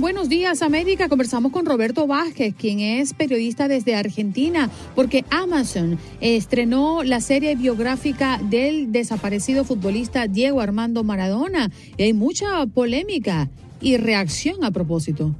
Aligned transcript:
En 0.00 0.02
Buenos 0.02 0.30
Días 0.30 0.62
América 0.62 1.10
conversamos 1.10 1.52
con 1.52 1.66
Roberto 1.66 2.06
Vázquez, 2.06 2.54
quien 2.56 2.80
es 2.80 3.12
periodista 3.12 3.68
desde 3.68 3.94
Argentina, 3.94 4.70
porque 4.94 5.26
Amazon 5.28 5.98
estrenó 6.22 7.02
la 7.02 7.20
serie 7.20 7.54
biográfica 7.54 8.40
del 8.42 8.92
desaparecido 8.92 9.62
futbolista 9.62 10.26
Diego 10.26 10.62
Armando 10.62 11.04
Maradona 11.04 11.70
y 11.98 12.04
hay 12.04 12.14
mucha 12.14 12.64
polémica 12.66 13.50
y 13.82 13.98
reacción 13.98 14.64
a 14.64 14.70
propósito. 14.70 15.34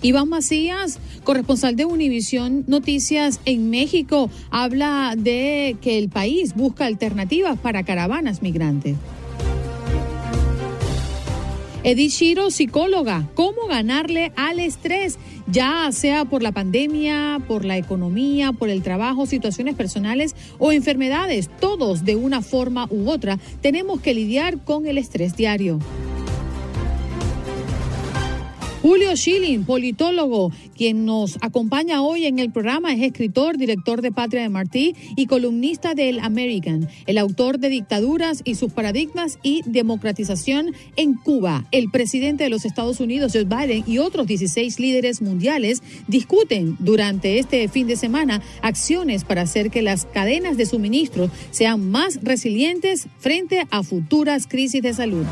Iván 0.00 0.30
Macías, 0.30 1.00
corresponsal 1.22 1.76
de 1.76 1.84
Univisión 1.84 2.64
Noticias 2.66 3.40
en 3.44 3.68
México, 3.68 4.30
habla 4.50 5.14
de 5.18 5.76
que 5.82 5.98
el 5.98 6.08
país 6.08 6.54
busca 6.54 6.86
alternativas 6.86 7.58
para 7.58 7.82
caravanas 7.82 8.40
migrantes. 8.40 8.96
Edith 11.82 12.12
Shiro, 12.12 12.50
psicóloga, 12.50 13.26
¿cómo 13.34 13.66
ganarle 13.66 14.32
al 14.36 14.60
estrés? 14.60 15.18
Ya 15.46 15.90
sea 15.92 16.26
por 16.26 16.42
la 16.42 16.52
pandemia, 16.52 17.40
por 17.48 17.64
la 17.64 17.78
economía, 17.78 18.52
por 18.52 18.68
el 18.68 18.82
trabajo, 18.82 19.24
situaciones 19.24 19.76
personales 19.76 20.36
o 20.58 20.72
enfermedades, 20.72 21.48
todos 21.58 22.04
de 22.04 22.16
una 22.16 22.42
forma 22.42 22.86
u 22.90 23.08
otra 23.08 23.38
tenemos 23.62 24.02
que 24.02 24.12
lidiar 24.12 24.58
con 24.58 24.86
el 24.86 24.98
estrés 24.98 25.36
diario. 25.36 25.78
Julio 28.82 29.14
Schilling, 29.14 29.64
politólogo, 29.64 30.52
quien 30.74 31.04
nos 31.04 31.36
acompaña 31.42 32.00
hoy 32.00 32.24
en 32.24 32.38
el 32.38 32.50
programa, 32.50 32.94
es 32.94 33.02
escritor, 33.02 33.58
director 33.58 34.00
de 34.00 34.10
Patria 34.10 34.40
de 34.40 34.48
Martí 34.48 34.96
y 35.16 35.26
columnista 35.26 35.94
del 35.94 36.18
American, 36.20 36.88
el 37.04 37.18
autor 37.18 37.58
de 37.58 37.68
Dictaduras 37.68 38.40
y 38.42 38.54
sus 38.54 38.72
paradigmas 38.72 39.38
y 39.42 39.60
democratización 39.66 40.74
en 40.96 41.12
Cuba. 41.12 41.66
El 41.72 41.90
presidente 41.90 42.44
de 42.44 42.50
los 42.50 42.64
Estados 42.64 43.00
Unidos, 43.00 43.32
Joe 43.34 43.44
Biden, 43.44 43.84
y 43.86 43.98
otros 43.98 44.26
16 44.26 44.80
líderes 44.80 45.20
mundiales 45.20 45.82
discuten 46.08 46.76
durante 46.78 47.38
este 47.38 47.68
fin 47.68 47.86
de 47.86 47.96
semana 47.96 48.40
acciones 48.62 49.24
para 49.24 49.42
hacer 49.42 49.70
que 49.70 49.82
las 49.82 50.06
cadenas 50.06 50.56
de 50.56 50.64
suministro 50.64 51.30
sean 51.50 51.90
más 51.90 52.18
resilientes 52.22 53.08
frente 53.18 53.66
a 53.70 53.82
futuras 53.82 54.46
crisis 54.46 54.80
de 54.80 54.94
salud. 54.94 55.26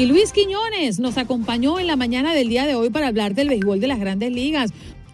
Y 0.00 0.06
Luis 0.06 0.32
Quiñones 0.32 0.98
nos 0.98 1.18
acompañó 1.18 1.78
en 1.78 1.86
la 1.86 1.94
mañana 1.94 2.32
del 2.32 2.48
día 2.48 2.64
de 2.64 2.74
hoy 2.74 2.88
para 2.88 3.08
hablar 3.08 3.34
del 3.34 3.50
béisbol 3.50 3.80
de 3.80 3.86
las 3.86 4.00
grandes 4.00 4.32
ligas. 4.32 4.70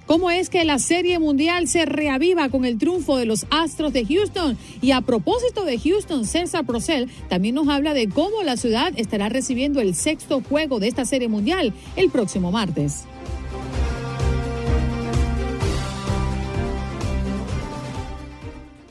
¿Cómo 0.06 0.30
es 0.30 0.48
que 0.48 0.64
la 0.64 0.78
Serie 0.78 1.18
Mundial 1.18 1.66
se 1.66 1.86
reaviva 1.86 2.48
con 2.50 2.64
el 2.64 2.78
triunfo 2.78 3.16
de 3.16 3.26
los 3.26 3.46
Astros 3.50 3.92
de 3.92 4.06
Houston? 4.06 4.56
Y 4.80 4.92
a 4.92 5.00
propósito 5.00 5.64
de 5.64 5.80
Houston, 5.80 6.24
César 6.24 6.64
Procel 6.64 7.10
también 7.28 7.56
nos 7.56 7.66
habla 7.66 7.94
de 7.94 8.08
cómo 8.08 8.44
la 8.44 8.56
ciudad 8.56 8.92
estará 8.94 9.28
recibiendo 9.28 9.80
el 9.80 9.96
sexto 9.96 10.40
juego 10.40 10.78
de 10.78 10.86
esta 10.86 11.04
Serie 11.04 11.26
Mundial 11.26 11.72
el 11.96 12.08
próximo 12.08 12.52
martes. 12.52 13.06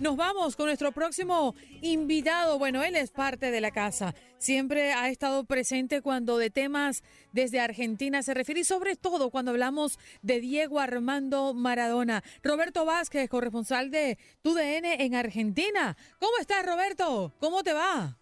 Nos 0.05 0.17
vamos 0.17 0.55
con 0.55 0.67
nuestro 0.67 0.91
próximo 0.91 1.55
invitado. 1.81 2.59
Bueno, 2.59 2.83
él 2.83 2.95
es 2.95 3.09
parte 3.09 3.49
de 3.49 3.59
la 3.59 3.71
casa. 3.71 4.13
Siempre 4.37 4.93
ha 4.93 5.09
estado 5.09 5.45
presente 5.45 6.03
cuando 6.03 6.37
de 6.37 6.51
temas 6.51 7.01
desde 7.31 7.59
Argentina 7.59 8.21
se 8.21 8.35
refiere 8.35 8.61
y 8.61 8.65
sobre 8.65 8.95
todo 8.97 9.31
cuando 9.31 9.49
hablamos 9.49 9.97
de 10.21 10.41
Diego 10.41 10.79
Armando 10.79 11.55
Maradona. 11.55 12.23
Roberto 12.43 12.85
Vázquez, 12.85 13.27
corresponsal 13.27 13.89
de 13.89 14.19
TUDN 14.43 14.85
en 14.85 15.15
Argentina. 15.15 15.97
¿Cómo 16.19 16.37
estás, 16.39 16.63
Roberto? 16.63 17.33
¿Cómo 17.39 17.63
te 17.63 17.73
va? 17.73 18.15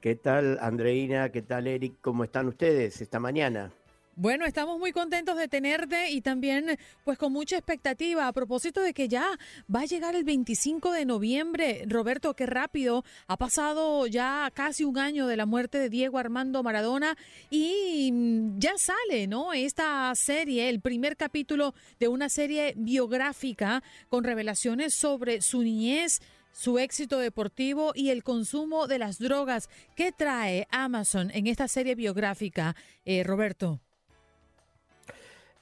¿Qué 0.00 0.14
tal, 0.14 0.60
Andreina? 0.60 1.32
¿Qué 1.32 1.42
tal, 1.42 1.66
Eric? 1.66 1.94
¿Cómo 2.00 2.22
están 2.22 2.46
ustedes 2.46 3.00
esta 3.00 3.18
mañana? 3.18 3.72
Bueno, 4.14 4.44
estamos 4.44 4.78
muy 4.78 4.92
contentos 4.92 5.38
de 5.38 5.48
tenerte 5.48 6.10
y 6.10 6.20
también 6.20 6.78
pues 7.02 7.16
con 7.16 7.32
mucha 7.32 7.56
expectativa 7.56 8.28
a 8.28 8.32
propósito 8.34 8.82
de 8.82 8.92
que 8.92 9.08
ya 9.08 9.26
va 9.74 9.80
a 9.80 9.84
llegar 9.86 10.14
el 10.14 10.24
25 10.24 10.92
de 10.92 11.06
noviembre. 11.06 11.84
Roberto, 11.88 12.34
qué 12.34 12.44
rápido. 12.44 13.04
Ha 13.26 13.38
pasado 13.38 14.06
ya 14.06 14.50
casi 14.52 14.84
un 14.84 14.98
año 14.98 15.26
de 15.26 15.38
la 15.38 15.46
muerte 15.46 15.78
de 15.78 15.88
Diego 15.88 16.18
Armando 16.18 16.62
Maradona 16.62 17.16
y 17.48 18.10
mm, 18.12 18.58
ya 18.58 18.74
sale, 18.76 19.26
¿no? 19.28 19.54
Esta 19.54 20.12
serie, 20.14 20.68
el 20.68 20.82
primer 20.82 21.16
capítulo 21.16 21.74
de 21.98 22.08
una 22.08 22.28
serie 22.28 22.74
biográfica 22.76 23.82
con 24.10 24.24
revelaciones 24.24 24.92
sobre 24.92 25.40
su 25.40 25.62
niñez 25.62 26.20
su 26.52 26.78
éxito 26.78 27.18
deportivo 27.18 27.92
y 27.94 28.10
el 28.10 28.22
consumo 28.22 28.86
de 28.86 28.98
las 28.98 29.18
drogas. 29.18 29.70
¿Qué 29.96 30.12
trae 30.12 30.68
Amazon 30.70 31.30
en 31.32 31.46
esta 31.46 31.66
serie 31.66 31.94
biográfica, 31.94 32.76
eh, 33.06 33.24
Roberto? 33.24 33.80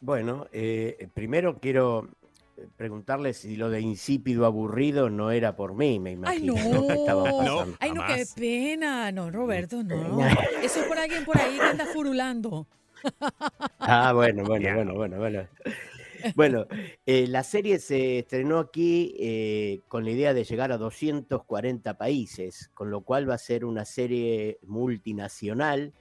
Bueno, 0.00 0.46
eh, 0.52 1.08
primero 1.12 1.58
quiero 1.60 2.08
eh, 2.56 2.66
preguntarle 2.76 3.34
si 3.34 3.56
lo 3.56 3.68
de 3.68 3.80
insípido 3.80 4.46
aburrido 4.46 5.10
no 5.10 5.30
era 5.30 5.56
por 5.56 5.74
mí, 5.74 5.98
me 6.00 6.12
imagino. 6.12 6.54
Ay, 6.58 6.72
no, 6.72 6.86
que 6.86 6.94
estaba 6.94 7.24
pasando. 7.24 7.76
Ay, 7.78 7.92
no, 7.92 8.06
qué 8.06 8.24
pena. 8.34 9.12
No, 9.12 9.30
Roberto, 9.30 9.82
no. 9.82 10.20
Eso 10.62 10.80
es 10.80 10.86
por 10.86 10.98
alguien 10.98 11.24
por 11.24 11.38
ahí 11.38 11.56
que 11.56 11.62
anda 11.62 11.86
furulando. 11.86 12.66
Ah, 13.78 14.12
bueno, 14.14 14.44
bueno, 14.44 14.74
bueno, 14.74 14.94
bueno, 14.94 15.18
bueno. 15.18 15.48
Bueno, 16.34 16.66
eh, 17.06 17.26
la 17.26 17.42
serie 17.42 17.78
se 17.78 18.18
estrenó 18.20 18.58
aquí 18.58 19.14
eh, 19.18 19.80
con 19.88 20.04
la 20.04 20.10
idea 20.10 20.34
de 20.34 20.44
llegar 20.44 20.72
a 20.72 20.78
240 20.78 21.96
países, 21.96 22.70
con 22.74 22.90
lo 22.90 23.02
cual 23.02 23.28
va 23.28 23.34
a 23.34 23.38
ser 23.38 23.64
una 23.64 23.84
serie 23.84 24.58
multinacional 24.62 25.94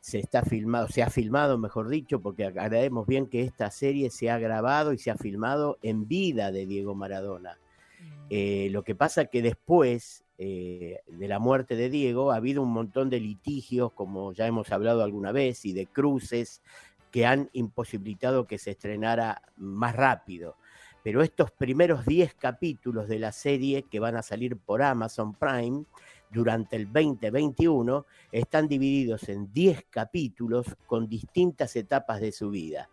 se 0.00 0.18
está 0.18 0.42
filmado, 0.42 0.88
se 0.88 1.02
ha 1.02 1.10
filmado, 1.10 1.58
mejor 1.58 1.88
dicho, 1.88 2.20
porque 2.20 2.46
agradecemos 2.46 3.06
bien 3.06 3.26
que 3.26 3.42
esta 3.42 3.70
serie 3.70 4.10
se 4.10 4.30
ha 4.30 4.38
grabado 4.38 4.92
y 4.92 4.98
se 4.98 5.10
ha 5.10 5.16
filmado 5.16 5.78
en 5.82 6.08
vida 6.08 6.50
de 6.50 6.66
Diego 6.66 6.94
Maradona. 6.94 7.58
Mm. 8.00 8.26
Eh, 8.30 8.68
lo 8.70 8.82
que 8.82 8.94
pasa 8.94 9.26
que 9.26 9.42
después 9.42 10.24
eh, 10.38 11.00
de 11.06 11.28
la 11.28 11.38
muerte 11.38 11.76
de 11.76 11.90
Diego 11.90 12.32
ha 12.32 12.36
habido 12.36 12.62
un 12.62 12.72
montón 12.72 13.10
de 13.10 13.20
litigios, 13.20 13.92
como 13.92 14.32
ya 14.32 14.46
hemos 14.46 14.72
hablado 14.72 15.02
alguna 15.02 15.32
vez, 15.32 15.66
y 15.66 15.74
de 15.74 15.86
cruces 15.86 16.62
que 17.10 17.26
han 17.26 17.50
imposibilitado 17.52 18.46
que 18.46 18.56
se 18.56 18.70
estrenara 18.70 19.42
más 19.56 19.94
rápido. 19.94 20.56
Pero 21.02 21.22
estos 21.22 21.50
primeros 21.50 22.06
10 22.06 22.34
capítulos 22.34 23.08
de 23.08 23.18
la 23.18 23.32
serie 23.32 23.82
que 23.82 24.00
van 24.00 24.16
a 24.16 24.22
salir 24.22 24.56
por 24.56 24.82
Amazon 24.82 25.34
Prime 25.34 25.84
durante 26.30 26.76
el 26.76 26.86
2021 26.92 28.06
están 28.30 28.68
divididos 28.68 29.28
en 29.28 29.52
10 29.52 29.86
capítulos 29.90 30.66
con 30.86 31.08
distintas 31.08 31.74
etapas 31.76 32.20
de 32.20 32.32
su 32.32 32.50
vida. 32.50 32.88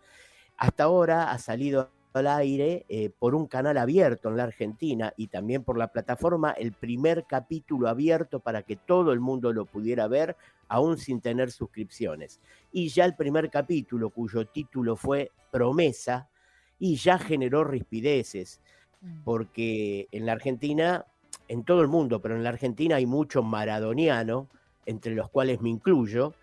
Hasta 0.57 0.85
ahora 0.85 1.31
ha 1.31 1.37
salido 1.37 1.91
al 2.13 2.27
aire 2.27 2.85
eh, 2.89 3.09
por 3.09 3.35
un 3.35 3.47
canal 3.47 3.77
abierto 3.77 4.29
en 4.29 4.37
la 4.37 4.43
Argentina 4.43 5.13
y 5.17 5.27
también 5.27 5.63
por 5.63 5.77
la 5.77 5.89
plataforma 5.89 6.51
el 6.51 6.73
primer 6.73 7.25
capítulo 7.27 7.87
abierto 7.87 8.39
para 8.39 8.63
que 8.63 8.75
todo 8.75 9.13
el 9.13 9.19
mundo 9.19 9.53
lo 9.53 9.65
pudiera 9.65 10.07
ver 10.07 10.35
aún 10.67 10.97
sin 10.97 11.21
tener 11.21 11.51
suscripciones. 11.51 12.39
Y 12.71 12.89
ya 12.89 13.05
el 13.05 13.15
primer 13.15 13.49
capítulo 13.49 14.09
cuyo 14.09 14.45
título 14.47 14.95
fue 14.95 15.31
Promesa 15.51 16.27
y 16.79 16.95
ya 16.95 17.19
generó 17.19 17.63
rispideces 17.63 18.61
mm. 19.01 19.23
porque 19.23 20.07
en 20.11 20.25
la 20.25 20.33
Argentina 20.33 21.05
en 21.47 21.63
todo 21.63 21.81
el 21.81 21.87
mundo, 21.87 22.21
pero 22.21 22.35
en 22.35 22.43
la 22.43 22.49
Argentina 22.49 22.97
hay 22.97 23.05
mucho 23.05 23.43
maradoniano, 23.43 24.47
entre 24.85 25.15
los 25.15 25.29
cuales 25.29 25.61
me 25.61 25.69
incluyo, 25.69 26.33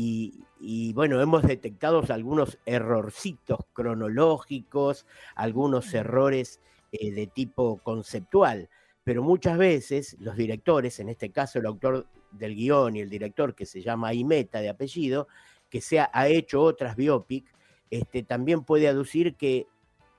y, 0.00 0.92
bueno, 0.92 1.20
hemos 1.20 1.42
detectado 1.42 2.02
algunos 2.08 2.58
errorcitos 2.66 3.58
cronológicos, 3.72 5.06
algunos 5.34 5.92
errores 5.92 6.60
eh, 6.92 7.10
de 7.10 7.26
tipo 7.26 7.78
conceptual, 7.78 8.68
pero 9.02 9.24
muchas 9.24 9.58
veces 9.58 10.16
los 10.20 10.36
directores, 10.36 11.00
en 11.00 11.08
este 11.08 11.30
caso 11.30 11.58
el 11.58 11.66
autor 11.66 12.06
del 12.30 12.54
guion 12.54 12.94
y 12.94 13.00
el 13.00 13.10
director 13.10 13.56
que 13.56 13.66
se 13.66 13.82
llama 13.82 14.14
Imeta 14.14 14.60
de 14.60 14.68
apellido, 14.68 15.26
que 15.68 15.80
se 15.80 15.98
ha, 15.98 16.28
hecho 16.28 16.62
otras 16.62 16.94
biopic, 16.94 17.52
este, 17.90 18.22
también 18.22 18.62
puede 18.62 18.86
aducir 18.86 19.34
que, 19.34 19.66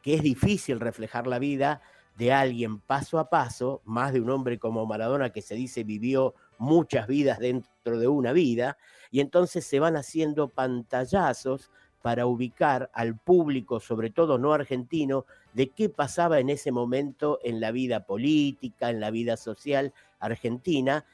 que 0.01 0.15
es 0.15 0.23
difícil 0.23 0.79
reflejar 0.79 1.25
la 1.25 1.39
vida 1.39 1.81
de 2.19 2.33
alguien 2.33 2.79
paso 2.81 3.17
a 3.17 3.29
paso, 3.29 3.81
más 3.85 4.11
de 4.11 4.19
un 4.19 4.29
hombre 4.29 4.59
como 4.59 4.85
Maradona 4.85 5.31
que 5.31 5.41
se 5.41 5.55
dice 5.55 5.85
vivió 5.85 6.35
muchas 6.57 7.07
vidas 7.07 7.39
dentro 7.39 7.97
de 7.97 8.09
una 8.09 8.33
vida, 8.33 8.77
y 9.09 9.21
entonces 9.21 9.65
se 9.65 9.79
van 9.79 9.95
haciendo 9.95 10.49
pantallazos 10.49 11.71
para 12.01 12.25
ubicar 12.25 12.91
al 12.93 13.17
público, 13.17 13.79
sobre 13.79 14.09
todo 14.09 14.37
no 14.37 14.51
argentino, 14.51 15.25
de 15.53 15.69
qué 15.69 15.87
pasaba 15.87 16.39
en 16.39 16.49
ese 16.49 16.73
momento 16.73 17.39
en 17.41 17.61
la 17.61 17.71
vida 17.71 18.05
política, 18.05 18.89
en 18.89 18.99
la 18.99 19.11
vida 19.11 19.37
social 19.37 19.93
argentina, 20.19 21.05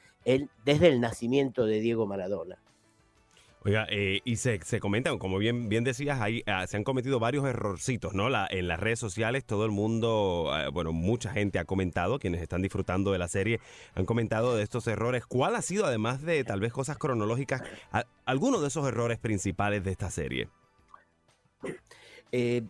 desde 0.65 0.87
el 0.87 0.99
nacimiento 0.99 1.67
de 1.67 1.81
Diego 1.81 2.07
Maradona. 2.07 2.57
Oiga, 3.65 3.88
eh, 3.89 4.21
y 4.23 4.35
se, 4.35 4.59
se 4.62 4.79
comentan, 4.79 5.17
como 5.17 5.39
bien, 5.39 5.69
bien 5.69 5.83
decías, 5.83 6.21
ahí 6.21 6.44
ah, 6.45 6.67
se 6.67 6.77
han 6.77 6.83
cometido 6.83 7.19
varios 7.19 7.45
errorcitos, 7.45 8.13
¿no? 8.13 8.29
La, 8.29 8.47
en 8.47 8.67
las 8.67 8.79
redes 8.79 9.00
sociales 9.00 9.44
todo 9.44 9.65
el 9.65 9.71
mundo, 9.71 10.51
ah, 10.53 10.69
bueno, 10.69 10.91
mucha 10.91 11.31
gente 11.31 11.57
ha 11.57 11.65
comentado, 11.65 12.19
quienes 12.19 12.44
están 12.44 12.62
disfrutando 12.62 13.12
de 13.12 13.17
la 13.17 13.27
serie, 13.27 13.59
han 13.95 14.06
comentado 14.06 14.56
de 14.56 14.62
estos 14.62 14.85
errores. 14.85 15.25
¿Cuál 15.25 15.56
ha 15.56 15.63
sido, 15.63 15.88
además 15.88 16.21
de 16.21 16.44
tal 16.44 16.59
vez 16.59 16.73
cosas 16.73 17.00
cronológicas, 17.00 17.63
alguno 18.23 18.62
de 18.62 18.67
esos 18.67 18.88
errores 18.88 19.17
principales 19.17 19.83
de 19.83 19.91
esta 19.91 20.12
serie? 20.12 20.47
Eh, 22.31 22.62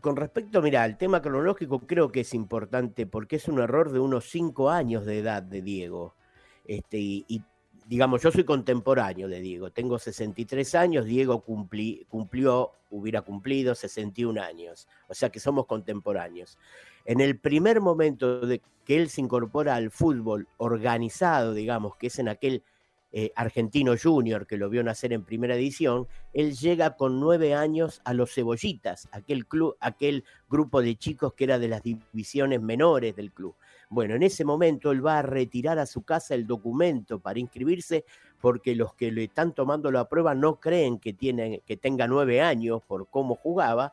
con 0.00 0.16
respecto, 0.16 0.60
mira, 0.60 0.82
al 0.82 0.98
tema 0.98 1.22
cronológico 1.22 1.86
creo 1.86 2.10
que 2.10 2.22
es 2.22 2.34
importante 2.34 3.06
porque 3.06 3.36
es 3.36 3.46
un 3.46 3.60
error 3.60 3.92
de 3.92 4.00
unos 4.00 4.24
cinco 4.28 4.70
años 4.70 5.06
de 5.06 5.20
edad 5.20 5.44
de 5.44 5.62
Diego. 5.62 6.16
Este, 6.64 6.98
y 6.98 7.42
digamos, 7.86 8.22
yo 8.22 8.30
soy 8.30 8.44
contemporáneo 8.44 9.28
de 9.28 9.40
Diego, 9.40 9.70
tengo 9.70 9.98
63 9.98 10.74
años, 10.74 11.04
Diego 11.04 11.40
cumplió, 11.40 12.72
hubiera 12.90 13.22
cumplido 13.22 13.74
61 13.74 14.40
años, 14.40 14.88
o 15.08 15.14
sea 15.14 15.30
que 15.30 15.40
somos 15.40 15.66
contemporáneos. 15.66 16.58
En 17.04 17.20
el 17.20 17.38
primer 17.38 17.80
momento 17.80 18.40
de 18.40 18.62
que 18.84 18.96
él 18.96 19.08
se 19.08 19.20
incorpora 19.20 19.74
al 19.74 19.90
fútbol 19.90 20.48
organizado, 20.56 21.54
digamos, 21.54 21.96
que 21.96 22.08
es 22.08 22.18
en 22.18 22.28
aquel 22.28 22.62
eh, 23.14 23.30
argentino 23.36 23.94
junior 24.00 24.46
que 24.46 24.56
lo 24.56 24.70
vio 24.70 24.82
nacer 24.82 25.12
en 25.12 25.24
primera 25.24 25.54
edición, 25.54 26.08
él 26.32 26.56
llega 26.56 26.96
con 26.96 27.20
nueve 27.20 27.54
años 27.54 28.00
a 28.04 28.14
los 28.14 28.32
Cebollitas, 28.32 29.08
aquel 29.12 29.46
club, 29.46 29.76
aquel 29.80 30.24
grupo 30.48 30.80
de 30.80 30.96
chicos 30.96 31.34
que 31.34 31.44
era 31.44 31.58
de 31.58 31.68
las 31.68 31.82
divisiones 31.82 32.62
menores 32.62 33.14
del 33.14 33.30
club. 33.30 33.54
Bueno, 33.92 34.14
en 34.14 34.22
ese 34.22 34.42
momento 34.46 34.90
él 34.90 35.04
va 35.04 35.18
a 35.18 35.22
retirar 35.22 35.78
a 35.78 35.84
su 35.84 36.02
casa 36.02 36.34
el 36.34 36.46
documento 36.46 37.20
para 37.20 37.38
inscribirse 37.38 38.06
porque 38.40 38.74
los 38.74 38.94
que 38.94 39.12
le 39.12 39.24
están 39.24 39.52
tomando 39.52 39.90
la 39.90 40.08
prueba 40.08 40.34
no 40.34 40.60
creen 40.60 40.98
que, 40.98 41.12
tiene, 41.12 41.60
que 41.66 41.76
tenga 41.76 42.06
nueve 42.06 42.40
años 42.40 42.80
por 42.86 43.10
cómo 43.10 43.34
jugaba. 43.34 43.92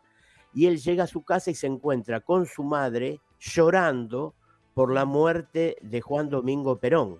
Y 0.53 0.67
él 0.67 0.79
llega 0.79 1.03
a 1.03 1.07
su 1.07 1.23
casa 1.23 1.51
y 1.51 1.53
se 1.53 1.67
encuentra 1.67 2.21
con 2.21 2.45
su 2.45 2.63
madre 2.63 3.19
llorando 3.41 4.35
por 4.73 4.93
la 4.93 5.03
muerte 5.03 5.75
de 5.81 5.99
Juan 5.99 6.29
Domingo 6.29 6.77
Perón, 6.77 7.19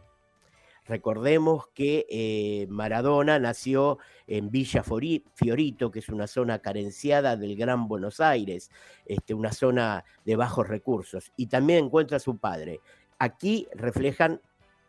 Recordemos 0.90 1.68
que 1.76 2.08
eh, 2.10 2.66
Maradona 2.68 3.38
nació 3.38 4.00
en 4.26 4.50
Villa 4.50 4.84
Fiorito, 4.84 5.92
que 5.92 6.00
es 6.00 6.10
una 6.10 6.26
zona 6.26 6.64
carenciada 6.64 7.38
del 7.38 7.56
Gran 7.56 7.88
Buenos 7.88 8.20
Aires, 8.20 8.72
este, 9.06 9.36
una 9.36 9.52
zona 9.52 10.04
de 10.26 10.36
bajos 10.36 10.68
recursos, 10.68 11.32
y 11.38 11.46
también 11.46 11.86
encuentra 11.86 12.18
a 12.18 12.20
su 12.20 12.40
padre. 12.40 12.80
Aquí 13.20 13.68
reflejan 13.76 14.42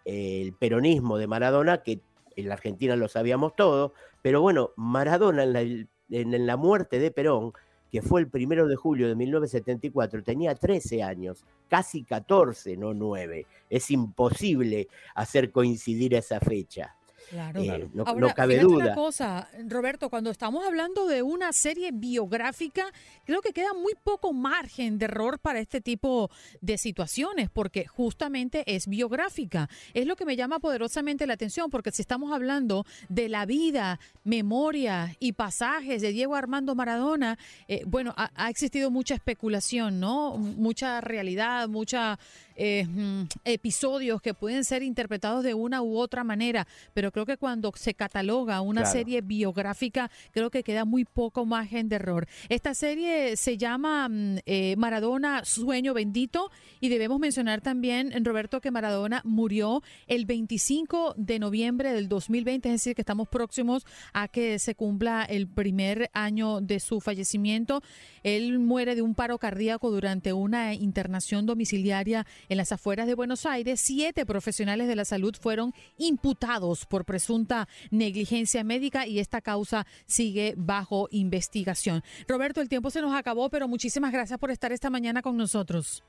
eh, 0.07 0.41
el 0.41 0.55
peronismo 0.55 1.19
de 1.19 1.27
Maradona, 1.27 1.83
que 1.83 2.01
en 2.35 2.49
la 2.49 2.55
Argentina 2.55 2.97
lo 2.97 3.09
sabíamos 3.09 3.55
todo, 3.55 3.93
pero 4.23 4.41
bueno, 4.41 4.71
Maradona 4.77 5.45
en 5.45 6.47
la 6.47 6.57
muerte 6.57 6.99
de 6.99 7.11
Perón 7.11 7.53
que 7.91 8.03
fue 8.03 8.21
el 8.21 8.29
primero 8.29 8.67
de 8.67 8.77
julio 8.77 9.09
de 9.09 9.17
1974, 9.17 10.23
tenía 10.23 10.55
13 10.55 11.03
años, 11.03 11.45
casi 11.69 12.05
14, 12.05 12.77
no 12.77 12.95
9. 12.95 13.47
Es 13.69 13.91
imposible 13.91 14.89
hacer 15.15 15.51
coincidir 15.51 16.15
esa 16.15 16.41
fecha. 16.41 16.97
Claro, 17.31 17.63
eh, 17.63 17.89
no, 17.95 18.05
cabe 18.35 18.59
duda. 18.59 18.87
Una 18.87 18.95
cosa, 18.95 19.49
Roberto, 19.69 20.11
cuando 20.11 20.31
estamos 20.31 20.67
hablando 20.67 21.07
de 21.07 21.23
una 21.23 21.53
serie 21.53 21.91
biográfica, 21.93 22.87
creo 23.25 23.41
que 23.41 23.53
queda 23.53 23.73
muy 23.73 23.95
poco 24.03 24.33
margen 24.33 24.99
de 24.99 25.05
error 25.05 25.39
para 25.39 25.61
este 25.61 25.81
tipo 25.81 26.29
de 26.61 26.77
situaciones, 26.77 27.49
porque 27.49 27.87
justamente 27.87 28.65
es 28.67 28.89
biográfica. 28.89 29.69
Es 29.95 30.07
lo 30.07 30.17
que 30.17 30.25
me 30.25 30.35
llama 30.35 30.59
poderosamente 30.59 31.25
la 31.29 31.35
atención, 31.35 31.71
porque 31.71 31.93
si 31.93 32.03
estamos 32.03 32.33
hablando 32.33 32.85
de 33.09 33.29
la 33.29 33.47
vida, 33.47 34.01
memoria 34.25 35.15
y 35.21 35.33
pasajes 35.35 36.03
de 36.03 36.11
Diego 36.11 36.35
Armando 36.35 36.75
Maradona, 36.75 37.39
eh, 37.69 37.85
bueno, 37.87 38.13
ha, 38.17 38.33
ha 38.35 38.51
existido 38.51 38.91
mucha 38.91 39.15
especulación, 39.15 40.01
¿no? 40.01 40.37
Mucha 40.37 41.01
realidad, 41.01 41.69
mucha 41.69 42.19
eh, 42.57 42.87
mm, 42.87 43.25
episodios 43.45 44.21
que 44.21 44.35
pueden 44.35 44.65
ser 44.65 44.83
interpretados 44.83 45.45
de 45.45 45.55
una 45.55 45.83
u 45.83 45.99
otra 45.99 46.25
manera, 46.25 46.67
pero 46.95 47.13
creo 47.13 47.27
que 47.27 47.37
cuando 47.37 47.73
se 47.77 47.95
cataloga 47.95 48.61
una 48.61 48.85
serie 48.87 49.21
biográfica, 49.21 50.11
creo 50.33 50.51
que 50.51 50.63
queda 50.63 50.85
muy 50.85 51.05
poco 51.05 51.47
margen 51.47 51.89
de 51.89 51.97
error. 51.97 52.27
Esta 52.49 52.75
serie 52.75 53.37
se 53.37 53.57
llama 53.57 54.09
mm, 54.09 54.39
eh, 54.47 54.77
Maradona 54.77 55.45
Sueño 55.45 55.95
Bendito 55.95 56.51
y 56.81 56.89
debemos 56.89 57.21
mencionar 57.21 57.61
también, 57.61 58.13
Roberto, 58.25 58.61
que 58.61 58.71
Maradona 58.71 59.23
murió 59.25 59.83
el 60.07 60.27
25 60.27 61.15
de 61.17 61.39
noviembre 61.39 61.93
del 61.93 62.09
2020, 62.09 62.69
es 62.69 62.75
decir, 62.75 62.95
que 62.95 63.03
estamos 63.03 63.29
próximos 63.29 63.85
a 64.13 64.29
que 64.29 64.59
se 64.59 64.75
cumpla 64.75 65.25
el 65.25 65.49
primer 65.49 66.11
año 66.13 66.61
de 66.61 66.81
su 66.81 67.01
fallecimiento. 67.01 67.83
Él 68.23 68.59
muere 68.59 68.95
de 68.95 69.03
un 69.03 69.15
paro 69.15 69.39
cardíaco 69.39 69.91
durante 69.91 70.33
una 70.33 70.75
internación 70.75 71.47
domiciliaria 71.47 72.27
en 72.51 72.57
las 72.57 72.73
afueras 72.73 73.07
de 73.07 73.15
Buenos 73.15 73.47
Aires, 73.47 73.81
siete 73.81 74.27
profesionales 74.27 74.89
de 74.89 74.97
la 74.97 75.05
salud 75.05 75.35
fueron 75.41 75.73
imputados 75.97 76.85
por 76.85 77.05
presunta 77.05 77.69
negligencia 77.93 78.65
médica 78.65 79.07
y 79.07 79.21
esta 79.21 79.41
causa 79.41 79.87
sigue 80.07 80.55
bajo 80.57 81.07
investigación. 81.13 82.03
Roberto, 82.27 82.61
el 82.61 82.69
tiempo 82.69 82.91
se 82.91 83.03
nos 83.03 83.15
acabó, 83.15 83.51
pero 83.51 83.69
muchísimas 83.69 84.13
gracias 84.13 84.39
por 84.39 84.51
estar 84.51 84.73
esta 84.73 84.91
mañana 84.91 85.23
con 85.23 85.37
nosotros. 85.37 86.03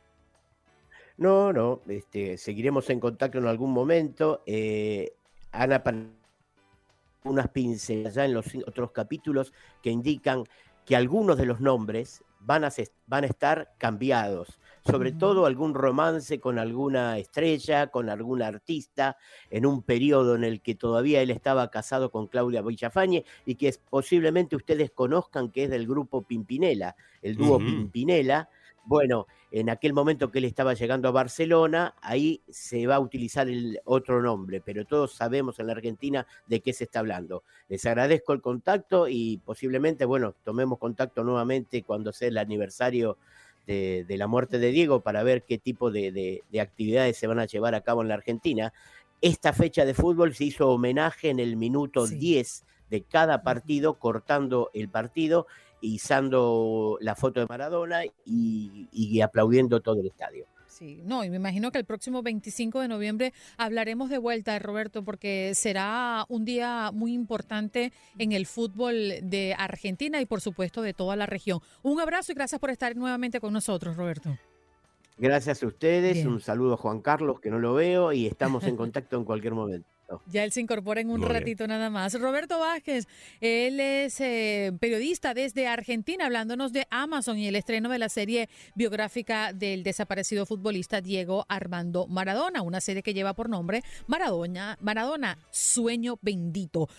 No, 1.17 1.53
no, 1.53 1.81
este, 1.87 2.39
seguiremos 2.39 2.89
en 2.89 2.99
contacto 2.99 3.37
en 3.37 3.45
algún 3.45 3.71
momento. 3.71 4.41
Eh, 4.47 5.13
Ana, 5.51 5.83
unas 7.23 7.49
pinceladas 7.49 8.15
ya 8.15 8.25
en 8.25 8.33
los 8.33 8.47
otros 8.65 8.91
capítulos 8.91 9.53
que 9.83 9.91
indican 9.91 10.43
que 10.87 10.95
algunos 10.95 11.37
de 11.37 11.45
los 11.45 11.59
nombres 11.59 12.23
van 12.39 12.63
a, 12.63 12.71
van 13.05 13.25
a 13.25 13.27
estar 13.27 13.75
cambiados 13.77 14.59
sobre 14.85 15.11
todo 15.11 15.45
algún 15.45 15.73
romance 15.73 16.39
con 16.39 16.57
alguna 16.57 17.17
estrella, 17.17 17.87
con 17.87 18.09
algún 18.09 18.41
artista, 18.41 19.17
en 19.49 19.65
un 19.65 19.83
periodo 19.83 20.35
en 20.35 20.43
el 20.43 20.61
que 20.61 20.75
todavía 20.75 21.21
él 21.21 21.29
estaba 21.29 21.69
casado 21.69 22.11
con 22.11 22.27
Claudia 22.27 22.61
Villafañe 22.61 23.25
y 23.45 23.55
que 23.55 23.73
posiblemente 23.89 24.55
ustedes 24.55 24.91
conozcan 24.91 25.51
que 25.51 25.65
es 25.65 25.69
del 25.69 25.87
grupo 25.87 26.23
Pimpinela, 26.23 26.95
el 27.21 27.35
dúo 27.35 27.59
Pimpinela. 27.59 28.49
Bueno, 28.83 29.27
en 29.51 29.69
aquel 29.69 29.93
momento 29.93 30.31
que 30.31 30.39
él 30.39 30.45
estaba 30.45 30.73
llegando 30.73 31.07
a 31.07 31.11
Barcelona, 31.11 31.93
ahí 32.01 32.41
se 32.49 32.87
va 32.87 32.95
a 32.95 32.99
utilizar 32.99 33.47
el 33.47 33.79
otro 33.85 34.21
nombre, 34.21 34.61
pero 34.61 34.85
todos 34.85 35.13
sabemos 35.13 35.59
en 35.59 35.67
la 35.67 35.73
Argentina 35.73 36.25
de 36.47 36.61
qué 36.61 36.73
se 36.73 36.85
está 36.85 36.99
hablando. 36.99 37.43
Les 37.67 37.85
agradezco 37.85 38.33
el 38.33 38.41
contacto 38.41 39.07
y 39.07 39.37
posiblemente, 39.45 40.05
bueno, 40.05 40.33
tomemos 40.43 40.79
contacto 40.79 41.23
nuevamente 41.23 41.83
cuando 41.83 42.11
sea 42.11 42.29
el 42.29 42.39
aniversario 42.39 43.17
de, 43.71 44.17
la 44.17 44.27
muerte 44.27 44.59
de 44.59 44.71
Diego 44.71 45.01
para 45.01 45.23
ver 45.23 45.43
qué 45.43 45.57
tipo 45.57 45.91
de, 45.91 46.41
actividades 46.59 47.17
se 47.17 47.27
van 47.27 47.39
a 47.39 47.45
llevar 47.45 47.75
a 47.75 47.81
cabo 47.81 48.01
en 48.01 48.09
la 48.09 48.15
Argentina. 48.15 48.73
Esta 49.21 49.53
fecha 49.53 49.85
de 49.85 49.93
fútbol 49.93 50.33
se 50.33 50.45
hizo 50.45 50.69
homenaje 50.69 51.29
en 51.29 51.39
el 51.39 51.55
minuto 51.55 52.07
10 52.07 52.65
de 52.89 53.03
cada 53.03 53.43
partido, 53.43 53.99
cortando 53.99 54.69
el 54.73 54.89
partido, 54.89 55.47
izando 55.79 56.97
la 57.01 57.15
foto 57.15 57.39
de 57.39 57.47
Maradona 57.47 58.01
y 58.25 59.21
aplaudiendo 59.21 59.79
todo 59.81 60.01
el 60.01 60.07
estadio. 60.07 60.47
Sí, 60.81 60.99
no, 61.05 61.23
y 61.23 61.29
me 61.29 61.35
imagino 61.35 61.71
que 61.71 61.77
el 61.77 61.85
próximo 61.85 62.23
25 62.23 62.79
de 62.79 62.87
noviembre 62.87 63.33
hablaremos 63.55 64.09
de 64.09 64.17
vuelta, 64.17 64.57
Roberto, 64.57 65.03
porque 65.03 65.51
será 65.53 66.25
un 66.27 66.43
día 66.43 66.89
muy 66.91 67.13
importante 67.13 67.93
en 68.17 68.31
el 68.31 68.47
fútbol 68.47 69.13
de 69.21 69.53
Argentina 69.55 70.19
y 70.21 70.25
por 70.25 70.41
supuesto 70.41 70.81
de 70.81 70.95
toda 70.95 71.15
la 71.15 71.27
región. 71.27 71.59
Un 71.83 71.99
abrazo 71.99 72.31
y 72.31 72.35
gracias 72.35 72.59
por 72.59 72.71
estar 72.71 72.95
nuevamente 72.95 73.39
con 73.39 73.53
nosotros, 73.53 73.95
Roberto. 73.95 74.35
Gracias 75.19 75.61
a 75.61 75.67
ustedes, 75.67 76.25
un 76.25 76.41
saludo 76.41 76.73
a 76.73 76.77
Juan 76.77 76.99
Carlos, 76.99 77.39
que 77.39 77.51
no 77.51 77.59
lo 77.59 77.75
veo, 77.75 78.11
y 78.11 78.25
estamos 78.25 78.63
en 78.63 78.75
contacto 78.75 79.17
en 79.17 79.23
cualquier 79.23 79.53
momento. 79.53 79.87
Ya 80.27 80.43
él 80.43 80.51
se 80.51 80.61
incorpora 80.61 81.01
en 81.01 81.09
un 81.09 81.21
ratito 81.21 81.67
nada 81.67 81.89
más. 81.89 82.13
Roberto 82.19 82.59
Vázquez, 82.59 83.07
él 83.39 83.79
es 83.79 84.19
eh, 84.21 84.71
periodista 84.79 85.33
desde 85.33 85.67
Argentina, 85.67 86.25
hablándonos 86.25 86.73
de 86.73 86.87
Amazon 86.89 87.37
y 87.37 87.47
el 87.47 87.55
estreno 87.55 87.89
de 87.89 87.99
la 87.99 88.09
serie 88.09 88.49
biográfica 88.75 89.53
del 89.53 89.83
desaparecido 89.83 90.45
futbolista 90.45 91.01
Diego 91.01 91.45
Armando 91.49 92.07
Maradona, 92.07 92.61
una 92.61 92.81
serie 92.81 93.03
que 93.03 93.13
lleva 93.13 93.33
por 93.33 93.49
nombre 93.49 93.83
Maradona, 94.07 94.77
Maradona, 94.81 95.37
Sueño 95.51 96.17
Bendito. 96.21 96.89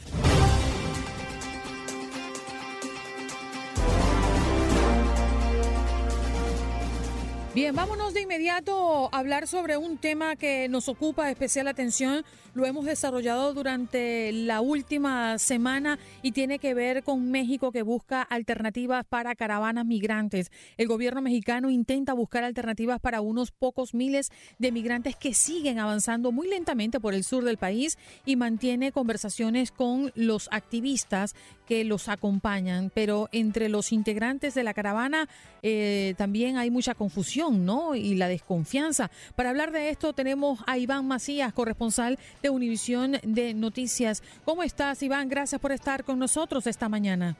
Bien, 7.54 7.76
vámonos 7.76 8.14
de 8.14 8.22
inmediato 8.22 9.14
a 9.14 9.18
hablar 9.18 9.46
sobre 9.46 9.76
un 9.76 9.98
tema 9.98 10.36
que 10.36 10.70
nos 10.70 10.88
ocupa 10.88 11.30
especial 11.30 11.68
atención. 11.68 12.24
Lo 12.54 12.64
hemos 12.64 12.86
desarrollado 12.86 13.52
durante 13.52 14.32
la 14.32 14.62
última 14.62 15.36
semana 15.36 15.98
y 16.22 16.32
tiene 16.32 16.58
que 16.58 16.72
ver 16.72 17.02
con 17.02 17.30
México 17.30 17.70
que 17.70 17.82
busca 17.82 18.22
alternativas 18.22 19.04
para 19.04 19.34
caravanas 19.34 19.84
migrantes. 19.84 20.50
El 20.78 20.88
gobierno 20.88 21.20
mexicano 21.20 21.68
intenta 21.68 22.14
buscar 22.14 22.42
alternativas 22.42 23.00
para 23.00 23.20
unos 23.20 23.50
pocos 23.50 23.92
miles 23.92 24.30
de 24.58 24.72
migrantes 24.72 25.14
que 25.14 25.34
siguen 25.34 25.78
avanzando 25.78 26.32
muy 26.32 26.48
lentamente 26.48 27.00
por 27.00 27.12
el 27.12 27.22
sur 27.22 27.44
del 27.44 27.58
país 27.58 27.98
y 28.24 28.36
mantiene 28.36 28.92
conversaciones 28.92 29.72
con 29.72 30.10
los 30.14 30.48
activistas 30.52 31.34
que 31.66 31.84
los 31.84 32.08
acompañan. 32.08 32.90
Pero 32.94 33.28
entre 33.30 33.68
los 33.68 33.92
integrantes 33.92 34.54
de 34.54 34.64
la 34.64 34.72
caravana 34.72 35.28
eh, 35.62 36.14
también 36.16 36.56
hay 36.56 36.70
mucha 36.70 36.94
confusión 36.94 37.41
¿no? 37.50 37.94
Y 37.94 38.14
la 38.14 38.28
desconfianza. 38.28 39.10
Para 39.34 39.50
hablar 39.50 39.72
de 39.72 39.90
esto 39.90 40.12
tenemos 40.12 40.60
a 40.66 40.78
Iván 40.78 41.06
Macías, 41.08 41.52
corresponsal 41.52 42.18
de 42.42 42.50
Univisión 42.50 43.18
de 43.22 43.54
Noticias. 43.54 44.22
¿Cómo 44.44 44.62
estás, 44.62 45.02
Iván? 45.02 45.28
Gracias 45.28 45.60
por 45.60 45.72
estar 45.72 46.04
con 46.04 46.18
nosotros 46.18 46.66
esta 46.66 46.88
mañana. 46.88 47.36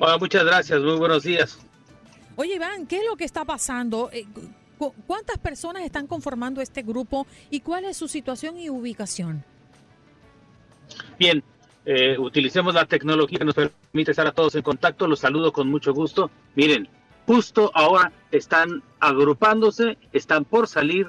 Hola, 0.00 0.18
muchas 0.18 0.44
gracias. 0.44 0.80
Muy 0.80 0.96
buenos 0.96 1.22
días. 1.22 1.58
Oye, 2.36 2.56
Iván, 2.56 2.86
¿qué 2.86 2.98
es 2.98 3.04
lo 3.04 3.16
que 3.16 3.24
está 3.24 3.44
pasando? 3.44 4.10
Eh, 4.12 4.26
¿Cuántas 5.06 5.38
personas 5.38 5.82
están 5.82 6.06
conformando 6.06 6.60
este 6.60 6.82
grupo 6.82 7.26
y 7.50 7.60
cuál 7.60 7.84
es 7.84 7.96
su 7.96 8.06
situación 8.06 8.58
y 8.58 8.70
ubicación? 8.70 9.44
Bien, 11.18 11.42
eh, 11.84 12.16
utilicemos 12.18 12.74
la 12.74 12.84
tecnología 12.84 13.38
que 13.38 13.44
nos 13.44 13.54
permite 13.54 14.12
estar 14.12 14.26
a 14.26 14.32
todos 14.32 14.54
en 14.54 14.62
contacto. 14.62 15.08
Los 15.08 15.20
saludo 15.20 15.52
con 15.52 15.68
mucho 15.68 15.92
gusto. 15.92 16.30
Miren, 16.54 16.88
justo 17.28 17.70
ahora 17.74 18.10
están 18.32 18.82
agrupándose, 19.00 19.98
están 20.14 20.46
por 20.46 20.66
salir. 20.66 21.08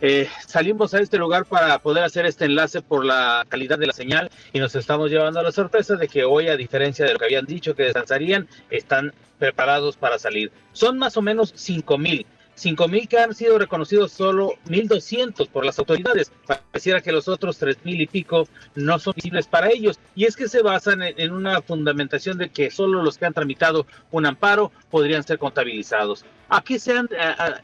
Eh, 0.00 0.28
salimos 0.48 0.94
a 0.94 1.00
este 1.00 1.16
lugar 1.16 1.44
para 1.44 1.78
poder 1.78 2.02
hacer 2.02 2.26
este 2.26 2.46
enlace 2.46 2.82
por 2.82 3.04
la 3.04 3.46
calidad 3.48 3.78
de 3.78 3.86
la 3.86 3.92
señal 3.92 4.32
y 4.52 4.58
nos 4.58 4.74
estamos 4.74 5.12
llevando 5.12 5.38
a 5.38 5.44
la 5.44 5.52
sorpresa 5.52 5.94
de 5.94 6.08
que 6.08 6.24
hoy, 6.24 6.48
a 6.48 6.56
diferencia 6.56 7.06
de 7.06 7.12
lo 7.12 7.20
que 7.20 7.26
habían 7.26 7.46
dicho 7.46 7.76
que 7.76 7.84
descansarían, 7.84 8.48
están 8.68 9.14
preparados 9.38 9.96
para 9.96 10.18
salir. 10.18 10.50
Son 10.72 10.98
más 10.98 11.16
o 11.16 11.22
menos 11.22 11.52
cinco 11.54 11.98
mil. 11.98 12.26
5.000 12.56 13.08
que 13.08 13.18
han 13.18 13.34
sido 13.34 13.58
reconocidos 13.58 14.12
solo 14.12 14.54
1.200 14.66 15.48
por 15.48 15.64
las 15.64 15.78
autoridades. 15.78 16.32
Pareciera 16.46 17.00
que 17.00 17.12
los 17.12 17.28
otros 17.28 17.60
3.000 17.60 18.02
y 18.02 18.06
pico 18.06 18.48
no 18.74 18.98
son 18.98 19.14
visibles 19.16 19.46
para 19.46 19.70
ellos. 19.70 19.98
Y 20.14 20.24
es 20.24 20.36
que 20.36 20.48
se 20.48 20.62
basan 20.62 21.02
en, 21.02 21.32
una 21.32 21.62
fundamentación 21.62 22.38
de 22.38 22.50
que 22.50 22.70
solo 22.70 23.02
los 23.02 23.18
que 23.18 23.26
han 23.26 23.34
tramitado 23.34 23.86
un 24.10 24.26
amparo 24.26 24.70
podrían 24.90 25.24
ser 25.24 25.38
contabilizados. 25.38 26.24
¿A 26.48 26.62
qué 26.62 26.78
se 26.78 26.92
han 26.92 27.08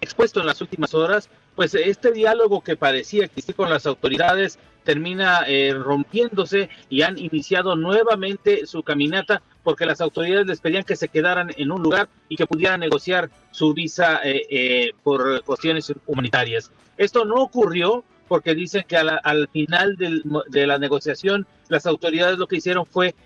expuesto 0.00 0.40
en 0.40 0.46
las 0.46 0.60
últimas 0.60 0.94
horas? 0.94 1.28
Pues 1.58 1.74
este 1.74 2.12
diálogo 2.12 2.60
que 2.60 2.76
parecía 2.76 3.24
existir 3.24 3.56
con 3.56 3.68
las 3.68 3.84
autoridades 3.84 4.60
termina 4.84 5.40
eh, 5.48 5.74
rompiéndose 5.74 6.68
y 6.88 7.02
han 7.02 7.18
iniciado 7.18 7.74
nuevamente 7.74 8.64
su 8.64 8.84
caminata 8.84 9.42
porque 9.64 9.84
las 9.84 10.00
autoridades 10.00 10.46
les 10.46 10.60
pedían 10.60 10.84
que 10.84 10.94
se 10.94 11.08
quedaran 11.08 11.50
en 11.56 11.72
un 11.72 11.82
lugar 11.82 12.08
y 12.28 12.36
que 12.36 12.46
pudieran 12.46 12.78
negociar 12.78 13.28
su 13.50 13.74
visa 13.74 14.20
eh, 14.22 14.46
eh, 14.48 14.92
por 15.02 15.42
cuestiones 15.42 15.92
humanitarias. 16.06 16.70
Esto 16.96 17.24
no 17.24 17.42
ocurrió 17.42 18.04
porque 18.28 18.54
dicen 18.54 18.84
que 18.86 18.96
al, 18.96 19.48
final 19.48 19.96
de 19.96 20.66
la 20.68 20.78
negociación 20.78 21.44
las 21.68 21.86
autoridades 21.86 22.38
lo 22.38 22.46
que 22.46 22.58
hicieron 22.58 22.86
fue 22.86 23.16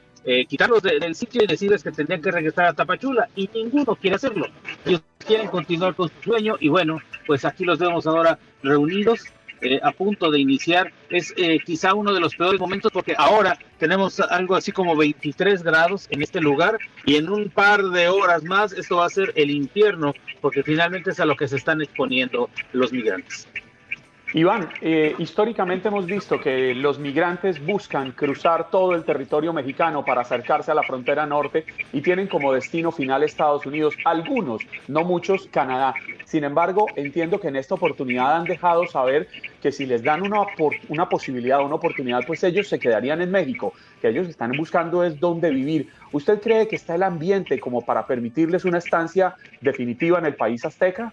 quitarlos 0.49 0.83
del 0.83 1.15
sitio 1.15 1.43
y 1.43 1.47
decirles 1.47 1.83
que 1.83 1.91
tendrían 1.91 2.23
que 2.23 2.31
regresar 2.31 2.67
a 2.67 2.73
Tapachula 2.73 3.29
y 3.35 3.49
ninguno 3.53 3.97
quiere 3.97 4.17
hacerlo. 4.17 4.47
Ellos 4.85 5.03
quieren 5.27 5.49
continuar 5.49 5.95
con 5.95 6.09
su 6.09 6.31
sueño 6.31 6.57
y 6.61 6.69
bueno, 6.69 7.01
pues 7.27 7.45
aquí 7.45 7.65
los 7.65 7.79
vemos 7.79 8.07
ahora 8.07 8.39
reunidos 8.63 9.25
eh, 9.63 9.79
a 9.81 9.93
punto 9.93 10.31
de 10.31 10.41
iniciar. 10.41 10.93
Es 11.09 11.33
eh, 11.37 11.61
quizá 11.65 11.95
uno 11.95 12.13
de 12.13 12.19
los 12.19 12.35
peores 12.35 12.61
momentos 12.61 12.91
porque 12.93 13.15
ahora 13.17 13.57
tenemos 13.79 14.19
algo 14.19 14.57
así 14.57 14.73
como 14.73 14.97
23 14.97 15.63
grados 15.63 16.09
en 16.11 16.21
este 16.21 16.41
lugar 16.41 16.79
y 17.07 17.15
en 17.15 17.29
un 17.29 17.49
par 17.49 17.85
de 17.85 18.09
horas 18.09 18.43
más 18.43 18.73
esto 18.73 18.97
va 18.97 19.07
a 19.07 19.11
ser 19.11 19.33
el 19.37 19.51
infierno 19.51 20.15
porque 20.41 20.65
finalmente 20.65 21.11
es 21.11 21.21
a 21.21 21.27
lo 21.27 21.37
que 21.37 21.47
se 21.47 21.57
están 21.57 21.81
exponiendo 21.81 22.51
los 22.73 22.93
migrantes. 22.93 23.47
Iván, 24.35 24.71
eh, 24.81 25.15
históricamente 25.19 25.89
hemos 25.89 26.07
visto 26.07 26.41
que 26.41 26.75
los 26.75 26.99
migrantes 26.99 27.63
buscan 27.63 28.13
cruzar 28.13 28.71
todo 28.71 28.95
el 28.95 29.05
territorio 29.05 29.53
mexicano 29.53 30.07
para 30.07 30.23
acercarse 30.23 30.71
a 30.71 30.75
la 30.75 30.83
frontera 30.83 31.27
norte 31.27 31.67
y 31.93 32.01
tienen 32.01 32.29
como 32.29 32.51
destino 32.51 32.91
final 32.93 33.23
Estados 33.23 33.67
Unidos, 33.67 33.95
algunos, 34.07 34.63
no 34.89 35.05
muchos, 35.05 35.49
Canadá. 35.49 35.95
Sin 36.25 36.45
embargo, 36.45 36.87
entiendo 36.97 37.39
que 37.41 37.49
en 37.49 37.57
esta 37.57 37.75
oportunidad 37.75 38.35
han 38.35 38.45
dejado 38.45 38.87
saber 38.87 39.29
que 39.61 39.71
si 39.71 39.85
les 39.85 40.03
dan 40.03 40.23
una, 40.23 40.47
una 40.89 41.11
posibilidad, 41.11 41.63
una 41.63 41.75
oportunidad, 41.75 42.25
pues 42.27 42.43
ellos 42.43 42.69
se 42.69 42.79
quedarían 42.79 43.21
en 43.21 43.31
México, 43.31 43.75
que 44.01 44.09
ellos 44.09 44.29
están 44.29 44.53
buscando 44.53 45.05
es 45.05 45.21
dónde 45.21 45.51
vivir. 45.51 45.91
¿Usted 46.11 46.41
cree 46.41 46.69
que 46.69 46.77
está 46.77 46.95
el 46.95 47.03
ambiente 47.03 47.61
como 47.61 47.85
para 47.85 48.07
permitirles 48.07 48.65
una 48.65 48.79
estancia 48.79 49.35
definitiva 49.61 50.19
en 50.19 50.25
el 50.25 50.37
país 50.37 50.65
azteca? 50.65 51.13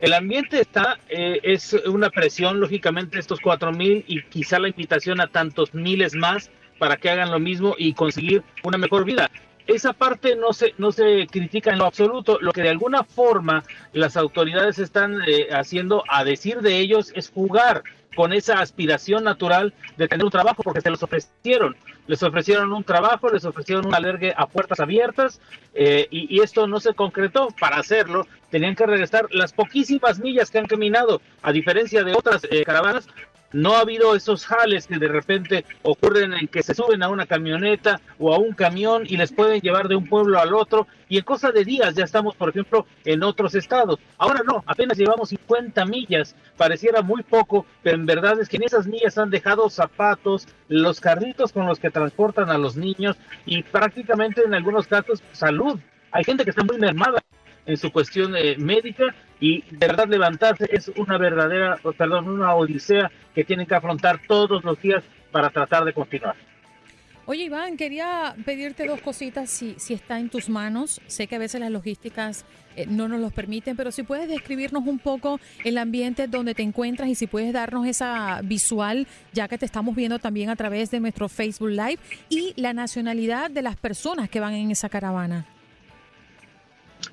El 0.00 0.14
ambiente 0.14 0.60
está, 0.60 0.98
eh, 1.10 1.40
es 1.42 1.74
una 1.74 2.08
presión, 2.08 2.58
lógicamente, 2.58 3.18
estos 3.18 3.38
cuatro 3.38 3.70
mil 3.70 4.02
y 4.08 4.22
quizá 4.22 4.58
la 4.58 4.68
invitación 4.68 5.20
a 5.20 5.26
tantos 5.26 5.74
miles 5.74 6.14
más 6.14 6.50
para 6.78 6.96
que 6.96 7.10
hagan 7.10 7.30
lo 7.30 7.38
mismo 7.38 7.74
y 7.76 7.92
conseguir 7.92 8.42
una 8.64 8.78
mejor 8.78 9.04
vida. 9.04 9.30
Esa 9.66 9.92
parte 9.92 10.36
no 10.36 10.54
se, 10.54 10.74
no 10.78 10.90
se 10.90 11.26
critica 11.26 11.70
en 11.70 11.78
lo 11.78 11.84
absoluto. 11.84 12.38
Lo 12.40 12.52
que 12.52 12.62
de 12.62 12.70
alguna 12.70 13.04
forma 13.04 13.62
las 13.92 14.16
autoridades 14.16 14.78
están 14.78 15.20
eh, 15.28 15.48
haciendo, 15.52 16.02
a 16.08 16.24
decir 16.24 16.62
de 16.62 16.78
ellos, 16.78 17.12
es 17.14 17.30
jugar 17.30 17.84
con 18.14 18.32
esa 18.32 18.60
aspiración 18.60 19.24
natural 19.24 19.72
de 19.96 20.08
tener 20.08 20.24
un 20.24 20.30
trabajo 20.30 20.62
porque 20.62 20.80
se 20.80 20.90
los 20.90 21.02
ofrecieron. 21.02 21.76
Les 22.06 22.22
ofrecieron 22.22 22.72
un 22.72 22.82
trabajo, 22.82 23.30
les 23.30 23.44
ofrecieron 23.44 23.86
un 23.86 23.94
albergue 23.94 24.34
a 24.36 24.46
puertas 24.46 24.80
abiertas 24.80 25.40
eh, 25.74 26.08
y, 26.10 26.40
esto 26.40 26.66
no 26.66 26.80
se 26.80 26.94
concretó. 26.94 27.48
Para 27.60 27.76
hacerlo 27.76 28.26
tenían 28.50 28.74
que 28.74 28.86
regresar 28.86 29.26
las 29.30 29.52
poquísimas 29.52 30.18
millas 30.18 30.50
que 30.50 30.58
han 30.58 30.66
caminado, 30.66 31.20
a 31.42 31.52
diferencia 31.52 32.02
de 32.02 32.12
otras 32.12 32.42
eh, 32.50 32.64
caravanas, 32.64 33.06
no 33.52 33.74
ha 33.74 33.80
habido 33.80 34.14
esos 34.14 34.46
jales 34.46 34.86
que 34.86 34.98
de 34.98 35.08
repente 35.08 35.64
ocurren 35.82 36.32
en 36.34 36.48
que 36.48 36.62
se 36.62 36.74
suben 36.74 37.02
a 37.02 37.08
una 37.08 37.26
camioneta 37.26 38.00
o 38.18 38.34
a 38.34 38.38
un 38.38 38.52
camión 38.52 39.04
y 39.06 39.16
les 39.16 39.32
pueden 39.32 39.60
llevar 39.60 39.88
de 39.88 39.96
un 39.96 40.08
pueblo 40.08 40.38
al 40.38 40.54
otro 40.54 40.86
y 41.08 41.18
en 41.18 41.24
cosa 41.24 41.50
de 41.50 41.64
días 41.64 41.94
ya 41.94 42.04
estamos, 42.04 42.36
por 42.36 42.50
ejemplo, 42.50 42.86
en 43.04 43.22
otros 43.24 43.54
estados. 43.54 43.98
Ahora 44.18 44.42
no, 44.46 44.62
apenas 44.66 44.96
llevamos 44.96 45.30
50 45.30 45.84
millas, 45.86 46.36
pareciera 46.56 47.02
muy 47.02 47.22
poco, 47.22 47.66
pero 47.82 47.96
en 47.96 48.06
verdad 48.06 48.40
es 48.40 48.48
que 48.48 48.56
en 48.56 48.62
esas 48.62 48.86
millas 48.86 49.18
han 49.18 49.30
dejado 49.30 49.68
zapatos, 49.68 50.46
los 50.68 51.00
carritos 51.00 51.52
con 51.52 51.66
los 51.66 51.80
que 51.80 51.90
transportan 51.90 52.50
a 52.50 52.58
los 52.58 52.76
niños 52.76 53.16
y 53.44 53.62
prácticamente 53.64 54.42
en 54.44 54.54
algunos 54.54 54.86
casos 54.86 55.22
salud. 55.32 55.78
Hay 56.12 56.24
gente 56.24 56.44
que 56.44 56.50
está 56.50 56.64
muy 56.64 56.78
mermada 56.78 57.20
en 57.70 57.76
su 57.76 57.90
cuestión 57.92 58.34
eh, 58.36 58.56
médica 58.58 59.14
y 59.40 59.62
de 59.62 59.86
verdad 59.86 60.08
levantarse 60.08 60.68
es 60.70 60.90
una 60.96 61.16
verdadera, 61.18 61.78
perdón, 61.96 62.28
una 62.28 62.54
odisea 62.54 63.10
que 63.34 63.44
tienen 63.44 63.66
que 63.66 63.74
afrontar 63.74 64.20
todos 64.26 64.62
los 64.64 64.80
días 64.82 65.02
para 65.30 65.50
tratar 65.50 65.84
de 65.84 65.92
continuar. 65.92 66.34
Oye 67.26 67.44
Iván, 67.44 67.76
quería 67.76 68.34
pedirte 68.44 68.86
dos 68.86 69.00
cositas 69.00 69.48
si, 69.48 69.76
si 69.78 69.94
está 69.94 70.18
en 70.18 70.30
tus 70.30 70.48
manos. 70.48 71.00
Sé 71.06 71.28
que 71.28 71.36
a 71.36 71.38
veces 71.38 71.60
las 71.60 71.70
logísticas 71.70 72.44
eh, 72.74 72.86
no 72.88 73.06
nos 73.06 73.20
los 73.20 73.32
permiten, 73.32 73.76
pero 73.76 73.92
si 73.92 74.02
puedes 74.02 74.28
describirnos 74.28 74.84
un 74.84 74.98
poco 74.98 75.38
el 75.64 75.78
ambiente 75.78 76.26
donde 76.26 76.54
te 76.54 76.62
encuentras 76.62 77.08
y 77.08 77.14
si 77.14 77.28
puedes 77.28 77.52
darnos 77.52 77.86
esa 77.86 78.40
visual, 78.42 79.06
ya 79.32 79.46
que 79.46 79.58
te 79.58 79.64
estamos 79.64 79.94
viendo 79.94 80.18
también 80.18 80.50
a 80.50 80.56
través 80.56 80.90
de 80.90 80.98
nuestro 80.98 81.28
Facebook 81.28 81.70
Live, 81.70 81.98
y 82.30 82.52
la 82.56 82.72
nacionalidad 82.72 83.48
de 83.48 83.62
las 83.62 83.76
personas 83.76 84.28
que 84.28 84.40
van 84.40 84.54
en 84.54 84.72
esa 84.72 84.88
caravana. 84.88 85.46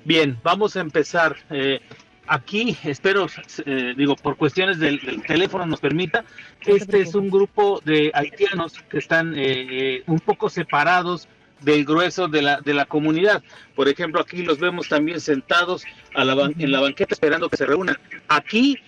Bien, 0.04 0.38
vamos 0.42 0.76
a 0.76 0.80
empezar. 0.80 1.36
Eh, 1.50 1.80
aquí, 2.26 2.76
espero, 2.84 3.26
eh, 3.66 3.94
digo, 3.96 4.16
por 4.16 4.36
cuestiones 4.36 4.78
del, 4.78 5.00
teléfono 5.26 5.66
nos 5.66 5.80
permita, 5.80 6.24
este 6.64 7.00
es 7.00 7.14
un 7.14 7.30
grupo 7.30 7.80
de 7.84 8.10
haitianos 8.14 8.74
que 8.90 8.98
están 8.98 9.34
eh, 9.36 10.02
un 10.06 10.20
poco 10.20 10.48
separados 10.48 11.28
del 11.60 11.84
grueso 11.84 12.28
de 12.28 12.42
la, 12.42 12.60
de 12.60 12.74
la 12.74 12.86
comunidad. 12.86 13.42
Por 13.74 13.88
ejemplo, 13.88 14.20
aquí 14.20 14.42
los 14.42 14.58
vemos 14.58 14.88
también 14.88 15.20
sentados 15.20 15.84
a 16.14 16.24
la 16.24 16.32
en 16.58 16.70
la 16.70 16.80
banqueta 16.80 17.14
esperando 17.14 17.48
que 17.48 17.56
se 17.56 17.66
reúnan. 17.66 17.98
Aquí 18.28 18.78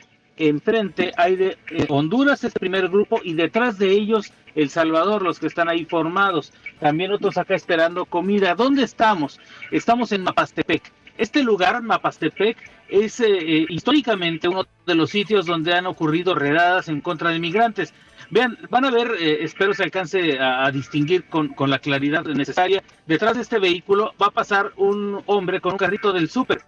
enfrente 0.48 1.12
hay 1.16 1.36
de 1.36 1.58
Honduras, 1.88 2.42
este 2.44 2.58
primer 2.58 2.88
grupo, 2.88 3.20
y 3.22 3.34
detrás 3.34 3.78
de 3.78 3.90
ellos 3.90 4.32
El 4.54 4.70
Salvador, 4.70 5.22
los 5.22 5.38
que 5.38 5.46
están 5.46 5.68
ahí 5.68 5.84
formados. 5.84 6.52
También 6.78 7.12
otros 7.12 7.38
acá 7.38 7.54
esperando 7.54 8.04
comida. 8.04 8.54
¿Dónde 8.54 8.82
estamos? 8.82 9.38
Estamos 9.70 10.12
en 10.12 10.22
Mapastepec. 10.22 10.92
Este 11.18 11.42
lugar, 11.42 11.82
Mapastepec, 11.82 12.56
es 12.88 13.20
eh, 13.20 13.26
eh, 13.28 13.66
históricamente 13.68 14.48
uno 14.48 14.66
de 14.86 14.94
los 14.94 15.10
sitios 15.10 15.46
donde 15.46 15.74
han 15.74 15.86
ocurrido 15.86 16.34
redadas 16.34 16.88
en 16.88 17.00
contra 17.00 17.30
de 17.30 17.38
migrantes. 17.38 17.92
Vean, 18.30 18.56
van 18.70 18.84
a 18.84 18.90
ver, 18.90 19.12
eh, 19.18 19.38
espero 19.42 19.74
se 19.74 19.82
alcance 19.82 20.38
a, 20.38 20.70
distinguir 20.70 21.24
con, 21.24 21.48
con, 21.48 21.68
la 21.68 21.78
claridad 21.78 22.24
necesaria. 22.24 22.82
Detrás 23.06 23.34
de 23.34 23.42
este 23.42 23.58
vehículo 23.58 24.14
va 24.20 24.26
a 24.26 24.30
pasar 24.30 24.72
un 24.76 25.22
hombre 25.26 25.60
con 25.60 25.72
un 25.72 25.78
carrito 25.78 26.12
del 26.12 26.30
súper 26.30 26.62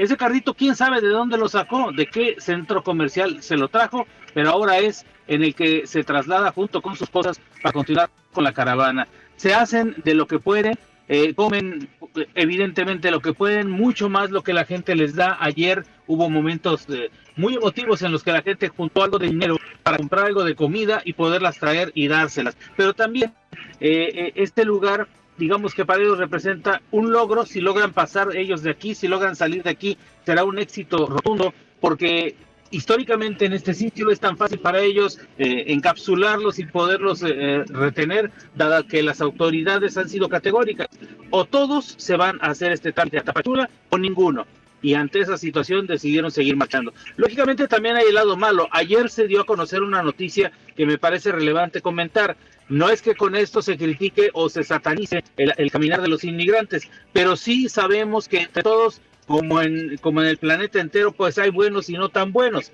Ese 0.00 0.16
carrito, 0.16 0.54
quién 0.54 0.74
sabe 0.76 1.02
de 1.02 1.08
dónde 1.08 1.36
lo 1.36 1.46
sacó, 1.46 1.92
de 1.92 2.06
qué 2.06 2.36
centro 2.38 2.82
comercial 2.82 3.42
se 3.42 3.58
lo 3.58 3.68
trajo, 3.68 4.06
pero 4.32 4.48
ahora 4.48 4.78
es 4.78 5.04
en 5.28 5.44
el 5.44 5.54
que 5.54 5.86
se 5.86 6.04
traslada 6.04 6.52
junto 6.52 6.80
con 6.80 6.96
sus 6.96 7.10
cosas 7.10 7.38
para 7.62 7.74
continuar 7.74 8.08
con 8.32 8.42
la 8.42 8.54
caravana. 8.54 9.08
Se 9.36 9.52
hacen 9.52 9.94
de 10.02 10.14
lo 10.14 10.26
que 10.26 10.38
pueden, 10.38 10.78
eh, 11.06 11.34
comen 11.34 11.90
evidentemente 12.34 13.10
lo 13.10 13.20
que 13.20 13.34
pueden, 13.34 13.68
mucho 13.68 14.08
más 14.08 14.30
lo 14.30 14.42
que 14.42 14.54
la 14.54 14.64
gente 14.64 14.94
les 14.94 15.16
da. 15.16 15.36
Ayer 15.38 15.84
hubo 16.06 16.30
momentos 16.30 16.88
eh, 16.88 17.10
muy 17.36 17.56
emotivos 17.56 18.00
en 18.00 18.10
los 18.10 18.24
que 18.24 18.32
la 18.32 18.40
gente 18.40 18.70
juntó 18.70 19.02
algo 19.02 19.18
de 19.18 19.26
dinero 19.26 19.58
para 19.82 19.98
comprar 19.98 20.24
algo 20.24 20.44
de 20.44 20.54
comida 20.54 21.02
y 21.04 21.12
poderlas 21.12 21.58
traer 21.58 21.92
y 21.94 22.08
dárselas. 22.08 22.56
Pero 22.74 22.94
también 22.94 23.34
eh, 23.80 24.32
este 24.34 24.64
lugar 24.64 25.08
digamos 25.36 25.74
que 25.74 25.84
para 25.84 26.02
ellos 26.02 26.18
representa 26.18 26.82
un 26.90 27.12
logro, 27.12 27.46
si 27.46 27.60
logran 27.60 27.92
pasar 27.92 28.36
ellos 28.36 28.62
de 28.62 28.70
aquí, 28.70 28.94
si 28.94 29.08
logran 29.08 29.36
salir 29.36 29.62
de 29.62 29.70
aquí, 29.70 29.96
será 30.24 30.44
un 30.44 30.58
éxito 30.58 31.06
rotundo, 31.06 31.54
porque 31.80 32.36
históricamente 32.70 33.46
en 33.46 33.52
este 33.52 33.74
sitio 33.74 34.10
es 34.10 34.20
tan 34.20 34.36
fácil 34.36 34.58
para 34.60 34.80
ellos 34.80 35.18
eh, 35.38 35.64
encapsularlos 35.68 36.58
y 36.58 36.66
poderlos 36.66 37.22
eh, 37.22 37.64
retener, 37.68 38.30
dada 38.54 38.82
que 38.84 39.02
las 39.02 39.20
autoridades 39.20 39.96
han 39.96 40.08
sido 40.08 40.28
categóricas. 40.28 40.88
O 41.30 41.44
todos 41.44 41.94
se 41.98 42.16
van 42.16 42.38
a 42.40 42.50
hacer 42.50 42.72
este 42.72 42.92
trámite 42.92 43.18
a 43.18 43.24
Tapachula 43.24 43.68
o 43.90 43.98
ninguno. 43.98 44.46
Y 44.82 44.94
ante 44.94 45.20
esa 45.20 45.36
situación 45.36 45.86
decidieron 45.86 46.30
seguir 46.30 46.56
marchando. 46.56 46.94
Lógicamente 47.16 47.68
también 47.68 47.96
hay 47.96 48.06
el 48.08 48.14
lado 48.14 48.36
malo. 48.36 48.66
Ayer 48.70 49.10
se 49.10 49.26
dio 49.26 49.42
a 49.42 49.46
conocer 49.46 49.82
una 49.82 50.02
noticia 50.02 50.52
que 50.74 50.86
me 50.86 50.96
parece 50.96 51.32
relevante 51.32 51.82
comentar. 51.82 52.36
No 52.70 52.88
es 52.88 53.02
que 53.02 53.16
con 53.16 53.34
esto 53.34 53.62
se 53.62 53.76
critique 53.76 54.30
o 54.32 54.48
se 54.48 54.62
satanice 54.62 55.24
el, 55.36 55.70
caminar 55.72 56.00
de 56.00 56.08
los 56.08 56.22
inmigrantes, 56.22 56.88
pero 57.12 57.36
sí 57.36 57.68
sabemos 57.68 58.28
que 58.28 58.42
entre 58.42 58.62
todos 58.62 59.00
como 59.26 59.60
en, 59.60 59.96
como 59.98 60.22
en 60.22 60.28
el 60.28 60.38
planeta 60.38 60.80
entero, 60.80 61.10
pues 61.10 61.36
hay 61.38 61.50
buenos 61.50 61.90
y 61.90 61.94
no 61.94 62.10
tan 62.10 62.32
buenos. 62.32 62.70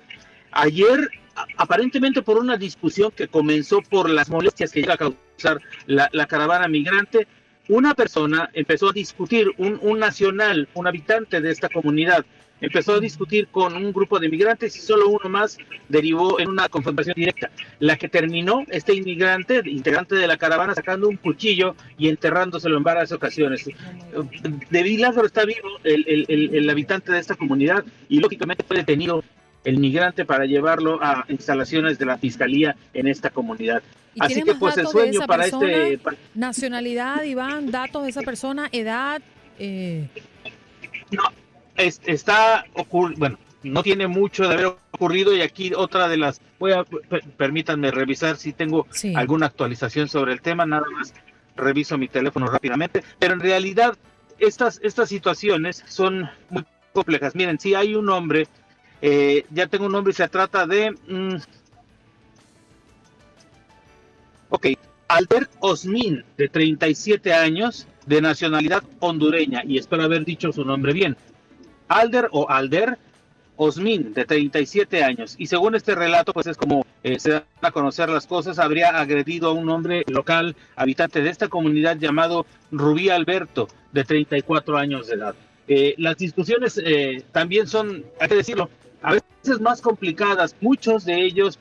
Ayer, 0.51 1.09
aparentemente 1.57 2.21
por 2.21 2.37
una 2.37 2.57
discusión 2.57 3.09
que 3.09 3.27
comenzó 3.27 3.81
por 3.81 4.07
las 4.07 4.29
molestias 4.29 4.71
que 4.71 4.81
iba 4.81 4.93
a 4.93 4.97
causar 4.97 5.59
la, 5.87 6.09
la 6.11 6.27
caravana 6.27 6.67
migrante, 6.67 7.27
una 7.67 7.95
persona 7.95 8.51
empezó 8.53 8.89
a 8.89 8.93
discutir, 8.93 9.51
un, 9.57 9.79
un 9.81 9.97
nacional, 9.97 10.69
un 10.75 10.85
habitante 10.85 11.41
de 11.41 11.49
esta 11.49 11.69
comunidad, 11.69 12.23
empezó 12.61 12.93
a 12.93 12.99
discutir 12.99 13.47
con 13.47 13.75
un 13.75 13.91
grupo 13.91 14.19
de 14.19 14.27
inmigrantes 14.27 14.75
y 14.75 14.79
solo 14.79 15.09
uno 15.09 15.29
más 15.29 15.57
derivó 15.89 16.39
en 16.39 16.49
una 16.49 16.69
confrontación 16.69 17.15
directa. 17.15 17.49
La 17.79 17.97
que 17.97 18.09
terminó 18.09 18.63
este 18.69 18.93
inmigrante, 18.93 19.61
integrante 19.65 20.15
de 20.15 20.27
la 20.27 20.37
caravana, 20.37 20.73
sacando 20.73 21.07
un 21.07 21.17
cuchillo 21.17 21.75
y 21.97 22.09
enterrándoselo 22.09 22.77
en 22.77 22.83
varias 22.83 23.11
ocasiones. 23.11 23.65
De 24.69 24.97
Lázaro 24.97 25.27
está 25.27 25.45
vivo 25.45 25.67
el, 25.83 26.05
el, 26.07 26.55
el, 26.55 26.69
habitante 26.69 27.11
de 27.11 27.19
esta 27.19 27.35
comunidad 27.35 27.83
y 28.09 28.19
lógicamente 28.19 28.63
fue 28.63 28.77
detenido 28.77 29.23
el 29.63 29.77
migrante 29.79 30.25
para 30.25 30.45
llevarlo 30.45 30.99
a 31.03 31.25
instalaciones 31.27 31.99
de 31.99 32.05
la 32.05 32.17
fiscalía 32.17 32.75
en 32.93 33.07
esta 33.07 33.29
comunidad. 33.29 33.83
Así 34.19 34.41
que 34.41 34.55
pues 34.55 34.77
el 34.77 34.87
sueño 34.87 35.21
para 35.27 35.45
este... 35.45 35.99
Nacionalidad, 36.33 37.23
Iván, 37.23 37.69
datos 37.69 38.03
de 38.03 38.09
esa 38.09 38.21
persona, 38.21 38.69
edad... 38.71 39.21
Eh... 39.59 40.07
No, 41.11 41.23
está 41.77 42.65
ocurriendo, 42.73 43.19
bueno, 43.19 43.39
no 43.63 43.83
tiene 43.83 44.07
mucho 44.07 44.47
de 44.47 44.53
haber 44.53 44.65
ocurrido 44.91 45.35
y 45.35 45.41
aquí 45.41 45.73
otra 45.75 46.07
de 46.07 46.17
las, 46.17 46.41
voy 46.59 46.73
a, 46.73 46.85
permítanme 47.37 47.91
revisar 47.91 48.37
si 48.37 48.53
tengo 48.53 48.87
alguna 49.15 49.47
actualización 49.47 50.07
sobre 50.07 50.33
el 50.33 50.41
tema, 50.41 50.65
nada 50.65 50.85
más 50.97 51.13
reviso 51.55 51.97
mi 51.97 52.07
teléfono 52.07 52.47
rápidamente, 52.47 53.03
pero 53.19 53.33
en 53.33 53.39
realidad 53.39 53.97
estas, 54.39 54.79
estas 54.83 55.09
situaciones 55.09 55.83
son 55.87 56.29
muy 56.49 56.63
complejas. 56.93 57.35
Miren, 57.35 57.59
si 57.59 57.73
hay 57.75 57.95
un 57.95 58.09
hombre, 58.09 58.47
eh, 59.01 59.45
ya 59.51 59.67
tengo 59.67 59.85
un 59.85 59.91
nombre 59.91 60.11
y 60.11 60.15
se 60.15 60.27
trata 60.27 60.65
de... 60.67 60.91
Mm, 61.07 61.37
ok, 64.49 64.67
Albert 65.07 65.51
Osmin, 65.59 66.23
de 66.37 66.49
37 66.49 67.33
años, 67.33 67.87
de 68.05 68.21
nacionalidad 68.21 68.83
hondureña, 68.99 69.63
y 69.65 69.77
espero 69.77 70.03
haber 70.03 70.25
dicho 70.25 70.51
su 70.51 70.65
nombre 70.65 70.93
bien. 70.93 71.17
Alder 71.87 72.29
o 72.31 72.49
Alder 72.49 72.97
Osmin, 73.57 74.13
de 74.13 74.25
37 74.25 75.03
años. 75.03 75.35
Y 75.37 75.47
según 75.47 75.75
este 75.75 75.95
relato, 75.95 76.31
pues 76.31 76.47
es 76.47 76.57
como 76.57 76.85
eh, 77.03 77.19
se 77.19 77.31
dan 77.31 77.43
a 77.61 77.71
conocer 77.71 78.09
las 78.09 78.27
cosas, 78.27 78.59
habría 78.59 78.89
agredido 78.89 79.49
a 79.49 79.53
un 79.53 79.69
hombre 79.69 80.03
local, 80.07 80.55
habitante 80.75 81.21
de 81.21 81.29
esta 81.29 81.47
comunidad 81.47 81.97
llamado 81.97 82.45
Rubí 82.71 83.09
Alberto, 83.09 83.67
de 83.91 84.03
34 84.03 84.77
años 84.77 85.07
de 85.07 85.15
edad. 85.15 85.35
Eh, 85.67 85.95
las 85.97 86.17
discusiones 86.17 86.79
eh, 86.83 87.23
también 87.31 87.67
son, 87.67 88.05
hay 88.19 88.29
que 88.29 88.35
decirlo, 88.35 88.69
a 89.01 89.13
veces 89.13 89.59
más 89.59 89.81
complicadas. 89.81 90.55
Muchos 90.61 91.03
de 91.05 91.23
ellos 91.23 91.59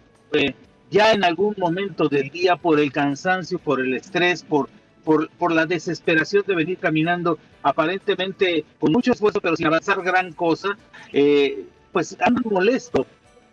ya 0.91 1.13
en 1.13 1.25
algún 1.25 1.55
momento 1.57 2.09
del 2.09 2.29
día, 2.31 2.57
por 2.57 2.79
el 2.79 2.93
cansancio, 2.93 3.59
por 3.59 3.81
el 3.81 3.95
estrés, 3.95 4.43
por 4.43 4.69
por, 5.07 5.31
por 5.39 5.53
la 5.53 5.67
desesperación 5.67 6.43
de 6.49 6.57
venir 6.57 6.79
caminando 6.79 7.39
aparentemente 7.63 8.65
con 8.81 8.91
mucho 8.91 9.13
esfuerzo, 9.13 9.41
pero 9.41 9.55
sin 9.55 9.69
avanzar 9.69 10.03
gran 10.03 10.33
cosa, 10.33 10.77
eh, 11.13 11.65
pues 11.93 12.17
andan 12.21 12.43
molesto. 12.51 13.07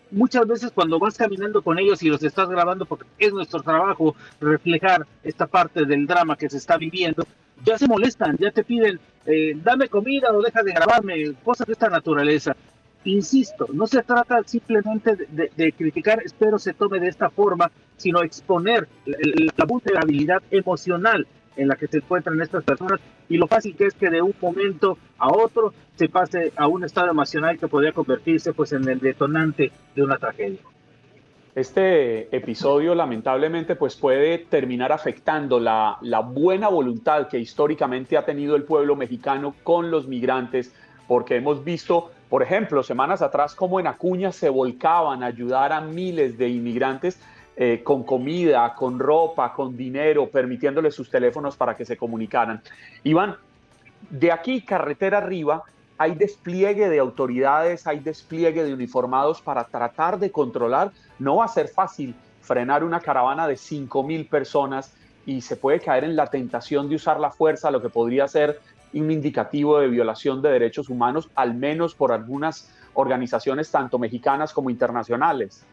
Muchas 0.09 0.47
veces 0.47 0.71
cuando 0.71 0.97
vas 0.97 1.15
caminando 1.15 1.61
con 1.61 1.77
ellos 1.77 2.01
y 2.01 2.09
los 2.09 2.23
estás 2.23 2.49
grabando, 2.49 2.85
porque 2.85 3.05
es 3.19 3.31
nuestro 3.31 3.61
trabajo 3.61 4.15
reflejar 4.41 5.05
esta 5.23 5.45
parte 5.45 5.85
del 5.85 6.07
drama 6.07 6.35
que 6.35 6.49
se 6.49 6.57
está 6.57 6.75
viviendo, 6.77 7.23
ya 7.63 7.77
se 7.77 7.87
molestan, 7.87 8.35
ya 8.37 8.49
te 8.49 8.63
piden, 8.63 8.99
eh, 9.27 9.53
dame 9.63 9.89
comida 9.89 10.31
o 10.31 10.41
deja 10.41 10.63
de 10.63 10.73
grabarme, 10.73 11.33
cosas 11.43 11.67
de 11.67 11.73
esta 11.73 11.89
naturaleza. 11.89 12.55
Insisto, 13.05 13.67
no 13.71 13.85
se 13.85 14.01
trata 14.01 14.41
simplemente 14.45 15.15
de, 15.15 15.51
de, 15.55 15.71
criticar, 15.73 16.19
espero 16.23 16.57
se 16.57 16.73
tome 16.73 16.99
de 16.99 17.09
esta 17.09 17.29
forma, 17.29 17.69
sino 17.97 18.23
exponer 18.23 18.87
la 19.05 19.65
vulnerabilidad 19.65 20.41
emocional 20.49 21.27
en 21.55 21.67
la 21.67 21.75
que 21.75 21.87
se 21.87 21.97
encuentran 21.97 22.41
estas 22.41 22.63
personas 22.63 22.99
y 23.29 23.37
lo 23.37 23.47
fácil 23.47 23.75
que 23.75 23.85
es 23.85 23.93
que 23.93 24.09
de 24.09 24.21
un 24.21 24.33
momento 24.41 24.97
a 25.17 25.31
otro 25.31 25.73
se 25.95 26.09
pase 26.09 26.51
a 26.55 26.67
un 26.67 26.83
estado 26.83 27.11
emocional 27.11 27.57
que 27.57 27.67
podría 27.67 27.91
convertirse 27.91 28.53
pues 28.53 28.73
en 28.73 28.87
el 28.87 28.99
detonante 28.99 29.71
de 29.95 30.03
una 30.03 30.17
tragedia. 30.17 30.59
Este 31.55 32.35
episodio 32.35 32.95
lamentablemente 32.95 33.75
pues 33.75 33.95
puede 33.95 34.39
terminar 34.39 34.91
afectando 34.91 35.59
la, 35.59 35.99
buena 36.25 36.67
voluntad 36.67 37.27
que 37.27 37.37
históricamente 37.37 38.17
ha 38.17 38.25
tenido 38.25 38.55
el 38.55 38.63
pueblo 38.63 38.95
mexicano 38.95 39.53
con 39.61 39.91
los 39.91 40.07
migrantes, 40.07 40.73
porque 41.07 41.35
hemos 41.35 41.63
visto, 41.63 42.09
por 42.27 42.41
ejemplo, 42.41 42.81
semanas 42.81 43.21
atrás 43.21 43.53
como 43.53 43.79
en 43.79 43.85
Acuña 43.85 44.31
se 44.31 44.49
volcaban 44.49 45.21
a 45.21 45.27
ayudar 45.27 45.73
a 45.73 45.81
miles 45.81 46.39
de 46.39 46.49
inmigrantes 46.49 47.19
eh, 47.55 47.81
con 47.83 48.03
comida, 48.03 48.73
con 48.75 48.97
ropa, 48.99 49.53
con 49.53 49.77
dinero, 49.77 50.29
permitiéndoles 50.29 50.95
sus 50.95 51.09
teléfonos 51.09 51.55
para 51.55 51.75
que 51.75 51.85
se 51.85 51.97
comunicaran. 51.97 52.61
Iván, 53.03 53.35
de 54.09 54.31
aquí, 54.31 54.61
carretera 54.61 55.19
arriba, 55.19 55.63
hay 55.97 56.15
despliegue 56.15 56.89
de 56.89 56.99
autoridades, 56.99 57.85
hay 57.87 57.99
despliegue 57.99 58.63
de 58.63 58.73
uniformados 58.73 59.41
para 59.41 59.63
tratar 59.65 60.19
de 60.19 60.31
controlar. 60.31 60.91
No 61.19 61.37
va 61.37 61.45
a 61.45 61.47
ser 61.47 61.67
fácil 61.67 62.15
frenar 62.41 62.83
una 62.83 62.99
caravana 62.99 63.47
de 63.47 63.55
5 63.55 64.03
mil 64.03 64.27
personas 64.27 64.93
y 65.25 65.41
se 65.41 65.55
puede 65.55 65.79
caer 65.79 66.03
en 66.03 66.15
la 66.15 66.27
tentación 66.27 66.89
de 66.89 66.95
usar 66.95 67.19
la 67.19 67.31
fuerza, 67.31 67.71
lo 67.71 67.81
que 67.81 67.89
podría 67.89 68.27
ser 68.27 68.59
un 68.93 69.11
indicativo 69.11 69.79
de 69.79 69.87
violación 69.87 70.41
de 70.41 70.49
derechos 70.49 70.89
humanos, 70.89 71.29
al 71.35 71.53
menos 71.53 71.95
por 71.95 72.11
algunas 72.11 72.69
organizaciones 72.93 73.71
tanto 73.71 73.97
mexicanas 73.97 74.53
como 74.53 74.69
internacionales. 74.69 75.65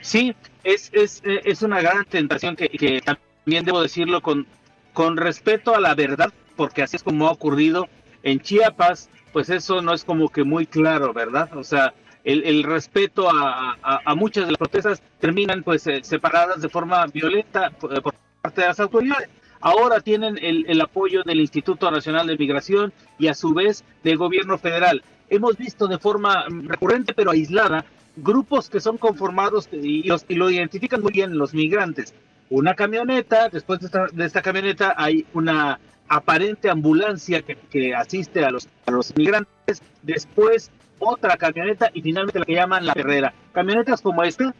Sí, 0.00 0.34
es, 0.64 0.90
es, 0.92 1.22
es 1.24 1.62
una 1.62 1.80
gran 1.80 2.04
tentación 2.04 2.56
que, 2.56 3.02
también 3.04 3.64
debo 3.64 3.80
decirlo 3.80 4.20
con, 4.20 4.46
con 4.92 5.16
respeto 5.16 5.74
a 5.74 5.80
la 5.80 5.94
verdad, 5.94 6.32
porque 6.56 6.82
así 6.82 6.96
es 6.96 7.02
como 7.02 7.28
ha 7.28 7.32
ocurrido 7.32 7.88
en 8.22 8.40
Chiapas, 8.40 9.08
pues 9.32 9.50
eso 9.50 9.80
no 9.80 9.94
es 9.94 10.04
como 10.04 10.28
que 10.28 10.44
muy 10.44 10.66
claro, 10.66 11.12
¿verdad? 11.12 11.56
O 11.56 11.64
sea, 11.64 11.94
el, 12.24 12.44
el 12.44 12.62
respeto 12.62 13.30
a, 13.30 13.78
a, 13.82 14.00
a, 14.04 14.14
muchas 14.14 14.44
de 14.46 14.52
las 14.52 14.58
protestas 14.58 15.02
terminan 15.20 15.62
pues 15.62 15.86
eh, 15.86 16.00
separadas 16.02 16.60
de 16.60 16.68
forma 16.68 17.06
violenta 17.06 17.70
por, 17.70 17.96
eh, 17.96 18.00
por, 18.00 18.14
parte 18.42 18.60
de 18.60 18.66
las 18.68 18.80
autoridades. 18.80 19.28
Ahora 19.60 20.00
tienen 20.00 20.38
el, 20.40 20.64
el 20.68 20.80
apoyo 20.80 21.22
del 21.24 21.40
Instituto 21.40 21.90
Nacional 21.90 22.26
de 22.26 22.36
Migración 22.36 22.92
y 23.18 23.28
a 23.28 23.34
su 23.34 23.54
vez 23.54 23.84
del 24.04 24.16
gobierno 24.16 24.58
federal. 24.58 25.02
Hemos 25.30 25.56
visto 25.56 25.88
de 25.88 25.98
forma 25.98 26.44
recurrente 26.48 27.12
pero 27.14 27.30
aislada 27.30 27.84
grupos 28.22 28.68
que 28.68 28.80
son 28.80 28.98
conformados 28.98 29.68
y, 29.72 30.02
los, 30.04 30.24
y 30.28 30.34
lo 30.34 30.50
identifican 30.50 31.02
muy 31.02 31.12
bien 31.12 31.36
los 31.36 31.54
migrantes. 31.54 32.14
Una 32.50 32.74
camioneta, 32.74 33.48
después 33.48 33.80
de 33.80 33.86
esta, 33.86 34.06
de 34.12 34.24
esta 34.24 34.42
camioneta 34.42 34.94
hay 34.96 35.26
una 35.34 35.78
aparente 36.08 36.70
ambulancia 36.70 37.42
que, 37.42 37.56
que 37.56 37.94
asiste 37.94 38.44
a 38.44 38.50
los, 38.50 38.68
a 38.86 38.90
los 38.90 39.14
migrantes, 39.16 39.82
después 40.02 40.70
otra 40.98 41.36
camioneta 41.36 41.90
y 41.92 42.02
finalmente 42.02 42.38
la 42.38 42.44
que 42.44 42.54
llaman 42.54 42.86
la 42.86 42.94
perrera. 42.94 43.34
Camionetas 43.52 44.00
como 44.00 44.22
esta, 44.22 44.54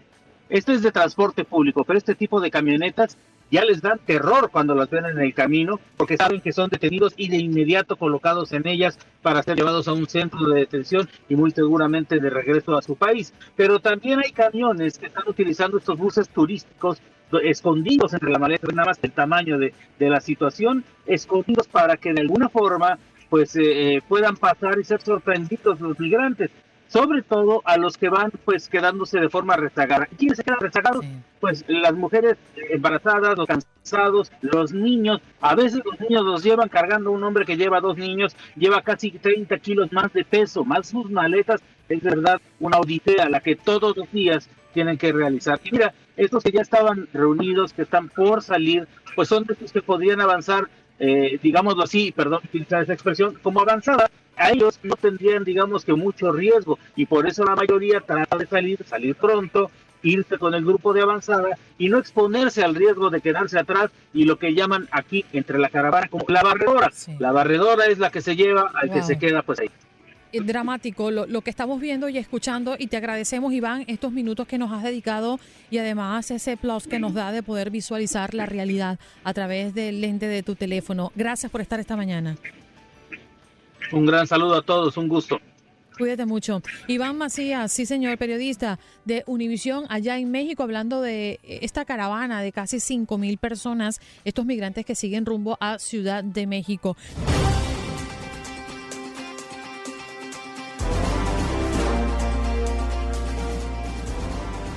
esto 0.49 0.73
es 0.73 0.83
de 0.83 0.93
transporte 0.93 1.45
público, 1.45 1.85
pero 1.85 1.99
este 1.99 2.15
tipo 2.15 2.41
de 2.41 2.51
camionetas 2.51 3.17
ya 3.51 3.65
les 3.65 3.81
dan 3.81 3.99
terror 3.99 4.51
cuando 4.51 4.75
las 4.75 4.91
ven 4.91 5.07
en 5.07 5.19
el 5.19 5.35
camino, 5.35 5.81
porque 5.97 6.17
saben 6.17 6.41
que 6.41 6.53
son 6.53 6.71
detenidos 6.71 7.15
y 7.17 7.29
de 7.29 7.39
inmediato 7.39 7.97
colocados 7.97 8.53
en 8.53 8.67
ellas 8.67 8.99
para 9.23 9.43
ser 9.43 9.57
llevados 9.57 9.89
a 9.89 9.93
un 9.93 10.07
centro 10.07 10.49
de 10.49 10.61
detención 10.61 11.09
y 11.29 11.37
muy 11.37 11.51
seguramente 11.51 12.21
de 12.21 12.31
regreso 12.31 12.77
a 12.77 12.83
su 12.83 12.97
país. 12.97 13.33
Pero 13.57 13.79
también 13.81 14.21
hay 14.25 14.33
camiones 14.33 14.99
que 14.99 15.07
están 15.07 15.25
utilizando 15.27 15.79
estos 15.79 15.99
buses 15.99 16.29
turísticos 16.29 17.01
escondidos 17.43 18.15
entre 18.15 18.31
la 18.31 18.39
maleta, 18.39 18.67
nada 18.73 18.89
más 18.89 18.99
el 19.03 19.13
tamaño 19.13 19.59
de, 19.59 19.75
de 19.99 20.09
la 20.09 20.21
situación, 20.21 20.85
escondidos 21.07 21.69
para 21.69 21.97
que 21.97 22.13
de 22.13 22.23
alguna 22.23 22.49
forma 22.49 22.99
pues 23.29 23.55
eh, 23.57 23.97
eh, 23.97 24.03
puedan 24.09 24.37
pasar 24.37 24.79
y 24.79 24.85
ser 24.85 25.01
sorprendidos 25.03 25.81
los 25.81 25.99
migrantes 25.99 26.51
sobre 26.89 27.23
todo 27.23 27.63
a 27.65 27.77
los 27.77 27.97
que 27.97 28.09
van 28.09 28.33
pues 28.45 28.69
quedándose 28.69 29.21
de 29.21 29.29
forma 29.29 29.57
rezagada. 29.57 30.07
¿Quiénes 30.19 30.39
se 30.39 30.45
quedan 30.45 30.61
rezagados? 30.61 31.05
Pues 31.41 31.65
las 31.69 31.93
mujeres 31.93 32.37
embarazadas, 32.71 33.37
los 33.37 33.47
cansados, 33.47 34.33
los 34.41 34.73
niños. 34.73 35.21
A 35.41 35.55
veces 35.55 35.83
los 35.85 36.01
niños 36.01 36.25
los 36.25 36.43
llevan 36.43 36.69
cargando 36.69 37.13
un 37.13 37.23
hombre 37.23 37.45
que 37.45 37.57
lleva 37.57 37.81
dos 37.81 37.97
niños, 37.97 38.35
lleva 38.57 38.83
casi 38.83 39.11
30 39.13 39.59
kilos 39.59 39.93
más 39.93 40.13
de 40.13 40.25
peso, 40.25 40.65
más 40.65 40.89
sus 40.89 41.11
maletas. 41.11 41.61
Es 41.89 42.03
verdad 42.03 42.41
una 42.59 42.79
odisea 42.79 43.29
la 43.29 43.41
que 43.41 43.57
todos 43.57 43.97
los 43.97 44.11
días 44.11 44.49
tienen 44.73 44.99
que 44.99 45.13
realizar. 45.13 45.61
Y 45.65 45.73
mira, 45.73 45.95
estos 46.17 46.43
que 46.43 46.53
ya 46.53 46.63
estaban 46.63 47.09
reunidos, 47.13 47.73
que 47.73 47.83
están 47.83 48.09
por 48.09 48.43
salir, 48.43 48.87
pues 49.15 49.29
son 49.29 49.45
de 49.45 49.55
estos 49.55 49.73
que 49.73 49.83
podrían 49.83 50.21
avanzar, 50.21 50.69
eh, 50.99 51.39
digámoslo 51.43 51.85
así, 51.85 52.13
perdón 52.13 52.41
utilizar 52.45 52.83
esa 52.83 52.93
expresión, 52.93 53.39
como 53.43 53.61
avanzada 53.61 54.11
a 54.37 54.51
ellos 54.51 54.79
no 54.83 54.95
tendrían, 54.97 55.45
digamos 55.45 55.85
que 55.85 55.95
mucho 55.95 56.33
riesgo 56.33 56.79
y 56.97 57.07
por 57.07 57.27
eso 57.27 57.45
la 57.45 57.57
mayoría 57.57 58.01
trata 58.01 58.37
de 58.37 58.47
salir, 58.47 58.79
salir 58.87 59.17
pronto, 59.17 59.71
irse 60.03 60.39
con 60.39 60.55
el 60.55 60.65
grupo 60.65 60.93
de 60.93 61.03
avanzada 61.03 61.59
y 61.77 61.89
no 61.89 61.99
exponerse 61.99 62.63
al 62.63 62.75
riesgo 62.75 63.11
de 63.11 63.21
quedarse 63.21 63.59
atrás 63.59 63.91
y 64.15 64.25
lo 64.25 64.39
que 64.39 64.55
llaman 64.55 64.89
aquí 64.93 65.25
entre 65.33 65.59
la 65.59 65.69
caravana 65.69 66.09
como 66.09 66.25
la 66.29 66.43
barredora. 66.43 66.91
La 67.19 67.33
barredora 67.33 67.87
es 67.87 67.99
la 67.99 68.11
que 68.11 68.21
se 68.21 68.37
lleva 68.37 68.71
al 68.75 68.93
que 68.93 69.03
se 69.03 69.19
queda 69.19 69.43
pues 69.43 69.61
ahí. 69.61 69.71
Es 70.33 70.47
dramático 70.47 71.11
lo, 71.11 71.27
lo, 71.27 71.41
que 71.41 71.51
estamos 71.51 71.81
viendo 71.81 72.09
y 72.09 72.19
escuchando 72.19 72.77
y 72.79 72.89
te 72.89 72.97
agradecemos 72.97 73.53
Iván 73.53 73.85
estos 73.87 74.13
minutos 74.13 74.47
que 74.47 74.59
nos 74.59 74.73
has 74.73 74.83
dedicado 74.83 75.41
y 75.71 75.79
además 75.79 76.31
ese 76.31 76.57
plus 76.57 76.87
que 76.87 76.99
nos 76.99 77.15
da 77.15 77.33
de 77.33 77.43
poder 77.43 77.71
visualizar 77.71 78.35
la 78.35 78.47
realidad 78.47 78.99
a 79.25 79.35
través 79.35 79.75
del 79.75 80.01
lente 80.01 80.27
de 80.27 80.43
tu 80.43 80.55
teléfono. 80.55 81.13
Gracias 81.15 81.51
por 81.51 81.61
estar 81.61 81.81
esta 81.81 81.97
mañana. 81.97 82.37
Un 83.93 84.07
gran 84.07 84.27
saludo 84.27 84.57
a 84.57 84.63
todos, 84.63 84.97
un 84.97 85.09
gusto. 85.09 85.41
Cuídate 85.99 86.27
mucho. 86.27 86.63
Iván 86.87 87.19
Macías, 87.19 87.73
sí 87.73 87.85
señor, 87.85 88.17
periodista 88.19 88.79
de 89.05 89.25
Univisión 89.27 89.85
allá 89.89 90.17
en 90.17 90.31
México, 90.31 90.63
hablando 90.63 91.01
de 91.01 91.41
esta 91.43 91.85
caravana 91.85 92.41
de 92.41 92.53
casi 92.53 92.79
5 92.79 93.19
mil 93.19 93.39
personas, 93.39 94.01
estos 94.25 94.47
migrantes 94.47 94.87
que 94.87 94.95
siguen 94.95 95.27
rumbo 95.27 95.59
a 95.61 95.81
Ciudad 95.81 96.23
de 96.23 96.47
México. 96.47 96.97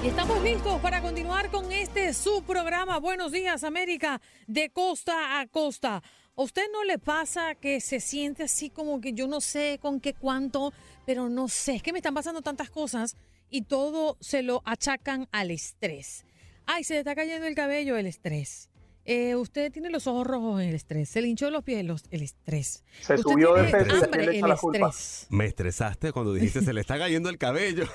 Y 0.04 0.08
estamos 0.08 0.42
listos 0.42 0.82
para 0.82 1.00
continuar 1.00 1.52
con 1.52 1.72
este 1.72 2.12
su 2.16 2.42
programa. 2.42 2.98
Buenos 2.98 3.32
días, 3.32 3.64
América, 3.64 4.20
de 4.48 4.72
costa 4.72 5.40
a 5.40 5.46
costa. 5.46 5.98
¿A 6.36 6.42
usted 6.42 6.64
no 6.74 6.84
le 6.84 6.98
pasa 6.98 7.54
que 7.54 7.80
se 7.82 8.00
siente 8.00 8.42
así 8.42 8.72
como 8.72 9.00
que 9.00 9.14
yo 9.14 9.28
no 9.28 9.42
sé 9.42 9.78
con 9.80 10.00
qué 10.00 10.16
cuánto, 10.16 10.74
pero 11.06 11.30
no 11.30 11.48
sé, 11.48 11.76
es 11.76 11.84
que 11.84 11.94
me 11.94 12.00
están 12.00 12.16
pasando 12.16 12.42
tantas 12.42 12.72
cosas 12.72 13.16
y 13.52 13.62
todo 13.66 14.18
se 14.22 14.42
lo 14.42 14.64
achacan 14.66 15.28
al 15.32 15.52
estrés? 15.52 16.26
Ay, 16.66 16.84
se 16.84 16.96
le 16.96 17.02
está 17.02 17.14
cayendo 17.14 17.46
el 17.46 17.54
cabello, 17.54 17.96
el 17.96 18.08
estrés. 18.08 18.71
Eh, 19.04 19.36
usted 19.36 19.72
tiene 19.72 19.90
los 19.90 20.06
ojos 20.06 20.28
rojos 20.28 20.62
en 20.62 20.70
el 20.70 20.76
estrés, 20.76 21.10
se 21.10 21.22
le 21.22 21.28
hinchó 21.28 21.50
los 21.50 21.64
pies 21.64 21.80
el 22.12 22.22
estrés. 22.22 22.84
Se 23.02 23.18
subió 23.18 23.56
de 23.56 23.64
peso. 23.64 23.96
Hambre, 23.96 24.26
el 24.26 24.52
estrés. 24.52 25.28
Me 25.30 25.46
estresaste 25.46 26.12
cuando 26.12 26.34
dijiste 26.34 26.62
se 26.66 26.72
le 26.72 26.82
está 26.82 27.00
cayendo 27.00 27.30
el 27.30 27.40
cabello. 27.40 27.86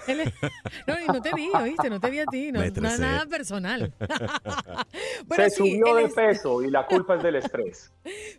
no, 0.86 1.00
y 1.00 1.06
no 1.06 1.22
te 1.22 1.30
vi, 1.34 1.48
oíste, 1.54 1.90
no 1.90 2.00
te 2.00 2.10
vi 2.10 2.18
a 2.18 2.26
ti, 2.26 2.50
no, 2.50 2.60
no 2.64 2.98
nada 2.98 3.26
personal. 3.26 3.94
bueno, 5.26 5.44
se 5.44 5.50
sí, 5.50 5.56
subió 5.56 5.94
de 5.94 6.08
peso 6.08 6.62
y 6.62 6.70
la 6.70 6.86
culpa 6.86 7.16
es 7.16 7.22
del 7.22 7.36
estrés. 7.36 7.92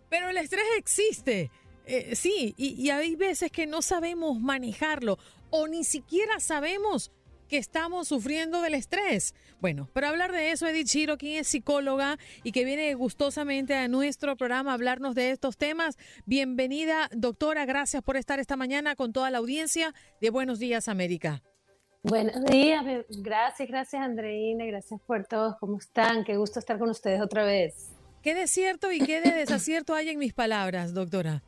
Pero 0.10 0.30
el 0.30 0.38
estrés 0.38 0.66
existe. 0.78 1.50
Eh, 1.86 2.18
sí, 2.18 2.54
y, 2.58 2.74
y 2.74 2.90
hay 2.90 3.16
veces 3.16 3.50
que 3.50 3.66
no 3.66 3.82
sabemos 3.82 4.42
manejarlo 4.42 5.18
o 5.50 5.70
ni 5.70 5.86
siquiera 5.86 6.42
sabemos 6.42 7.14
que 7.48 7.58
estamos 7.58 8.08
sufriendo 8.08 8.62
del 8.62 8.74
estrés. 8.74 9.36
Bueno, 9.60 9.90
para 9.94 10.10
hablar 10.10 10.32
de 10.32 10.52
eso, 10.52 10.68
Edith 10.68 10.88
Chiro, 10.88 11.18
quien 11.18 11.40
es 11.40 11.48
psicóloga 11.48 12.18
y 12.44 12.52
que 12.52 12.66
viene 12.66 12.94
gustosamente 12.94 13.76
a 13.76 13.88
nuestro 13.88 14.36
programa 14.36 14.72
a 14.72 14.74
hablarnos 14.76 15.16
de 15.16 15.32
estos 15.32 15.58
temas. 15.58 15.98
Bienvenida, 16.26 17.10
doctora. 17.14 17.66
Gracias 17.66 18.04
por 18.04 18.18
estar 18.18 18.40
esta 18.40 18.56
mañana 18.56 18.96
con 18.96 19.14
toda 19.14 19.32
la 19.32 19.40
audiencia 19.40 19.94
de 20.22 20.30
Buenos 20.30 20.60
Días, 20.60 20.88
América. 20.88 21.42
Buenos 22.04 22.46
días, 22.46 22.86
gracias, 23.10 23.68
gracias 23.68 24.02
Andreina, 24.02 24.64
gracias 24.66 25.02
por 25.02 25.26
todos, 25.26 25.56
¿cómo 25.60 25.78
están? 25.78 26.24
Qué 26.24 26.38
gusto 26.38 26.60
estar 26.60 26.80
con 26.80 26.90
ustedes 26.90 27.22
otra 27.22 27.44
vez. 27.44 27.90
¿Qué 28.22 28.34
de 28.34 28.48
cierto 28.48 28.92
y 28.92 29.00
qué 29.00 29.20
de 29.20 29.32
desacierto 29.32 29.94
hay 29.94 30.10
en 30.10 30.20
mis 30.20 30.34
palabras, 30.34 30.94
doctora? 30.94 31.44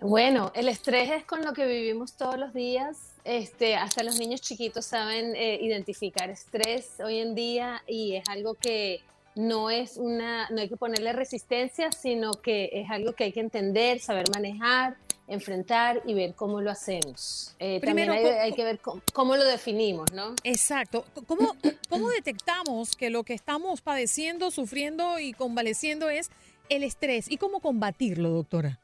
Bueno, 0.00 0.52
el 0.54 0.68
estrés 0.68 1.10
es 1.10 1.24
con 1.24 1.44
lo 1.44 1.52
que 1.52 1.66
vivimos 1.66 2.16
todos 2.16 2.38
los 2.38 2.54
días. 2.54 3.07
Este, 3.28 3.76
hasta 3.76 4.02
los 4.02 4.18
niños 4.18 4.40
chiquitos 4.40 4.86
saben 4.86 5.36
eh, 5.36 5.58
identificar 5.60 6.30
estrés 6.30 6.92
hoy 7.04 7.18
en 7.18 7.34
día 7.34 7.82
y 7.86 8.14
es 8.14 8.26
algo 8.26 8.54
que 8.54 9.02
no 9.34 9.68
es 9.68 9.98
una, 9.98 10.48
no 10.48 10.62
hay 10.62 10.68
que 10.70 10.78
ponerle 10.78 11.12
resistencia, 11.12 11.92
sino 11.92 12.32
que 12.32 12.70
es 12.72 12.90
algo 12.90 13.12
que 13.12 13.24
hay 13.24 13.32
que 13.32 13.40
entender, 13.40 14.00
saber 14.00 14.30
manejar, 14.32 14.96
enfrentar 15.26 16.00
y 16.06 16.14
ver 16.14 16.34
cómo 16.34 16.62
lo 16.62 16.70
hacemos. 16.70 17.54
Eh, 17.58 17.82
también 17.84 18.08
hay, 18.08 18.54
que 18.54 18.64
ver 18.64 18.80
cómo, 18.80 19.36
lo 19.36 19.44
definimos, 19.44 20.10
¿no? 20.14 20.34
Exacto. 20.42 21.04
¿Cómo, 21.26 21.54
¿Cómo 21.90 22.08
detectamos 22.08 22.96
que 22.96 23.10
lo 23.10 23.24
que 23.24 23.34
estamos 23.34 23.82
padeciendo, 23.82 24.50
sufriendo 24.50 25.18
y 25.18 25.34
convaleciendo 25.34 26.08
es 26.08 26.30
el 26.70 26.82
estrés? 26.82 27.30
¿Y 27.30 27.36
cómo 27.36 27.60
combatirlo, 27.60 28.30
doctora? 28.30 28.80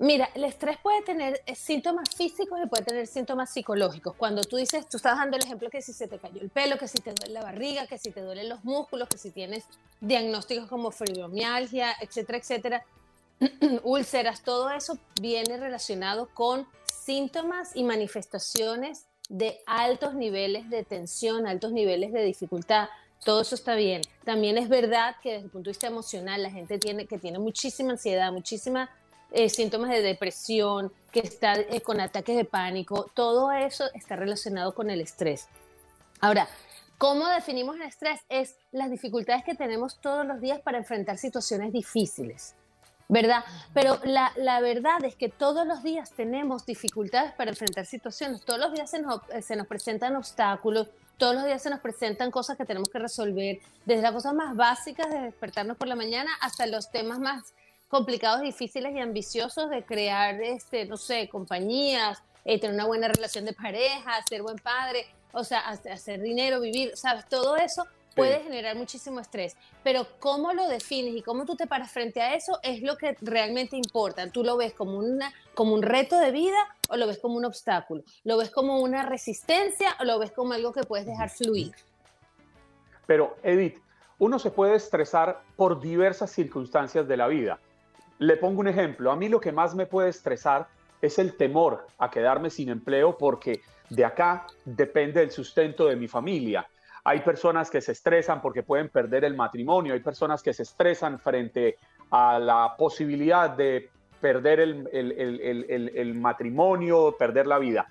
Mira, 0.00 0.30
el 0.34 0.44
estrés 0.44 0.78
puede 0.78 1.02
tener 1.02 1.42
eh, 1.44 1.54
síntomas 1.54 2.08
físicos 2.16 2.58
y 2.64 2.66
puede 2.66 2.84
tener 2.84 3.06
síntomas 3.06 3.52
psicológicos. 3.52 4.14
Cuando 4.16 4.42
tú 4.42 4.56
dices, 4.56 4.88
tú 4.88 4.96
estás 4.96 5.18
dando 5.18 5.36
el 5.36 5.44
ejemplo 5.44 5.68
que 5.68 5.82
si 5.82 5.92
se 5.92 6.08
te 6.08 6.18
cayó 6.18 6.40
el 6.40 6.48
pelo, 6.48 6.78
que 6.78 6.88
si 6.88 7.02
te 7.02 7.12
duele 7.12 7.34
la 7.34 7.42
barriga, 7.42 7.86
que 7.86 7.98
si 7.98 8.10
te 8.10 8.22
duelen 8.22 8.48
los 8.48 8.64
músculos, 8.64 9.10
que 9.10 9.18
si 9.18 9.30
tienes 9.30 9.66
diagnósticos 10.00 10.70
como 10.70 10.90
fibromialgia, 10.90 11.94
etcétera, 12.00 12.38
etcétera, 12.38 12.84
úlceras, 13.82 14.42
todo 14.42 14.70
eso 14.70 14.96
viene 15.20 15.58
relacionado 15.58 16.30
con 16.32 16.66
síntomas 17.04 17.76
y 17.76 17.84
manifestaciones 17.84 19.04
de 19.28 19.60
altos 19.66 20.14
niveles 20.14 20.70
de 20.70 20.82
tensión, 20.82 21.46
altos 21.46 21.72
niveles 21.72 22.10
de 22.14 22.24
dificultad. 22.24 22.88
Todo 23.22 23.42
eso 23.42 23.54
está 23.54 23.74
bien. 23.74 24.00
También 24.24 24.56
es 24.56 24.70
verdad 24.70 25.16
que 25.22 25.32
desde 25.32 25.44
el 25.44 25.50
punto 25.50 25.68
de 25.68 25.72
vista 25.72 25.88
emocional 25.88 26.42
la 26.42 26.50
gente 26.50 26.78
tiene 26.78 27.04
que 27.04 27.18
tiene 27.18 27.38
muchísima 27.38 27.90
ansiedad, 27.90 28.32
muchísima 28.32 28.88
eh, 29.32 29.48
síntomas 29.48 29.90
de 29.90 30.02
depresión, 30.02 30.92
que 31.12 31.20
está 31.20 31.54
eh, 31.54 31.80
con 31.80 32.00
ataques 32.00 32.36
de 32.36 32.44
pánico, 32.44 33.10
todo 33.14 33.52
eso 33.52 33.84
está 33.94 34.16
relacionado 34.16 34.74
con 34.74 34.90
el 34.90 35.00
estrés. 35.00 35.48
Ahora, 36.20 36.48
¿cómo 36.98 37.26
definimos 37.28 37.76
el 37.76 37.82
estrés? 37.82 38.20
Es 38.28 38.56
las 38.72 38.90
dificultades 38.90 39.44
que 39.44 39.54
tenemos 39.54 40.00
todos 40.00 40.26
los 40.26 40.40
días 40.40 40.60
para 40.60 40.78
enfrentar 40.78 41.18
situaciones 41.18 41.72
difíciles. 41.72 42.54
¿verdad? 43.08 43.44
Pero 43.74 43.98
la, 44.04 44.32
la, 44.36 44.60
verdad 44.60 45.04
es 45.04 45.16
que 45.16 45.28
todos 45.28 45.66
los 45.66 45.82
días 45.82 46.12
tenemos 46.12 46.64
dificultades 46.64 47.32
para 47.32 47.50
enfrentar 47.50 47.84
situaciones, 47.84 48.44
todos 48.44 48.60
los 48.60 48.72
días 48.72 48.88
se 48.88 49.00
nos, 49.00 49.20
eh, 49.30 49.42
se 49.42 49.56
nos, 49.56 49.66
presentan 49.66 50.14
obstáculos, 50.14 50.86
todos 51.18 51.34
los 51.34 51.44
días 51.44 51.60
se 51.60 51.70
nos 51.70 51.80
presentan 51.80 52.30
cosas 52.30 52.56
que 52.56 52.64
tenemos 52.64 52.88
que 52.88 53.00
resolver, 53.00 53.58
desde 53.84 54.02
las 54.02 54.12
cosas 54.12 54.32
más 54.32 54.54
básicas 54.54 55.10
de 55.10 55.22
despertarnos 55.22 55.76
por 55.76 55.88
la 55.88 55.96
mañana 55.96 56.30
hasta 56.40 56.66
los 56.66 56.92
temas 56.92 57.18
más 57.18 57.52
complicados, 57.90 58.40
difíciles 58.40 58.94
y 58.94 59.00
ambiciosos 59.00 59.68
de 59.68 59.84
crear, 59.84 60.40
este, 60.40 60.86
no 60.86 60.96
sé, 60.96 61.28
compañías, 61.28 62.22
eh, 62.44 62.58
tener 62.58 62.74
una 62.74 62.86
buena 62.86 63.08
relación 63.08 63.44
de 63.44 63.52
pareja, 63.52 64.12
ser 64.28 64.42
buen 64.42 64.58
padre, 64.58 65.06
o 65.32 65.44
sea, 65.44 65.68
hacer 65.68 66.22
dinero, 66.22 66.60
vivir, 66.60 66.96
¿sabes? 66.96 67.28
Todo 67.28 67.56
eso 67.56 67.84
puede 68.14 68.40
generar 68.40 68.76
muchísimo 68.76 69.20
estrés, 69.20 69.56
pero 69.82 70.06
cómo 70.18 70.52
lo 70.52 70.68
defines 70.68 71.14
y 71.14 71.22
cómo 71.22 71.46
tú 71.46 71.56
te 71.56 71.66
paras 71.66 71.90
frente 71.90 72.20
a 72.20 72.34
eso 72.34 72.58
es 72.62 72.82
lo 72.82 72.96
que 72.96 73.16
realmente 73.20 73.76
importa. 73.76 74.30
¿Tú 74.30 74.44
lo 74.44 74.56
ves 74.56 74.72
como, 74.72 74.98
una, 74.98 75.32
como 75.54 75.74
un 75.74 75.82
reto 75.82 76.18
de 76.18 76.30
vida 76.30 76.58
o 76.88 76.96
lo 76.96 77.06
ves 77.06 77.18
como 77.18 77.36
un 77.36 77.44
obstáculo? 77.44 78.02
¿Lo 78.24 78.36
ves 78.36 78.50
como 78.50 78.80
una 78.80 79.04
resistencia 79.04 79.96
o 80.00 80.04
lo 80.04 80.18
ves 80.18 80.32
como 80.32 80.52
algo 80.52 80.72
que 80.72 80.82
puedes 80.82 81.06
dejar 81.06 81.30
fluir? 81.30 81.72
Pero, 83.06 83.36
Edith, 83.42 83.78
uno 84.18 84.38
se 84.38 84.50
puede 84.50 84.76
estresar 84.76 85.42
por 85.56 85.80
diversas 85.80 86.30
circunstancias 86.30 87.08
de 87.08 87.16
la 87.16 87.26
vida. 87.26 87.58
Le 88.20 88.36
pongo 88.36 88.60
un 88.60 88.68
ejemplo. 88.68 89.10
A 89.10 89.16
mí 89.16 89.30
lo 89.30 89.40
que 89.40 89.50
más 89.50 89.74
me 89.74 89.86
puede 89.86 90.10
estresar 90.10 90.68
es 91.00 91.18
el 91.18 91.38
temor 91.38 91.86
a 91.98 92.10
quedarme 92.10 92.50
sin 92.50 92.68
empleo 92.68 93.16
porque 93.16 93.62
de 93.88 94.04
acá 94.04 94.46
depende 94.66 95.22
el 95.22 95.30
sustento 95.30 95.86
de 95.86 95.96
mi 95.96 96.06
familia. 96.06 96.68
Hay 97.02 97.20
personas 97.20 97.70
que 97.70 97.80
se 97.80 97.92
estresan 97.92 98.42
porque 98.42 98.62
pueden 98.62 98.90
perder 98.90 99.24
el 99.24 99.34
matrimonio, 99.34 99.94
hay 99.94 100.00
personas 100.00 100.42
que 100.42 100.52
se 100.52 100.64
estresan 100.64 101.18
frente 101.18 101.78
a 102.10 102.38
la 102.38 102.74
posibilidad 102.76 103.48
de 103.48 103.88
perder 104.20 104.60
el, 104.60 104.86
el, 104.92 106.14
matrimonio, 106.14 107.16
perder 107.18 107.46
la 107.46 107.58
vida. 107.58 107.88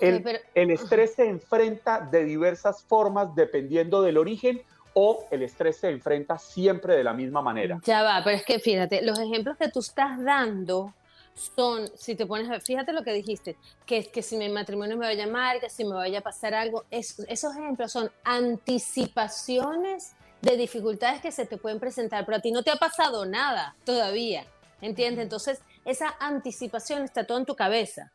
el, 0.00 0.40
el 0.56 0.70
estrés 0.72 1.14
se 1.14 1.28
enfrenta 1.28 2.00
de 2.00 2.24
diversas 2.24 2.82
formas 2.82 3.32
dependiendo 3.36 4.02
del 4.02 4.18
origen 4.18 4.60
o 4.94 5.26
el 5.30 5.42
estrés 5.42 5.78
se 5.78 5.90
enfrenta 5.90 6.38
siempre 6.38 6.96
de 6.96 7.04
la 7.04 7.12
misma 7.12 7.42
manera. 7.42 7.80
Ya 7.84 8.02
va, 8.02 8.20
pero 8.24 8.36
es 8.36 8.44
que 8.44 8.58
fíjate, 8.58 9.02
los 9.02 9.18
ejemplos 9.18 9.56
que 9.56 9.68
tú 9.68 9.80
estás 9.80 10.22
dando 10.22 10.94
son, 11.34 11.88
si 11.96 12.14
te 12.14 12.26
pones, 12.26 12.62
fíjate 12.64 12.92
lo 12.92 13.02
que 13.04 13.12
dijiste, 13.12 13.56
que, 13.86 14.04
que 14.06 14.22
si 14.22 14.36
mi 14.36 14.48
matrimonio 14.48 14.96
me 14.96 15.06
vaya 15.06 15.26
mal, 15.26 15.60
que 15.60 15.70
si 15.70 15.84
me 15.84 15.94
vaya 15.94 16.18
a 16.18 16.22
pasar 16.22 16.54
algo, 16.54 16.84
esos 16.90 17.56
ejemplos 17.56 17.92
son 17.92 18.10
anticipaciones 18.24 20.14
de 20.42 20.56
dificultades 20.56 21.20
que 21.20 21.32
se 21.32 21.46
te 21.46 21.56
pueden 21.56 21.80
presentar, 21.80 22.24
pero 22.24 22.38
a 22.38 22.40
ti 22.40 22.50
no 22.50 22.62
te 22.62 22.70
ha 22.70 22.76
pasado 22.76 23.24
nada 23.26 23.76
todavía, 23.84 24.44
¿entiendes? 24.80 25.22
Entonces, 25.24 25.60
esa 25.84 26.14
anticipación 26.20 27.02
está 27.02 27.24
todo 27.24 27.38
en 27.38 27.46
tu 27.46 27.56
cabeza. 27.56 28.12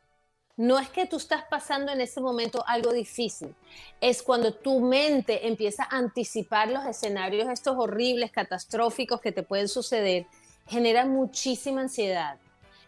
No 0.56 0.78
es 0.78 0.88
que 0.88 1.06
tú 1.06 1.16
estás 1.16 1.44
pasando 1.50 1.90
en 1.90 2.00
ese 2.00 2.20
momento 2.20 2.62
algo 2.68 2.92
difícil, 2.92 3.56
es 4.00 4.22
cuando 4.22 4.54
tu 4.54 4.78
mente 4.78 5.48
empieza 5.48 5.82
a 5.82 5.96
anticipar 5.96 6.70
los 6.70 6.86
escenarios 6.86 7.48
estos 7.48 7.74
horribles, 7.76 8.30
catastróficos 8.30 9.20
que 9.20 9.32
te 9.32 9.42
pueden 9.42 9.68
suceder, 9.68 10.26
genera 10.68 11.06
muchísima 11.06 11.80
ansiedad 11.80 12.38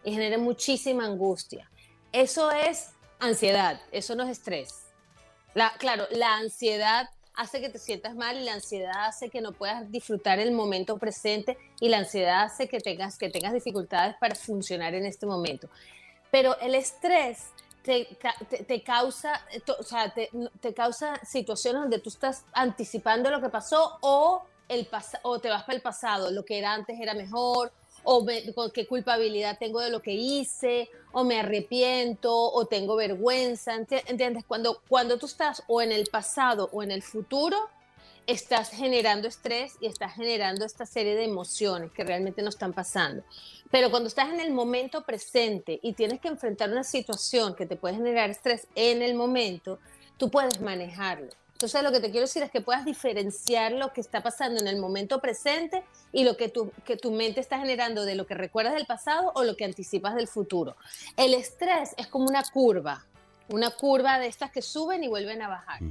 y 0.05 0.13
genera 0.13 0.37
muchísima 0.37 1.05
angustia. 1.05 1.69
Eso 2.13 2.51
es 2.51 2.91
ansiedad, 3.19 3.81
eso 3.91 4.15
no 4.15 4.23
es 4.23 4.29
estrés. 4.29 4.85
La, 5.53 5.73
claro, 5.77 6.05
la 6.11 6.37
ansiedad 6.37 7.09
hace 7.33 7.59
que 7.59 7.69
te 7.69 7.79
sientas 7.79 8.15
mal 8.15 8.37
y 8.37 8.45
la 8.45 8.53
ansiedad 8.53 9.07
hace 9.07 9.29
que 9.29 9.41
no 9.41 9.51
puedas 9.51 9.91
disfrutar 9.91 10.39
el 10.39 10.53
momento 10.53 10.97
presente 10.97 11.57
y 11.81 11.89
la 11.89 11.97
ansiedad 11.97 12.43
hace 12.43 12.69
que 12.69 12.79
tengas, 12.79 13.17
que 13.17 13.29
tengas 13.29 13.51
dificultades 13.51 14.15
para 14.21 14.35
funcionar 14.35 14.95
en 14.95 15.05
este 15.05 15.25
momento. 15.25 15.69
Pero 16.31 16.57
el 16.59 16.75
estrés 16.75 17.47
te, 17.87 18.17
te, 18.65 18.83
causa, 18.83 19.41
o 19.79 19.83
sea, 19.83 20.13
te, 20.13 20.29
te, 20.59 20.73
causa 20.73 21.17
situaciones 21.25 21.83
donde 21.83 21.99
tú 21.99 22.09
estás 22.09 22.43
anticipando 22.51 23.31
lo 23.31 23.39
que 23.39 23.47
pasó 23.47 23.97
o, 24.01 24.43
el 24.67 24.89
o 25.21 25.39
te 25.39 25.49
vas 25.49 25.63
para 25.63 25.77
el 25.77 25.81
pasado, 25.81 26.29
lo 26.31 26.43
que 26.43 26.57
era 26.57 26.73
antes 26.73 26.99
era 26.99 27.13
mejor 27.13 27.71
o 28.03 28.25
qué 28.73 28.87
culpabilidad 28.87 29.57
tengo 29.57 29.79
de 29.79 29.89
lo 29.89 30.01
que 30.01 30.11
hice, 30.11 30.89
o 31.13 31.23
me 31.23 31.39
arrepiento, 31.39 32.33
o 32.33 32.65
tengo 32.65 32.97
vergüenza, 32.97 33.73
¿entiendes? 33.75 34.43
Cuando, 34.45 34.81
cuando 34.87 35.17
tú 35.17 35.25
estás 35.25 35.63
o 35.67 35.81
en 35.81 35.91
el 35.93 36.07
pasado 36.07 36.69
o 36.73 36.83
en 36.83 36.91
el 36.91 37.01
futuro, 37.01 37.57
estás 38.27 38.69
generando 38.69 39.27
estrés 39.27 39.75
y 39.79 39.87
estás 39.87 40.13
generando 40.13 40.65
esta 40.65 40.85
serie 40.85 41.15
de 41.15 41.23
emociones 41.23 41.91
que 41.91 42.03
realmente 42.03 42.41
no 42.41 42.49
están 42.49 42.73
pasando. 42.73 43.23
Pero 43.71 43.89
cuando 43.89 44.09
estás 44.09 44.29
en 44.29 44.41
el 44.41 44.51
momento 44.51 45.03
presente 45.03 45.79
y 45.81 45.93
tienes 45.93 46.19
que 46.19 46.27
enfrentar 46.27 46.69
una 46.69 46.83
situación 46.83 47.55
que 47.55 47.65
te 47.65 47.77
puede 47.77 47.95
generar 47.95 48.29
estrés 48.29 48.67
en 48.75 49.01
el 49.01 49.15
momento, 49.15 49.79
tú 50.17 50.29
puedes 50.29 50.59
manejarlo. 50.59 51.29
Entonces 51.53 51.81
lo 51.81 51.91
que 51.91 51.99
te 51.99 52.11
quiero 52.11 52.27
decir 52.27 52.43
es 52.43 52.51
que 52.51 52.61
puedas 52.61 52.85
diferenciar 52.85 53.71
lo 53.71 53.91
que 53.91 54.01
está 54.01 54.21
pasando 54.21 54.61
en 54.61 54.67
el 54.67 54.77
momento 54.77 55.19
presente 55.19 55.83
y 56.11 56.23
lo 56.23 56.37
que 56.37 56.49
tu, 56.49 56.69
que 56.85 56.97
tu 56.97 57.11
mente 57.11 57.39
está 57.39 57.57
generando 57.57 58.05
de 58.05 58.13
lo 58.13 58.27
que 58.27 58.35
recuerdas 58.35 58.75
del 58.75 58.85
pasado 58.85 59.31
o 59.33 59.43
lo 59.43 59.55
que 59.55 59.65
anticipas 59.65 60.15
del 60.15 60.27
futuro. 60.27 60.75
El 61.15 61.33
estrés 61.33 61.95
es 61.97 62.07
como 62.07 62.25
una 62.25 62.43
curva, 62.43 63.05
una 63.49 63.71
curva 63.71 64.19
de 64.19 64.27
estas 64.27 64.51
que 64.51 64.61
suben 64.61 65.03
y 65.03 65.07
vuelven 65.07 65.41
a 65.41 65.47
bajar. 65.47 65.81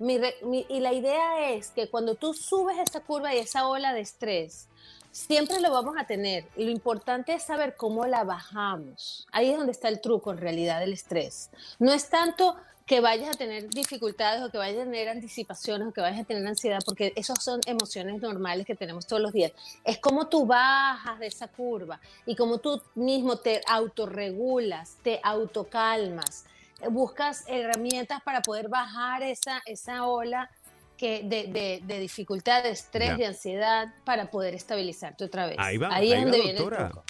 y 0.00 0.80
la 0.80 0.92
idea 0.92 1.50
es 1.50 1.70
que 1.70 1.88
cuando 1.88 2.14
tú 2.14 2.34
subes 2.34 2.78
esa 2.78 3.00
curva 3.00 3.34
y 3.34 3.38
esa 3.38 3.68
ola 3.68 3.92
de 3.92 4.00
estrés, 4.00 4.68
siempre 5.12 5.60
lo 5.60 5.70
vamos 5.70 5.96
a 5.98 6.04
tener. 6.04 6.46
Y 6.56 6.64
lo 6.64 6.70
importante 6.70 7.34
es 7.34 7.42
saber 7.42 7.76
cómo 7.76 8.06
la 8.06 8.24
bajamos. 8.24 9.26
Ahí 9.32 9.50
es 9.50 9.56
donde 9.56 9.72
está 9.72 9.88
el 9.88 10.00
truco 10.00 10.30
en 10.30 10.38
realidad 10.38 10.80
del 10.80 10.92
estrés. 10.92 11.50
No 11.78 11.92
es 11.92 12.08
tanto 12.08 12.56
que 12.86 13.00
vayas 13.00 13.36
a 13.36 13.38
tener 13.38 13.68
dificultades 13.70 14.42
o 14.42 14.50
que 14.50 14.58
vayas 14.58 14.82
a 14.82 14.84
tener 14.84 15.08
anticipaciones 15.08 15.86
o 15.86 15.92
que 15.92 16.00
vayas 16.00 16.18
a 16.18 16.24
tener 16.24 16.44
ansiedad, 16.44 16.80
porque 16.84 17.12
esas 17.14 17.40
son 17.40 17.60
emociones 17.66 18.20
normales 18.20 18.66
que 18.66 18.74
tenemos 18.74 19.06
todos 19.06 19.22
los 19.22 19.32
días. 19.32 19.52
Es 19.84 19.98
como 19.98 20.26
tú 20.26 20.44
bajas 20.44 21.20
de 21.20 21.28
esa 21.28 21.46
curva 21.46 22.00
y 22.26 22.34
como 22.34 22.58
tú 22.58 22.82
mismo 22.96 23.36
te 23.36 23.60
autorregulas, 23.68 24.96
te 25.04 25.20
autocalmas, 25.22 26.46
buscas 26.90 27.44
herramientas 27.46 28.20
para 28.22 28.40
poder 28.40 28.68
bajar 28.68 29.22
esa, 29.22 29.60
esa 29.66 30.06
ola 30.06 30.50
que 30.96 31.22
de, 31.24 31.80
de, 31.82 31.98
dificultad, 31.98 32.62
de 32.62 32.70
estrés, 32.70 33.16
de 33.16 33.26
ansiedad, 33.26 33.94
para 34.04 34.30
poder 34.30 34.54
estabilizarte 34.54 35.24
otra 35.24 35.46
vez. 35.46 35.56
Ahí 35.58 35.78
va, 35.78 35.88
ahí, 35.94 36.12
es 36.12 36.22
donde 36.22 36.40
viene 36.40 36.58
el 36.58 36.66
truco. 36.66 37.04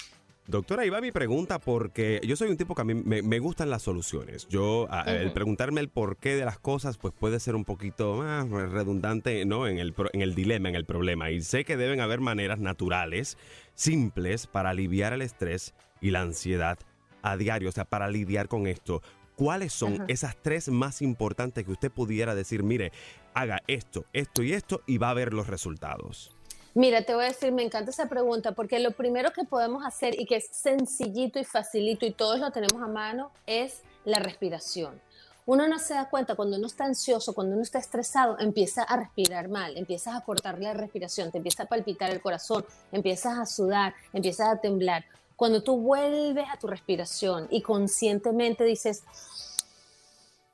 Doctora, 0.47 0.83
ahí 0.83 0.89
va 0.89 0.99
mi 1.01 1.11
pregunta 1.11 1.59
porque 1.59 2.19
yo 2.25 2.35
soy 2.35 2.49
un 2.49 2.57
tipo 2.57 2.73
que 2.73 2.81
a 2.81 2.85
mí 2.85 2.93
me, 2.93 3.39
gustan 3.39 3.69
las 3.69 3.83
soluciones. 3.83 4.47
Yo, 4.49 4.87
el 5.05 5.31
preguntarme 5.31 5.81
el 5.81 5.89
porqué 5.89 6.35
de 6.35 6.43
las 6.43 6.57
cosas, 6.57 6.97
pues 6.97 7.13
puede 7.17 7.39
ser 7.39 7.55
un 7.55 7.63
poquito 7.63 8.15
más 8.15 8.49
redundante, 8.49 9.45
¿no? 9.45 9.67
En 9.67 9.79
el, 9.79 9.93
en 10.13 10.21
el 10.21 10.35
dilema, 10.35 10.67
en 10.67 10.75
el 10.75 10.85
problema. 10.85 11.29
Y 11.31 11.41
sé 11.41 11.63
que 11.63 11.77
deben 11.77 12.01
haber 12.01 12.19
maneras 12.19 12.59
naturales, 12.59 13.37
simples, 13.75 14.47
para 14.47 14.71
aliviar 14.71 15.13
el 15.13 15.21
estrés 15.21 15.73
y 16.01 16.11
la 16.11 16.21
ansiedad 16.21 16.79
a 17.21 17.37
diario, 17.37 17.69
o 17.69 17.71
sea, 17.71 17.85
para 17.85 18.09
lidiar 18.09 18.47
con 18.47 18.67
esto. 18.67 19.01
¿Cuáles 19.41 19.73
son 19.73 20.05
esas 20.07 20.35
tres 20.39 20.69
más 20.69 21.01
importantes 21.01 21.65
que 21.65 21.71
usted 21.71 21.91
pudiera 21.91 22.35
decir, 22.35 22.61
mire, 22.61 22.91
haga 23.33 23.57
esto, 23.65 24.05
esto 24.13 24.43
y 24.43 24.53
esto 24.53 24.81
y 24.85 24.99
va 24.99 25.09
a 25.09 25.15
ver 25.15 25.33
los 25.33 25.47
resultados? 25.47 26.29
Mira, 26.75 27.01
te 27.01 27.15
voy 27.15 27.23
a 27.23 27.29
decir, 27.29 27.51
me 27.51 27.63
encanta 27.63 27.89
esa 27.89 28.07
pregunta 28.07 28.51
porque 28.51 28.77
lo 28.77 28.91
primero 28.91 29.31
que 29.33 29.43
podemos 29.43 29.83
hacer 29.83 30.13
y 30.21 30.27
que 30.27 30.35
es 30.35 30.49
sencillito 30.51 31.39
y 31.39 31.43
facilito 31.43 32.05
y 32.05 32.11
todos 32.11 32.39
lo 32.39 32.51
tenemos 32.51 32.83
a 32.83 32.85
mano 32.85 33.31
es 33.47 33.81
la 34.05 34.19
respiración. 34.19 35.01
Uno 35.47 35.67
no 35.67 35.79
se 35.79 35.95
da 35.95 36.07
cuenta 36.07 36.35
cuando 36.35 36.57
uno 36.57 36.67
está 36.67 36.85
ansioso, 36.85 37.33
cuando 37.33 37.55
uno 37.55 37.63
está 37.63 37.79
estresado, 37.79 38.37
empieza 38.39 38.83
a 38.83 38.95
respirar 38.95 39.49
mal, 39.49 39.75
empiezas 39.75 40.15
a 40.15 40.21
cortarle 40.21 40.65
la 40.65 40.75
respiración, 40.75 41.31
te 41.31 41.39
empieza 41.39 41.63
a 41.63 41.65
palpitar 41.65 42.11
el 42.11 42.21
corazón, 42.21 42.63
empiezas 42.91 43.39
a 43.39 43.47
sudar, 43.47 43.95
empiezas 44.13 44.49
a 44.49 44.61
temblar. 44.61 45.03
Cuando 45.41 45.63
tú 45.63 45.75
vuelves 45.75 46.45
a 46.53 46.57
tu 46.57 46.67
respiración 46.67 47.47
y 47.49 47.63
conscientemente 47.63 48.63
dices, 48.63 49.01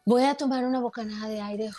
voy 0.06 0.24
a 0.24 0.36
tomar 0.36 0.64
una 0.64 0.80
bocanada 0.80 1.28
de 1.28 1.42
aire 1.42 1.72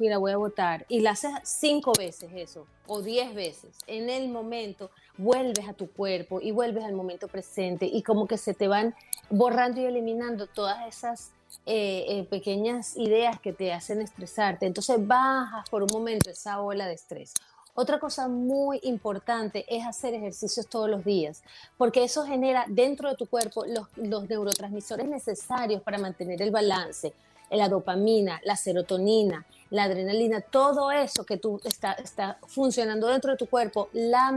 y 0.00 0.08
la 0.08 0.18
voy 0.18 0.32
a 0.32 0.36
votar, 0.36 0.86
y 0.88 1.02
la 1.02 1.12
haces 1.12 1.30
cinco 1.44 1.92
veces 1.96 2.32
eso, 2.34 2.66
o 2.88 3.00
diez 3.00 3.32
veces, 3.32 3.76
en 3.86 4.10
el 4.10 4.28
momento 4.28 4.90
vuelves 5.16 5.68
a 5.68 5.72
tu 5.72 5.88
cuerpo 5.88 6.40
y 6.40 6.50
vuelves 6.50 6.82
al 6.82 6.94
momento 6.94 7.28
presente 7.28 7.86
y 7.86 8.02
como 8.02 8.26
que 8.26 8.38
se 8.38 8.54
te 8.54 8.66
van 8.66 8.96
borrando 9.30 9.80
y 9.80 9.84
eliminando 9.84 10.48
todas 10.48 10.84
esas 10.88 11.30
eh, 11.64 12.06
eh, 12.08 12.26
pequeñas 12.28 12.96
ideas 12.96 13.38
que 13.38 13.52
te 13.52 13.72
hacen 13.72 14.00
estresarte. 14.00 14.66
Entonces 14.66 14.96
bajas 15.06 15.70
por 15.70 15.84
un 15.84 15.90
momento 15.92 16.28
esa 16.30 16.60
ola 16.60 16.88
de 16.88 16.94
estrés. 16.94 17.34
Otra 17.78 17.98
cosa 17.98 18.26
muy 18.26 18.80
importante 18.84 19.66
es 19.68 19.84
hacer 19.84 20.14
ejercicios 20.14 20.66
todos 20.66 20.88
los 20.88 21.04
días, 21.04 21.42
porque 21.76 22.04
eso 22.04 22.24
genera 22.24 22.64
dentro 22.68 23.10
de 23.10 23.16
tu 23.16 23.26
cuerpo 23.26 23.66
los, 23.66 24.28
neurotransmisores 24.28 25.06
necesarios 25.06 25.82
para 25.82 25.98
mantener 25.98 26.40
el 26.40 26.50
balance, 26.50 27.12
la 27.50 27.68
dopamina, 27.68 28.40
la 28.44 28.56
serotonina, 28.56 29.46
la 29.70 29.84
adrenalina, 29.84 30.40
todo 30.40 30.90
eso 30.90 31.24
que 31.24 31.38
tú 31.38 31.60
está, 31.64 31.92
está 31.92 32.38
funcionando 32.46 33.08
dentro 33.08 33.32
de 33.32 33.36
tu 33.36 33.46
cuerpo, 33.46 33.88
la, 33.92 34.30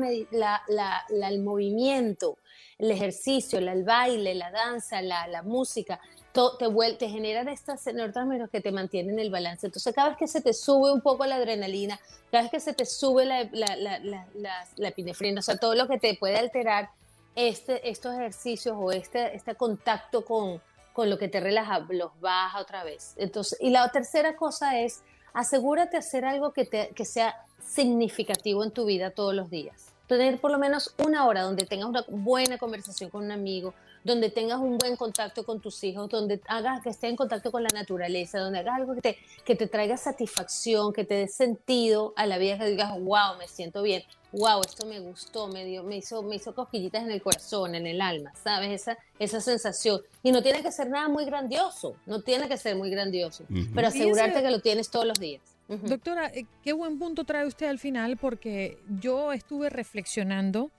el 1.10 1.40
movimiento, 1.42 2.38
el 2.78 2.92
ejercicio, 2.92 3.60
el 3.60 3.84
baile, 3.84 4.34
la 4.36 4.52
danza, 4.52 5.02
la, 5.02 5.42
música, 5.44 6.00
todo, 6.32 6.58
te, 6.58 6.68
te 6.96 7.10
generan 7.10 7.48
estas 7.50 7.86
neurotransmisores 7.86 8.50
que 8.50 8.62
te 8.62 8.72
mantienen 8.72 9.20
el 9.20 9.30
balance. 9.30 9.68
Entonces, 9.68 9.94
cada 9.94 10.10
vez 10.10 10.18
que 10.18 10.28
se 10.28 10.42
te 10.42 10.54
sube 10.54 10.92
un 10.92 11.02
poco 11.02 11.26
la 11.26 11.36
adrenalina, 11.36 12.00
cada 12.32 12.44
vez 12.44 12.52
que 12.52 12.60
se 12.60 12.74
te 12.74 12.86
sube 12.86 13.26
la, 13.26 13.50
la, 13.54 14.88
epinefrina, 14.88 15.40
o 15.40 15.44
sea, 15.44 15.58
todo 15.58 15.76
lo 15.76 15.88
que 15.88 16.00
te 16.00 16.16
puede 16.16 16.38
alterar 16.38 16.90
este, 17.36 17.88
estos 17.90 18.14
ejercicios 18.14 18.76
o 18.80 18.92
este, 18.92 19.36
este 19.36 19.56
contacto 19.56 20.26
con, 20.26 20.62
con 20.94 21.10
lo 21.10 21.18
que 21.18 21.28
te 21.28 21.40
relaja, 21.40 21.80
los 21.90 22.20
baja 22.20 22.60
otra 22.60 22.84
vez. 22.84 23.14
Entonces, 23.18 23.58
y 23.62 23.70
la 23.70 23.90
tercera 23.90 24.36
cosa 24.36 24.80
es, 24.80 25.02
asegúrate 25.34 25.98
hacer 25.98 26.26
algo 26.26 26.54
que, 26.54 26.66
te, 26.66 26.90
que 26.96 27.06
sea 27.06 27.36
significativo 27.64 28.64
en 28.64 28.72
tu 28.72 28.86
vida 28.86 29.12
todos 29.12 29.34
los 29.34 29.50
días. 29.50 29.94
Tener 30.10 30.42
por 30.42 30.50
lo 30.50 30.58
menos 30.58 30.96
una 31.06 31.28
hora 31.28 31.44
donde 31.44 31.68
tengas 31.68 31.88
una 31.88 32.04
buena 32.08 32.58
conversación 32.58 33.12
con 33.12 33.24
un 33.24 33.32
amigo, 33.32 33.76
donde 34.04 34.32
tengas 34.32 34.60
un 34.60 34.80
buen 34.80 34.96
contacto 34.96 35.44
con 35.44 35.60
tus 35.60 35.84
hijos, 35.84 36.10
donde 36.10 36.42
hagas 36.48 36.82
que 36.82 36.90
esté 36.90 37.10
en 37.10 37.16
contacto 37.16 37.52
con 37.52 37.62
la 37.62 37.70
naturaleza, 37.72 38.40
donde 38.40 38.58
hagas 38.58 38.78
algo 38.78 38.96
que 38.96 39.02
te, 39.02 39.18
que 39.46 39.56
te 39.56 39.68
traiga 39.68 39.98
satisfacción, 39.98 40.94
que 40.94 41.06
te 41.06 41.14
dé 41.14 41.28
sentido 41.28 42.14
a 42.16 42.26
la 42.26 42.40
vida, 42.40 42.58
que 42.58 42.66
digas, 42.66 42.92
wow, 43.00 43.38
me 43.38 43.48
siento 43.48 43.84
bien, 43.84 44.02
wow, 44.32 44.62
esto 44.62 44.88
me 44.88 45.00
gustó, 45.00 45.48
me, 45.48 45.64
dio, 45.64 45.84
me, 45.84 45.98
hizo, 45.98 46.24
me 46.24 46.38
hizo 46.38 46.56
cosquillitas 46.56 47.04
en 47.04 47.12
el 47.12 47.22
corazón, 47.22 47.76
en 47.76 47.86
el 47.86 48.02
alma, 48.02 48.34
¿sabes? 48.44 48.82
Esa, 48.82 48.98
esa 49.20 49.42
sensación. 49.42 50.02
Y 50.24 50.32
no 50.32 50.42
tiene 50.42 50.64
que 50.64 50.72
ser 50.72 50.90
nada 50.90 51.08
muy 51.08 51.26
grandioso, 51.26 51.96
no 52.08 52.22
tiene 52.22 52.48
que 52.48 52.58
ser 52.58 52.76
muy 52.76 52.90
grandioso, 52.90 53.44
pero 53.76 53.90
asegurarte 53.90 54.42
que 54.42 54.50
lo 54.50 54.60
tienes 54.60 54.90
todos 54.90 55.06
los 55.06 55.20
días. 55.20 55.59
Doctora, 55.70 56.32
eh, 56.34 56.48
qué 56.64 56.74
buen 56.74 56.98
punto 56.98 57.26
trae 57.26 57.46
usted 57.46 57.68
al 57.68 57.78
final 57.78 58.18
porque 58.18 58.80
yo 59.00 59.32
estuve 59.34 59.70
reflexionando 59.70 60.72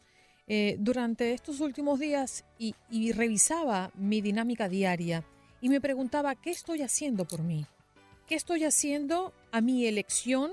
eh, 0.49 0.75
durante 0.81 1.33
estos 1.33 1.61
últimos 1.61 2.01
días 2.01 2.45
y, 2.59 2.75
revisaba 3.13 3.93
mi 3.95 4.21
dinámica 4.21 4.69
diaria 4.69 5.25
y 5.61 5.69
me 5.69 5.81
preguntaba, 5.81 6.35
¿qué 6.35 6.51
estoy 6.51 6.83
haciendo 6.83 7.25
por 7.25 7.43
mí? 7.43 7.67
¿Qué 8.27 8.35
estoy 8.35 8.65
haciendo 8.65 9.33
a 9.53 9.61
mi 9.61 9.87
elección? 9.87 10.51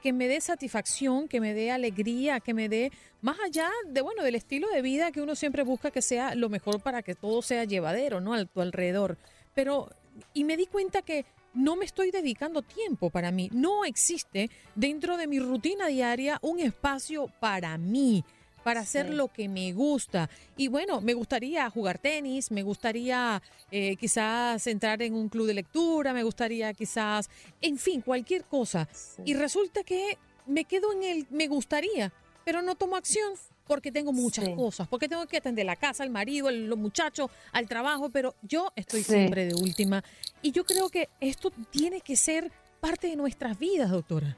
que 0.00 0.12
me 0.12 0.28
dé 0.28 0.38
satisfacción, 0.42 1.28
que 1.28 1.40
me 1.40 1.54
dé 1.54 1.70
alegría, 1.70 2.38
que 2.38 2.52
me 2.52 2.68
dé 2.68 2.92
más 3.22 3.38
allá 3.40 3.70
de 3.88 4.02
bueno 4.02 4.22
del 4.22 4.34
estilo 4.34 4.68
de 4.68 4.82
vida 4.82 5.10
que 5.12 5.22
uno 5.22 5.34
siempre 5.34 5.62
busca 5.62 5.90
que 5.90 6.02
sea 6.02 6.34
lo 6.34 6.50
mejor 6.50 6.82
para 6.82 7.00
que 7.00 7.14
todo 7.14 7.40
sea 7.40 7.64
llevadero, 7.64 8.20
¿no? 8.20 8.34
A 8.34 8.44
tu 8.44 8.60
alrededor. 8.60 9.16
Pero 9.54 9.88
y 10.34 10.44
me 10.44 10.58
di 10.58 10.66
cuenta 10.66 11.00
que 11.00 11.24
no 11.54 11.76
me 11.76 11.84
estoy 11.84 12.10
dedicando 12.10 12.62
tiempo 12.62 13.10
para 13.10 13.30
mí. 13.30 13.48
No 13.52 13.84
existe 13.84 14.50
dentro 14.74 15.16
de 15.16 15.26
mi 15.26 15.38
rutina 15.38 15.86
diaria 15.86 16.38
un 16.42 16.60
espacio 16.60 17.28
para 17.40 17.78
mí 17.78 18.24
para 18.64 18.80
hacer 18.80 19.10
lo 19.10 19.28
que 19.28 19.48
me 19.48 19.72
gusta. 19.74 20.30
Y 20.56 20.68
bueno, 20.68 21.00
me 21.02 21.12
gustaría 21.12 21.68
jugar 21.68 21.98
tenis, 21.98 22.50
me 22.50 22.62
gustaría 22.62 23.42
eh, 23.70 23.94
quizás 23.96 24.66
entrar 24.66 25.02
en 25.02 25.14
un 25.14 25.28
club 25.28 25.46
de 25.46 25.54
lectura, 25.54 26.14
me 26.14 26.22
gustaría 26.22 26.72
quizás, 26.72 27.28
en 27.60 27.76
fin, 27.76 28.00
cualquier 28.00 28.44
cosa. 28.44 28.88
Y 29.24 29.34
resulta 29.34 29.84
que 29.84 30.18
me 30.46 30.64
quedo 30.64 30.92
en 30.92 31.02
el 31.04 31.26
me 31.30 31.46
gustaría, 31.46 32.12
pero 32.44 32.62
no 32.62 32.74
tomo 32.74 32.96
acción 32.96 33.34
porque 33.66 33.90
tengo 33.90 34.12
muchas 34.12 34.48
cosas, 34.50 34.88
porque 34.88 35.08
tengo 35.08 35.26
que 35.26 35.38
atender 35.38 35.66
la 35.66 35.76
casa, 35.76 36.02
al 36.02 36.10
marido, 36.10 36.50
los 36.50 36.78
muchachos, 36.78 37.30
al 37.52 37.66
trabajo, 37.68 38.10
pero 38.10 38.34
yo 38.42 38.72
estoy 38.76 39.02
siempre 39.02 39.46
de 39.46 39.54
última. 39.54 40.04
Y 40.42 40.52
yo 40.52 40.64
creo 40.64 40.88
que 40.88 41.08
esto 41.20 41.52
tiene 41.70 42.00
que 42.00 42.16
ser 42.16 42.52
parte 42.80 43.08
de 43.08 43.16
nuestras 43.16 43.58
vidas, 43.58 43.90
doctora. 43.90 44.36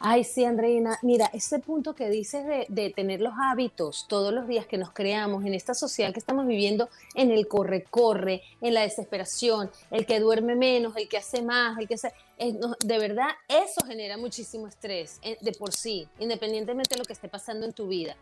Ay, 0.00 0.22
sí, 0.22 0.44
Andreina. 0.44 0.96
Mira, 1.02 1.28
ese 1.32 1.58
punto 1.58 1.92
que 1.94 2.08
dices 2.08 2.46
de, 2.68 2.90
tener 2.90 3.20
los 3.20 3.32
hábitos 3.36 4.06
todos 4.08 4.32
los 4.32 4.46
días 4.46 4.64
que 4.64 4.78
nos 4.78 4.92
creamos 4.92 5.44
en 5.44 5.54
esta 5.54 5.74
sociedad 5.74 6.12
que 6.12 6.20
estamos 6.20 6.46
viviendo, 6.46 6.88
en 7.14 7.32
el 7.32 7.48
corre-corre, 7.48 8.42
en 8.60 8.74
la 8.74 8.82
desesperación, 8.82 9.70
el 9.90 10.06
que 10.06 10.20
duerme 10.20 10.54
menos, 10.54 10.96
el 10.96 11.08
que 11.08 11.16
hace 11.16 11.42
más, 11.42 11.76
el 11.78 11.88
que 11.88 11.94
hace... 11.94 12.12
de 12.38 12.98
verdad, 12.98 13.30
eso 13.48 13.84
genera 13.84 14.16
muchísimo 14.16 14.68
estrés 14.68 15.18
eh, 15.22 15.36
de 15.40 15.50
por 15.50 15.72
sí, 15.72 16.06
independientemente 16.20 16.94
de 16.94 17.00
lo 17.00 17.04
que 17.04 17.14
esté 17.14 17.28
pasando 17.28 17.66
en 17.66 17.72
tu 17.72 17.88
vida. 17.88 18.16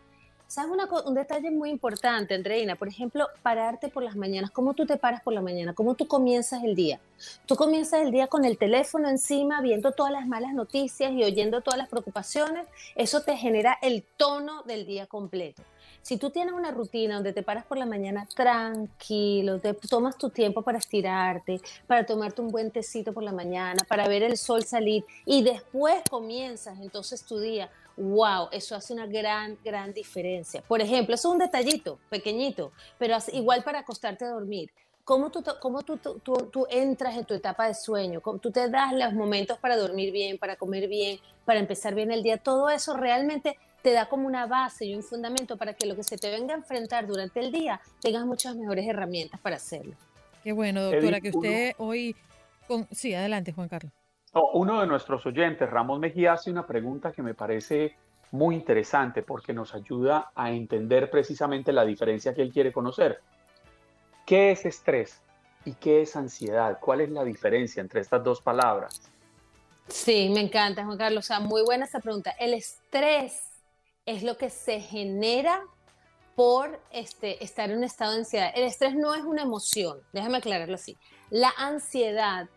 ¿Sabes 0.47 0.71
un 1.05 1.13
detalle 1.13 1.51
muy 1.51 1.69
importante, 1.69 2.33
Andreina? 2.33 2.77
Por 2.77 2.87
ejemplo, 2.87 3.27
pararte 3.43 3.89
por 3.89 4.01
las 4.01 4.15
mañanas. 4.15 4.49
¿Cómo 4.49 4.73
tú 4.73 4.85
te 4.85 4.95
paras 4.95 5.21
por 5.21 5.33
la 5.33 5.41
mañana? 5.41 5.73
¿Cómo 5.73 5.95
tú 5.95 6.07
comienzas 6.07 6.63
el 6.63 6.73
día? 6.73 7.01
Tú 7.45 7.57
comienzas 7.57 8.01
el 8.01 8.11
día 8.11 8.27
con 8.27 8.45
el 8.45 8.57
teléfono 8.57 9.09
encima, 9.09 9.59
viendo 9.59 9.91
todas 9.91 10.13
las 10.13 10.25
malas 10.25 10.53
noticias 10.53 11.11
y 11.11 11.25
oyendo 11.25 11.59
todas 11.59 11.77
las 11.77 11.89
preocupaciones. 11.89 12.65
Eso 12.95 13.23
te 13.23 13.35
genera 13.35 13.77
el 13.81 14.03
tono 14.15 14.63
del 14.63 14.85
día 14.85 15.05
completo. 15.05 15.63
Si 16.01 16.15
tú 16.15 16.29
tienes 16.29 16.53
una 16.53 16.71
rutina 16.71 17.15
donde 17.15 17.33
te 17.33 17.43
paras 17.43 17.65
por 17.65 17.77
la 17.77 17.85
mañana 17.85 18.25
tranquilo, 18.33 19.59
te 19.59 19.73
tomas 19.73 20.17
tu 20.17 20.29
tiempo 20.29 20.61
para 20.61 20.77
estirarte, 20.77 21.59
para 21.85 22.05
tomarte 22.05 22.41
un 22.41 22.47
buen 22.47 22.71
tecito 22.71 23.11
por 23.11 23.23
la 23.23 23.33
mañana, 23.33 23.83
para 23.85 24.07
ver 24.07 24.23
el 24.23 24.37
sol 24.37 24.63
salir 24.63 25.03
y 25.25 25.43
después 25.43 26.01
comienzas 26.09 26.79
entonces 26.79 27.25
tu 27.25 27.37
día 27.37 27.69
wow, 27.97 28.47
eso 28.51 28.75
hace 28.75 28.93
una 28.93 29.07
gran, 29.07 29.57
gran 29.63 29.91
diferencia. 29.93 30.61
Por 30.61 30.81
ejemplo, 30.81 31.15
es 31.15 31.25
un 31.25 31.37
detallito 31.37 31.99
pequeñito, 32.09 32.71
pero 32.97 33.17
igual 33.33 33.63
para 33.63 33.79
acostarte 33.79 34.25
a 34.25 34.29
dormir. 34.29 34.71
¿Cómo, 35.03 35.31
tú, 35.31 35.41
cómo 35.61 35.83
tú, 35.83 35.97
tú, 35.97 36.19
tú, 36.19 36.67
entras 36.69 37.15
en 37.15 37.23
tu 37.23 37.33
etapa 37.33 37.67
de 37.67 37.73
sueño? 37.73 38.19
¿Cómo 38.21 38.39
tú 38.39 38.51
te 38.51 38.69
das 38.69 38.91
los 38.91 39.13
momentos 39.13 39.57
para 39.57 39.77
dormir 39.77 40.11
bien, 40.11 40.37
para 40.37 40.57
comer 40.57 40.89
bien, 40.89 41.19
para 41.45 41.59
empezar 41.59 41.95
bien 41.95 42.11
el 42.11 42.23
día? 42.23 42.37
Todo 42.37 42.69
eso 42.69 42.93
realmente 42.93 43.57
te 43.81 43.93
da 43.93 44.09
como 44.09 44.27
una 44.27 44.47
base 44.47 44.85
y 44.85 44.95
un 44.95 45.03
fundamento 45.03 45.55
para 45.55 45.73
que 45.73 45.85
lo 45.85 45.95
que 45.95 46.03
se 46.03 46.17
te 46.17 46.29
venga 46.29 46.53
a 46.53 46.57
enfrentar 46.57 47.07
durante 47.07 47.39
el 47.39 47.53
día 47.53 47.79
tengas 48.01 48.25
muchas 48.25 48.57
mejores 48.57 48.85
herramientas 48.85 49.39
para 49.39 49.55
hacerlo. 49.55 49.95
Qué 50.43 50.51
bueno, 50.51 50.83
doctora, 50.83 51.21
que 51.21 51.29
usted 51.29 51.73
hoy... 51.77 52.13
Con... 52.67 52.85
Sí, 52.91 53.13
adelante, 53.13 53.53
Juan 53.53 53.69
Carlos. 53.69 53.93
Uno 54.53 54.81
de 54.81 54.87
nuestros 54.87 55.25
oyentes, 55.25 55.69
Ramón 55.69 55.99
Mejía, 55.99 56.33
hace 56.33 56.51
una 56.51 56.65
pregunta 56.65 57.11
que 57.11 57.21
me 57.21 57.33
parece 57.33 57.95
muy 58.31 58.55
interesante 58.55 59.23
porque 59.23 59.53
nos 59.53 59.73
ayuda 59.73 60.31
a 60.35 60.51
entender 60.51 61.09
precisamente 61.09 61.71
la 61.71 61.85
diferencia 61.85 62.33
que 62.33 62.41
él 62.41 62.51
quiere 62.51 62.71
conocer. 62.71 63.21
¿Qué 64.25 64.51
es 64.51 64.65
estrés 64.65 65.21
y 65.65 65.73
qué 65.73 66.01
es 66.01 66.15
ansiedad? 66.15 66.79
¿Cuál 66.81 67.01
es 67.01 67.09
la 67.09 67.23
diferencia 67.23 67.81
entre 67.81 68.01
estas 68.01 68.23
dos 68.23 68.41
palabras? 68.41 69.01
Sí, 69.87 70.29
me 70.33 70.41
encanta, 70.41 70.83
Juan 70.83 70.97
Carlos. 70.97 71.25
O 71.25 71.27
sea, 71.27 71.39
muy 71.39 71.63
buena 71.63 71.85
esa 71.85 71.99
pregunta. 71.99 72.31
El 72.31 72.53
estrés 72.53 73.41
es 74.05 74.23
lo 74.23 74.37
que 74.37 74.49
se 74.49 74.81
genera 74.81 75.61
por 76.35 76.79
este, 76.91 77.43
estar 77.43 77.71
en 77.71 77.77
un 77.77 77.83
estado 77.83 78.11
de 78.11 78.19
ansiedad. 78.19 78.51
El 78.53 78.63
estrés 78.63 78.95
no 78.95 79.15
es 79.15 79.23
una 79.23 79.41
emoción, 79.41 79.99
déjame 80.13 80.37
aclararlo 80.37 80.75
así. 80.75 80.97
La 81.29 81.51
ansiedad 81.57 82.47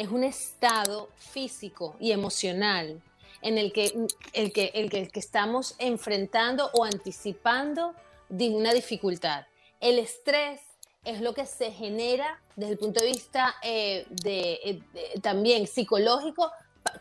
es 0.00 0.08
un 0.08 0.24
estado 0.24 1.10
físico 1.18 1.94
y 2.00 2.12
emocional 2.12 3.02
en 3.42 3.58
el 3.58 3.70
que, 3.70 3.92
el 4.32 4.50
que, 4.50 4.70
el 4.72 4.88
que, 4.88 5.10
estamos 5.12 5.74
enfrentando 5.78 6.70
o 6.72 6.84
anticipando 6.84 7.94
de 8.30 8.48
una 8.48 8.72
dificultad. 8.72 9.44
El 9.78 9.98
estrés 9.98 10.62
es 11.04 11.20
lo 11.20 11.34
que 11.34 11.44
se 11.44 11.70
genera 11.70 12.40
desde 12.56 12.72
el 12.72 12.78
punto 12.78 13.00
de 13.00 13.08
vista 13.08 13.54
eh, 13.62 14.06
de, 14.22 14.82
también 15.20 15.66
psicológico 15.66 16.50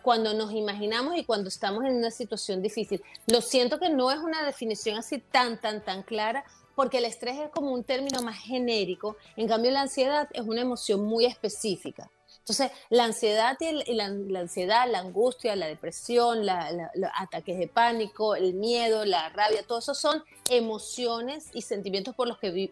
cuando 0.02 0.34
nos 0.34 0.52
imaginamos 0.52 1.16
y 1.16 1.24
cuando 1.24 1.48
estamos 1.48 1.86
en 1.86 1.96
una 1.96 2.12
situación 2.12 2.62
difícil. 2.62 3.02
Lo 3.28 3.40
siento 3.40 3.80
que 3.80 3.88
no 3.88 4.12
es 4.12 4.20
una 4.20 4.46
definición 4.46 4.98
así 4.98 5.20
tan, 5.20 5.62
tan, 5.62 5.86
tan 5.86 6.04
clara, 6.04 6.44
porque 6.76 6.98
el 6.98 7.06
estrés 7.06 7.40
es 7.40 7.50
como 7.50 7.72
un 7.72 7.86
término 7.86 8.22
más 8.24 8.40
genérico, 8.40 9.16
en 9.38 9.48
cambio 9.48 9.72
la 9.72 9.84
ansiedad 9.84 10.28
es 10.34 10.42
una 10.42 10.60
emoción 10.60 11.06
muy 11.06 11.26
específica. 11.26 12.12
Entonces, 12.50 12.76
la 12.90 13.04
ansiedad, 13.04 13.58
y 13.60 13.94
la, 13.94 14.06
ansiedad, 14.40 14.90
la 14.90 15.00
angustia, 15.00 15.56
la 15.56 15.68
depresión, 15.68 16.48
los 16.48 17.12
ataques 17.16 17.60
de 17.60 17.68
pánico, 17.68 18.36
el 18.36 18.56
miedo, 18.56 19.06
la 19.06 19.30
rabia, 19.30 19.62
todo 19.62 19.78
eso 19.78 19.94
son 19.94 20.24
emociones 20.50 21.50
y 21.54 21.62
sentimientos 21.62 22.16
por 22.16 22.28
los 22.28 22.40
que 22.40 22.72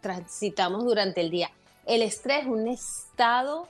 transitamos 0.00 0.84
durante 0.84 1.22
el 1.22 1.30
día. 1.30 1.50
El 1.86 2.02
estrés 2.02 2.42
es 2.42 2.46
un 2.46 2.68
estado 2.68 3.68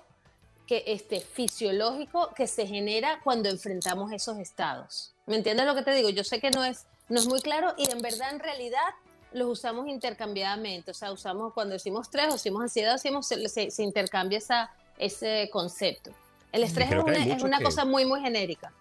que, 0.66 0.84
este, 0.88 1.20
fisiológico 1.20 2.28
que 2.36 2.46
se 2.46 2.66
genera 2.66 3.20
cuando 3.24 3.48
enfrentamos 3.48 4.12
esos 4.12 4.36
estados. 4.36 5.14
¿Me 5.24 5.36
entiendes 5.36 5.64
lo 5.64 5.74
que 5.74 5.82
te 5.82 5.94
digo? 5.94 6.10
Yo 6.10 6.22
sé 6.22 6.38
que 6.38 6.50
no 6.50 6.66
es, 6.66 6.84
no 7.08 7.18
es 7.18 7.26
muy 7.26 7.40
claro 7.40 7.72
y 7.78 7.90
en 7.90 8.02
verdad, 8.02 8.30
en 8.30 8.40
realidad, 8.40 8.84
los 9.32 9.48
usamos 9.48 9.88
intercambiadamente. 9.88 10.90
O 10.90 10.94
sea, 10.94 11.12
usamos 11.12 11.54
cuando 11.54 11.72
decimos 11.72 12.08
estrés 12.08 12.28
o 12.28 12.32
decimos 12.32 12.60
ansiedad, 12.60 12.92
decimos, 12.92 13.26
se, 13.26 13.70
se 13.70 13.82
intercambia 13.82 14.36
esa 14.36 14.70
ese 14.98 15.48
concepto. 15.52 16.12
El 16.52 16.62
estrés 16.62 16.88
es 16.90 17.42
una, 17.42 17.60
cosa 17.60 17.84
muy, 17.84 18.06
muy 18.06 18.20
genérica. 18.20 18.72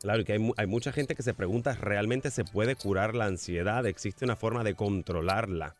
Claro, 0.00 0.20
y 0.20 0.24
que 0.24 0.34
hay, 0.34 0.50
hay, 0.56 0.66
mucha 0.66 0.92
gente 0.92 1.16
que 1.16 1.22
se 1.22 1.34
pregunta, 1.34 1.72
¿realmente 1.74 2.30
se 2.30 2.44
puede 2.44 2.76
curar 2.76 3.14
la 3.14 3.24
ansiedad? 3.24 3.86
¿Existe 3.86 4.24
una 4.24 4.36
forma 4.36 4.62
de 4.62 4.74
controlarla? 4.74 5.74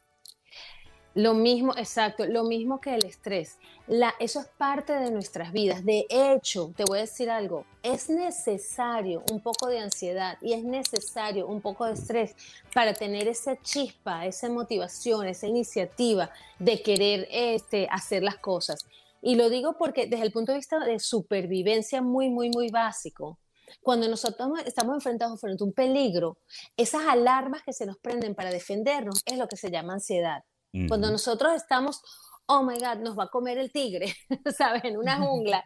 Lo 1.14 1.32
mismo, 1.32 1.72
exacto, 1.76 2.26
lo 2.26 2.42
mismo 2.42 2.80
que 2.80 2.96
el 2.96 3.04
estrés. 3.04 3.58
La, 3.86 4.14
eso 4.18 4.40
es 4.40 4.46
parte 4.46 4.94
de 4.94 5.12
nuestras 5.12 5.52
vidas. 5.52 5.84
De 5.84 6.06
hecho, 6.10 6.72
te 6.76 6.84
voy 6.84 6.98
a 6.98 7.02
decir 7.02 7.30
algo, 7.30 7.66
es 7.84 8.10
necesario 8.10 9.22
un 9.30 9.40
poco 9.40 9.68
de 9.68 9.78
ansiedad 9.78 10.38
y 10.42 10.54
es 10.54 10.64
necesario 10.64 11.46
un 11.46 11.60
poco 11.60 11.86
de 11.86 11.92
estrés 11.92 12.34
para 12.74 12.94
tener 12.94 13.28
esa 13.28 13.56
chispa, 13.62 14.26
esa 14.26 14.48
motivación, 14.48 15.28
esa 15.28 15.46
iniciativa 15.46 16.30
de 16.58 16.82
querer 16.82 17.28
este, 17.30 17.86
hacer 17.92 18.24
las 18.24 18.38
cosas. 18.38 18.84
Y 19.26 19.36
lo 19.36 19.48
digo 19.48 19.78
porque 19.78 20.06
desde 20.06 20.26
el 20.26 20.32
punto 20.32 20.52
de 20.52 20.58
vista 20.58 20.78
de 20.78 20.98
supervivencia 20.98 22.02
muy, 22.02 22.28
muy, 22.28 22.50
muy 22.50 22.68
básico, 22.68 23.40
cuando 23.80 24.06
nosotros 24.06 24.50
estamos 24.66 24.96
enfrentados 24.96 25.40
frente 25.40 25.64
a 25.64 25.66
un 25.66 25.72
peligro, 25.72 26.36
esas 26.76 27.06
alarmas 27.06 27.62
que 27.62 27.72
se 27.72 27.86
nos 27.86 27.96
prenden 27.96 28.34
para 28.34 28.50
defendernos 28.50 29.22
es 29.24 29.38
lo 29.38 29.48
que 29.48 29.56
se 29.56 29.70
llama 29.70 29.94
ansiedad. 29.94 30.44
Cuando 30.88 31.10
nosotros 31.10 31.54
estamos, 31.54 32.02
oh 32.46 32.64
my 32.64 32.74
God, 32.74 32.98
nos 32.98 33.18
va 33.18 33.24
a 33.24 33.30
comer 33.30 33.56
el 33.56 33.72
tigre, 33.72 34.14
¿sabes? 34.58 34.84
En 34.84 34.98
una 34.98 35.16
jungla. 35.18 35.64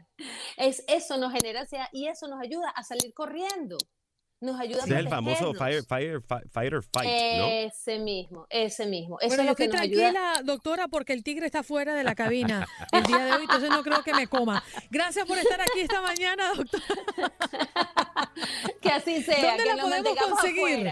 Es, 0.56 0.84
eso 0.86 1.16
nos 1.16 1.32
genera 1.32 1.62
ansiedad 1.62 1.88
y 1.92 2.06
eso 2.06 2.28
nos 2.28 2.40
ayuda 2.40 2.70
a 2.70 2.84
salir 2.84 3.12
corriendo 3.12 3.76
nos 4.40 4.60
ayuda 4.60 4.84
a 4.84 4.98
el 4.98 5.08
famoso 5.08 5.52
fire, 5.54 5.84
fire, 5.84 6.22
fight, 6.22 7.38
¿no? 7.38 7.46
Ese 7.48 7.98
mismo, 7.98 8.46
ese 8.48 8.86
mismo. 8.86 9.18
Eso 9.20 9.40
es 9.40 9.46
lo 9.46 9.56
que 9.56 9.68
tranquila, 9.68 10.42
doctora, 10.44 10.86
porque 10.86 11.12
el 11.12 11.24
tigre 11.24 11.46
está 11.46 11.64
fuera 11.64 11.94
de 11.94 12.04
la 12.04 12.14
cabina 12.14 12.66
el 12.92 13.02
día 13.02 13.24
de 13.24 13.32
hoy, 13.32 13.42
entonces 13.42 13.70
no 13.70 13.82
creo 13.82 14.02
que 14.02 14.14
me 14.14 14.28
coma. 14.28 14.62
Gracias 14.90 15.26
por 15.26 15.38
estar 15.38 15.60
aquí 15.60 15.80
esta 15.80 16.00
mañana, 16.00 16.52
doctora. 16.54 16.84
que 18.80 18.88
así 18.90 19.22
sea. 19.22 19.56
¿Dónde 19.56 19.64
la 19.64 19.76
podemos 19.76 20.14
conseguir? 20.16 20.90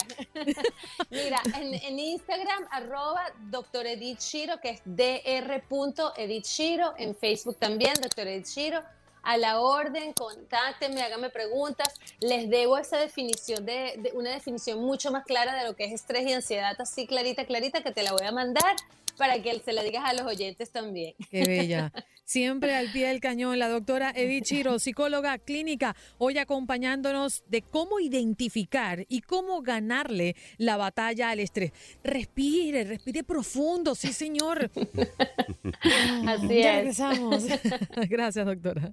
Mira, 1.10 1.40
en, 1.54 1.98
Instagram, 1.98 2.66
arroba 2.70 3.32
doctor 3.48 3.86
Edith 3.86 4.20
Shiro, 4.20 4.60
que 4.60 4.70
es 4.70 4.82
dr. 4.84 6.12
Edith 6.16 6.46
Shiro, 6.46 6.94
en 6.98 7.14
Facebook 7.14 7.56
también, 7.58 7.94
doctor 8.02 8.26
Edith 8.26 8.46
Shiro 8.46 8.82
a 9.26 9.36
la 9.36 9.60
orden, 9.60 10.12
contáctenme, 10.12 11.02
háganme 11.02 11.30
preguntas. 11.30 11.92
Les 12.20 12.48
debo 12.48 12.78
esa 12.78 12.96
definición 12.96 13.66
de, 13.66 14.12
una 14.14 14.30
definición 14.30 14.80
mucho 14.80 15.10
más 15.10 15.24
clara 15.24 15.54
de 15.56 15.64
lo 15.64 15.74
que 15.74 15.84
es 15.84 15.92
estrés 15.92 16.26
y 16.28 16.32
ansiedad, 16.32 16.80
así 16.80 17.08
clarita, 17.08 17.44
clarita, 17.44 17.82
que 17.82 17.90
te 17.90 18.04
la 18.04 18.12
voy 18.12 18.24
a 18.24 18.30
mandar 18.30 18.76
para 19.16 19.40
que 19.42 19.60
se 19.60 19.72
la 19.72 19.82
digas 19.82 20.04
a 20.04 20.12
los 20.12 20.22
oyentes 20.22 20.70
también. 20.70 21.14
Qué 21.30 21.44
bella. 21.44 21.92
Siempre 22.24 22.74
al 22.74 22.90
pie 22.90 23.06
del 23.06 23.20
cañón, 23.20 23.58
la 23.58 23.68
doctora 23.68 24.12
Edith 24.14 24.44
Chiro, 24.46 24.80
psicóloga 24.80 25.38
clínica, 25.38 25.94
hoy 26.18 26.38
acompañándonos 26.38 27.44
de 27.48 27.62
cómo 27.62 28.00
identificar 28.00 29.06
y 29.08 29.20
cómo 29.20 29.62
ganarle 29.62 30.34
la 30.58 30.76
batalla 30.76 31.30
al 31.30 31.38
estrés. 31.38 31.72
Respire, 32.02 32.82
respire 32.82 33.22
profundo, 33.22 33.94
sí 33.94 34.12
señor. 34.12 34.70
Así 36.26 36.48
ya 36.48 36.72
es. 36.72 36.76
regresamos. 36.78 37.44
Gracias, 38.08 38.44
doctora. 38.44 38.92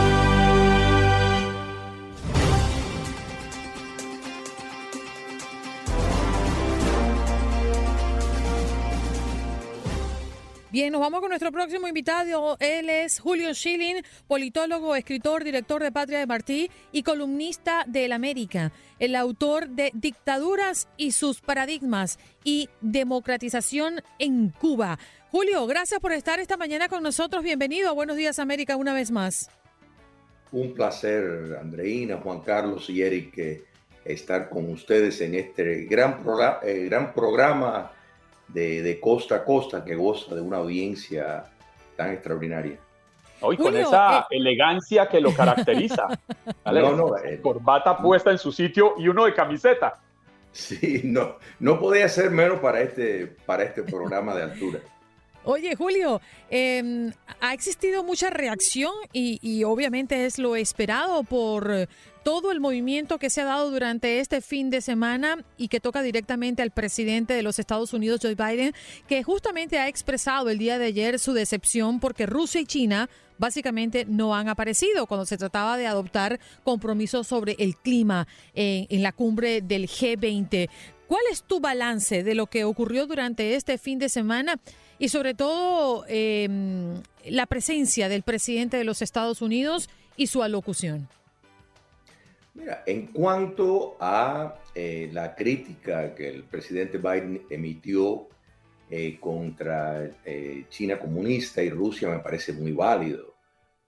Bien, 10.71 10.93
nos 10.93 11.01
vamos 11.01 11.19
con 11.19 11.27
nuestro 11.27 11.51
próximo 11.51 11.89
invitado. 11.89 12.55
Él 12.61 12.89
es 12.89 13.19
Julio 13.19 13.53
Schilling, 13.53 14.03
politólogo, 14.25 14.95
escritor, 14.95 15.43
director 15.43 15.83
de 15.83 15.91
Patria 15.91 16.19
de 16.19 16.25
Martí 16.25 16.71
y 16.93 17.03
columnista 17.03 17.83
del 17.87 18.13
América. 18.13 18.71
El 18.97 19.17
autor 19.17 19.67
de 19.67 19.91
Dictaduras 19.93 20.87
y 20.95 21.11
sus 21.11 21.41
paradigmas 21.41 22.19
y 22.45 22.69
democratización 22.79 24.01
en 24.17 24.51
Cuba. 24.51 24.97
Julio, 25.29 25.67
gracias 25.67 25.99
por 25.99 26.13
estar 26.13 26.39
esta 26.39 26.55
mañana 26.55 26.87
con 26.87 27.03
nosotros. 27.03 27.43
Bienvenido 27.43 27.89
a 27.89 27.93
Buenos 27.93 28.15
Días 28.15 28.39
América 28.39 28.77
una 28.77 28.93
vez 28.93 29.11
más. 29.11 29.49
Un 30.53 30.73
placer, 30.73 31.57
Andreina, 31.59 32.15
Juan 32.15 32.39
Carlos 32.39 32.89
y 32.89 33.01
Eric, 33.01 33.65
estar 34.05 34.49
con 34.49 34.69
ustedes 34.69 35.19
en 35.19 35.35
este 35.35 35.83
gran, 35.83 36.23
eh, 36.63 36.85
gran 36.85 37.13
programa 37.13 37.91
de, 38.53 38.81
de, 38.81 38.99
costa 38.99 39.35
a 39.35 39.45
costa 39.45 39.83
que 39.83 39.95
goza 39.95 40.35
de 40.35 40.41
una 40.41 40.57
audiencia 40.57 41.45
tan 41.95 42.11
extraordinaria. 42.11 42.77
Hoy 43.41 43.57
con 43.57 43.75
esa 43.75 44.21
eh... 44.21 44.37
elegancia 44.37 45.07
que 45.09 45.19
lo 45.19 45.33
caracteriza. 45.35 46.07
¿vale? 46.63 46.81
No, 46.81 46.95
no, 46.95 47.17
eh, 47.17 47.39
Corbata 47.41 47.97
puesta 47.97 48.31
en 48.31 48.37
su 48.37 48.51
sitio 48.51 48.95
y 48.97 49.07
uno 49.07 49.25
de 49.25 49.33
camiseta. 49.33 49.99
Sí, 50.51 51.01
no, 51.03 51.37
no 51.59 51.79
podía 51.79 52.09
ser 52.09 52.29
menos 52.29 52.59
para 52.59 52.81
este, 52.81 53.27
para 53.45 53.63
este 53.63 53.83
programa 53.83 54.35
de 54.35 54.43
altura. 54.43 54.79
Oye, 55.43 55.75
Julio, 55.75 56.21
eh, 56.51 57.11
ha 57.39 57.53
existido 57.53 58.03
mucha 58.03 58.29
reacción 58.29 58.93
y, 59.11 59.63
obviamente 59.63 60.25
es 60.25 60.37
lo 60.37 60.55
esperado 60.55 61.23
por 61.23 61.87
todo 62.23 62.51
el 62.51 62.59
movimiento 62.59 63.17
que 63.17 63.31
se 63.31 63.41
ha 63.41 63.45
dado 63.45 63.71
durante 63.71 64.19
este 64.19 64.41
fin 64.41 64.69
de 64.69 64.81
semana 64.81 65.43
y 65.57 65.67
que 65.67 65.79
toca 65.79 66.03
directamente 66.03 66.61
al 66.61 66.69
presidente 66.69 67.33
de 67.33 67.41
los 67.41 67.57
Estados 67.57 67.93
Unidos, 67.93 68.19
Joe 68.21 68.35
Biden, 68.35 68.73
que 69.07 69.23
justamente 69.23 69.79
ha 69.79 69.87
expresado 69.87 70.49
el 70.49 70.59
día 70.59 70.77
de 70.77 70.85
ayer 70.85 71.17
su 71.17 71.33
decepción 71.33 71.99
porque 71.99 72.27
Rusia 72.27 72.61
y 72.61 72.65
China 72.65 73.09
básicamente 73.39 74.05
no 74.05 74.35
han 74.35 74.47
aparecido 74.47 75.07
cuando 75.07 75.25
se 75.25 75.37
trataba 75.37 75.75
de 75.77 75.87
adoptar 75.87 76.39
compromisos 76.63 77.25
sobre 77.25 77.55
el 77.57 77.75
clima 77.75 78.27
en, 78.53 78.85
en 78.91 79.01
la 79.01 79.11
cumbre 79.11 79.61
del 79.61 79.87
G20. 79.87 80.69
¿Cuál 81.07 81.23
es 81.31 81.41
tu 81.41 81.59
balance 81.59 82.23
de 82.23 82.35
lo 82.35 82.45
que 82.45 82.63
ocurrió 82.63 83.07
durante 83.07 83.55
este 83.55 83.79
fin 83.79 83.97
de 83.97 84.09
semana? 84.09 84.59
Y 85.01 85.09
sobre 85.09 85.33
todo 85.33 86.05
eh, 86.07 86.47
la 87.25 87.47
presencia 87.47 88.07
del 88.07 88.21
presidente 88.21 88.77
de 88.77 88.83
los 88.83 89.01
Estados 89.01 89.41
Unidos 89.41 89.89
y 90.15 90.27
su 90.27 90.43
alocución. 90.43 91.07
Mira, 92.53 92.83
en 92.85 93.07
cuanto 93.07 93.97
a 93.99 94.59
eh, 94.75 95.09
la 95.11 95.33
crítica 95.33 96.13
que 96.13 96.29
el 96.29 96.43
presidente 96.43 96.99
Biden 96.99 97.41
emitió 97.49 98.27
eh, 98.91 99.17
contra 99.19 100.07
eh, 100.23 100.65
China 100.69 100.99
comunista 100.99 101.63
y 101.63 101.71
Rusia 101.71 102.07
me 102.09 102.19
parece 102.19 102.53
muy 102.53 102.71
válido. 102.71 103.33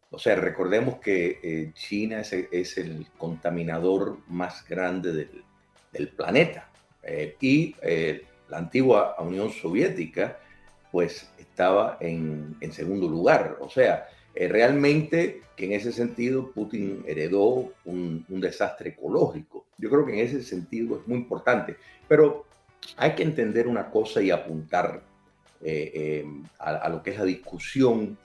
O 0.10 0.18
sea, 0.18 0.36
recordemos 0.36 0.96
que 0.96 1.72
China 1.76 2.22
es, 2.22 2.34
es, 2.34 2.78
el 2.80 3.06
contaminador 3.20 4.18
más 4.28 4.68
grande 4.68 5.12
del, 5.12 5.44
del 5.92 6.08
planeta 6.10 6.70
y 7.40 7.76
la 8.48 8.58
antigua 8.60 9.16
Unión 9.20 9.52
Soviética 9.52 10.38
pues 10.94 11.30
estaba 11.38 11.98
en, 12.00 12.56
en 12.62 12.72
segundo 12.72 13.10
lugar. 13.10 13.58
O 13.60 13.70
sea, 13.70 14.08
eh, 14.34 14.48
realmente 14.48 15.42
que 15.58 15.66
en 15.66 15.74
ese 15.74 15.92
sentido 15.92 16.52
Putin 16.52 17.04
heredó 17.06 17.74
un, 17.84 18.26
un, 18.30 18.40
desastre 18.40 18.92
ecológico. 18.92 19.66
Yo 19.78 19.90
creo 19.90 20.06
que 20.06 20.14
en 20.14 20.26
ese 20.26 20.42
sentido 20.42 20.98
es 20.98 21.08
muy 21.08 21.18
importante. 21.18 21.76
Pero 22.08 22.46
hay 22.98 23.14
que 23.16 23.24
entender 23.24 23.68
una 23.68 23.90
cosa 23.90 24.22
y 24.22 24.32
apuntar 24.32 25.04
eh, 25.62 25.92
eh, 25.94 26.26
a, 26.60 26.90
lo 26.90 27.02
que 27.02 27.12
es 27.12 27.18
la 27.18 27.24
discusión 27.24 28.18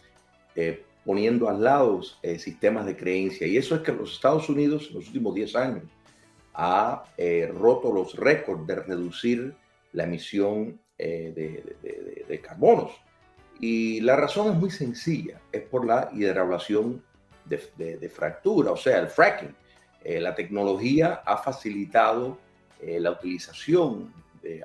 eh, 0.57 0.83
poniendo 1.05 1.49
al 1.49 1.63
lado 1.63 2.03
sistemas 2.39 2.85
de 2.85 2.97
creencia. 2.97 3.47
Y 3.47 3.57
eso 3.57 3.77
es 3.77 3.83
que 3.83 3.93
los 3.93 4.13
Estados 4.13 4.49
Unidos 4.49 4.89
en 4.89 4.97
los 4.97 5.07
últimos 5.07 5.35
10 5.35 5.57
años 5.57 5.85
ha 6.53 7.05
roto 7.55 7.93
los 7.93 8.15
récords 8.17 8.67
de 8.67 8.75
reducir 8.75 9.55
la 9.93 10.05
emisión 10.05 10.79
eh, 11.01 11.33
de, 11.33 11.77
de, 11.81 12.25
de, 12.29 12.41
carbonos. 12.41 12.91
Y 13.61 14.01
la 14.01 14.17
razón 14.17 14.53
es 14.53 14.59
muy 14.59 14.73
sencilla, 14.73 15.41
es 15.53 15.63
por 15.63 15.87
la 15.87 16.11
hidraulación 16.13 17.05
de, 17.45 18.11
fractura, 18.13 18.73
o 18.73 18.77
sea, 18.77 18.99
el 18.99 19.07
fracking. 19.07 19.55
Eh, 20.03 20.21
la 20.21 20.35
tecnología 20.35 21.23
ha 21.25 21.37
facilitado 21.37 22.37
eh, 22.81 22.99
la 22.99 23.13
utilización 23.13 24.13
de 24.43 24.65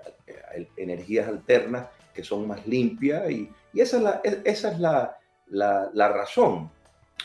energías 0.75 1.27
alternas 1.27 1.85
que 2.15 2.23
son 2.23 2.47
más 2.47 2.65
limpias 2.65 3.29
y, 3.29 3.51
y 3.71 3.81
esa 3.81 3.97
es 3.97 4.03
la, 4.03 4.21
esa 4.43 4.71
es 4.71 4.79
la, 4.79 5.17
la, 5.47 6.07
razón. 6.09 6.71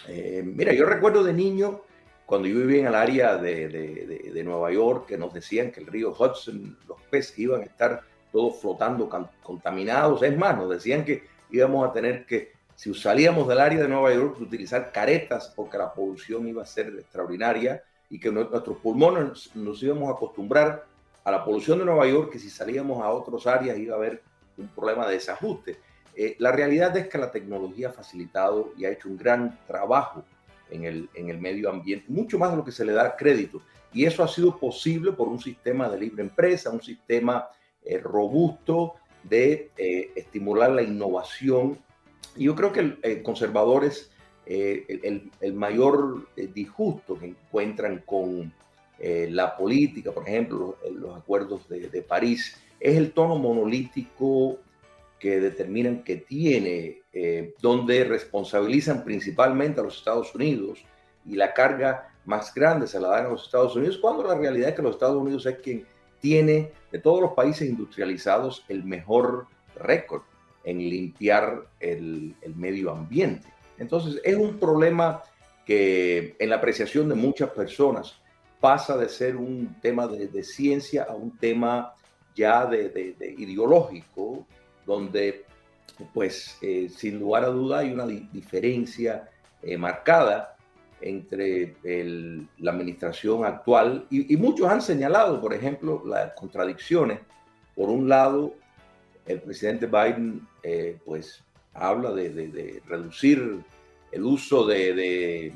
Mira, 0.06 0.74
yo 0.74 0.84
recuerdo 0.84 1.24
de 1.24 1.32
niño, 1.32 1.80
cuando 2.26 2.46
yo 2.46 2.56
vivía 2.56 2.80
en 2.80 2.86
el 2.88 2.94
área 2.94 3.38
de, 3.38 3.68
de, 3.68 4.44
Nueva 4.44 4.70
York, 4.70 5.06
que 5.06 5.16
nos 5.16 5.32
decían 5.32 5.70
que 5.70 5.80
el 5.80 5.86
río 5.86 6.12
Hudson, 6.12 6.78
los 6.86 7.00
peces 7.10 7.38
iban 7.38 7.62
a 7.62 7.64
estar 7.64 8.02
todos 8.32 8.60
flotando 8.60 9.08
contaminados. 9.42 10.22
Es 10.22 10.36
más, 10.36 10.56
nos 10.56 10.70
decían 10.70 11.04
que 11.04 11.24
íbamos 11.50 11.88
a 11.88 11.92
tener 11.92 12.26
que, 12.26 12.52
si 12.74 12.92
salíamos 12.94 13.48
del 13.48 13.60
área 13.60 13.80
de 13.80 13.88
Nueva 13.88 14.12
York, 14.12 14.40
utilizar 14.40 14.92
caretas 14.92 15.52
porque 15.54 15.78
la 15.78 15.92
polución 15.92 16.46
iba 16.46 16.62
a 16.62 16.66
ser 16.66 16.88
extraordinaria 16.98 17.82
y 18.10 18.18
que 18.18 18.30
nuestros 18.30 18.78
pulmones 18.78 19.54
nos 19.54 19.82
íbamos 19.82 20.08
a 20.08 20.12
acostumbrar 20.12 20.86
a 21.24 21.30
la 21.30 21.44
polución 21.44 21.78
de 21.78 21.84
Nueva 21.84 22.06
York, 22.06 22.32
que 22.32 22.38
si 22.38 22.48
salíamos 22.48 23.02
a 23.02 23.10
otras 23.10 23.46
áreas 23.46 23.76
iba 23.78 23.94
a 23.94 23.98
haber 23.98 24.22
un 24.56 24.68
problema 24.68 25.06
de 25.06 25.14
desajuste. 25.14 25.78
Eh, 26.16 26.36
la 26.38 26.50
realidad 26.52 26.96
es 26.96 27.08
que 27.08 27.18
la 27.18 27.30
tecnología 27.30 27.88
ha 27.88 27.92
facilitado 27.92 28.72
y 28.76 28.84
ha 28.84 28.90
hecho 28.90 29.08
un 29.08 29.16
gran 29.16 29.58
trabajo 29.66 30.24
en 30.70 30.84
el, 30.84 31.08
en 31.14 31.28
el 31.28 31.38
medio 31.38 31.70
ambiente, 31.70 32.06
mucho 32.08 32.38
más 32.38 32.50
de 32.50 32.56
lo 32.56 32.64
que 32.64 32.72
se 32.72 32.84
le 32.84 32.92
da 32.92 33.16
crédito. 33.16 33.62
Y 33.92 34.04
eso 34.04 34.22
ha 34.22 34.28
sido 34.28 34.58
posible 34.58 35.12
por 35.12 35.28
un 35.28 35.38
sistema 35.38 35.88
de 35.88 35.98
libre 35.98 36.22
empresa, 36.22 36.70
un 36.70 36.82
sistema 36.82 37.48
eh, 37.84 37.98
robusto 37.98 38.94
de 39.22 39.70
eh, 39.76 40.10
estimular 40.16 40.70
la 40.70 40.82
innovación. 40.82 41.78
Y 42.36 42.44
yo 42.44 42.54
creo 42.54 42.72
que 42.72 42.96
el 43.02 43.22
conservadores, 43.22 44.10
eh, 44.46 45.00
el, 45.02 45.30
el, 45.40 45.52
mayor 45.52 46.28
eh, 46.36 46.48
disgusto 46.52 47.18
que 47.18 47.26
encuentran 47.26 48.02
con 48.06 48.52
eh, 48.98 49.28
la 49.30 49.56
política, 49.56 50.12
por 50.12 50.26
ejemplo, 50.26 50.78
los, 50.82 50.92
los 50.94 51.16
acuerdos 51.16 51.68
de, 51.68 51.88
de, 51.88 52.02
París, 52.02 52.56
es 52.80 52.96
el 52.96 53.12
tono 53.12 53.36
monolítico 53.36 54.58
que 55.18 55.40
determinan 55.40 56.04
que 56.04 56.16
tiene, 56.16 57.02
donde 57.60 58.04
responsabilizan 58.04 59.02
principalmente 59.02 59.80
a 59.80 59.82
los 59.82 59.98
Estados 59.98 60.32
Unidos 60.32 60.84
y 61.26 61.34
la 61.34 61.52
carga 61.52 62.14
más 62.24 62.54
grande 62.54 62.86
se 62.86 63.00
la 63.00 63.08
dan 63.08 63.26
a 63.26 63.30
los 63.30 63.46
Estados 63.46 63.74
Unidos, 63.74 63.98
cuando 63.98 64.22
la 64.22 64.36
realidad 64.36 64.68
es 64.68 64.74
que 64.76 64.82
los 64.82 64.92
Estados 64.92 65.20
Unidos 65.20 65.44
es 65.46 65.58
quien 65.58 65.84
tiene 66.20 66.72
de 66.90 66.98
todos 66.98 67.20
los 67.20 67.32
países 67.32 67.68
industrializados 67.68 68.64
el 68.68 68.84
mejor 68.84 69.46
récord 69.76 70.22
en 70.64 70.78
limpiar 70.78 71.66
el, 71.80 72.34
medio 72.54 72.90
ambiente. 72.90 73.48
Entonces 73.78 74.20
es 74.24 74.36
un 74.36 74.58
problema 74.58 75.22
que 75.64 76.34
en 76.38 76.50
la 76.50 76.56
apreciación 76.56 77.08
de 77.08 77.14
muchas 77.14 77.50
personas 77.50 78.16
pasa 78.60 78.96
de 78.96 79.08
ser 79.08 79.36
un 79.36 79.76
tema 79.80 80.06
de, 80.08 80.42
ciencia 80.42 81.06
a 81.08 81.14
un 81.14 81.36
tema 81.36 81.94
ya 82.34 82.66
de 82.66 83.16
ideológico, 83.38 84.46
donde 84.84 85.44
pues 86.12 86.56
eh, 86.62 86.88
sin 86.94 87.18
lugar 87.18 87.44
a 87.44 87.48
duda 87.48 87.78
hay 87.78 87.92
una 87.92 88.06
diferencia 88.06 89.28
eh, 89.62 89.76
marcada 89.76 90.56
entre 91.00 91.76
la 92.58 92.72
administración 92.72 93.44
actual 93.44 94.06
y, 94.10 94.36
muchos 94.36 94.68
han 94.68 94.82
señalado, 94.82 95.40
por 95.40 95.54
ejemplo, 95.54 96.02
las 96.04 96.32
contradicciones. 96.32 97.20
Por 97.74 97.88
un 97.88 98.08
lado, 98.08 98.54
el 99.26 99.40
presidente 99.40 99.86
Biden 99.86 100.46
eh, 100.62 100.98
pues 101.04 101.44
habla 101.74 102.12
de, 102.12 102.82
reducir 102.86 103.60
el 104.10 104.24
uso 104.24 104.66
de, 104.66 105.52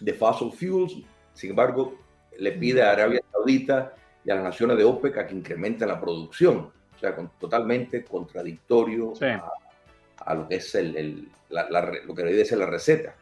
de, 0.00 0.12
fossil 0.14 0.52
fuels, 0.52 0.96
sin 1.34 1.50
embargo, 1.50 1.98
le 2.38 2.52
pide 2.52 2.82
a 2.82 2.92
Arabia 2.92 3.20
Saudita 3.32 3.94
y 4.24 4.30
a 4.30 4.36
las 4.36 4.44
naciones 4.44 4.78
de 4.78 4.84
OPEC 4.84 5.18
a 5.18 5.26
que 5.26 5.34
incrementen 5.34 5.88
la 5.88 6.00
producción. 6.00 6.70
O 6.94 6.98
sea, 6.98 7.14
totalmente 7.38 8.04
contradictorio 8.04 9.12
a, 10.24 10.34
lo 10.34 10.48
que 10.48 10.56
es 10.56 10.74
el, 10.74 11.28
lo 11.50 12.14
que 12.14 12.22
debe 12.22 12.44
ser 12.44 12.58
la 12.58 12.66
receta. 12.66 13.14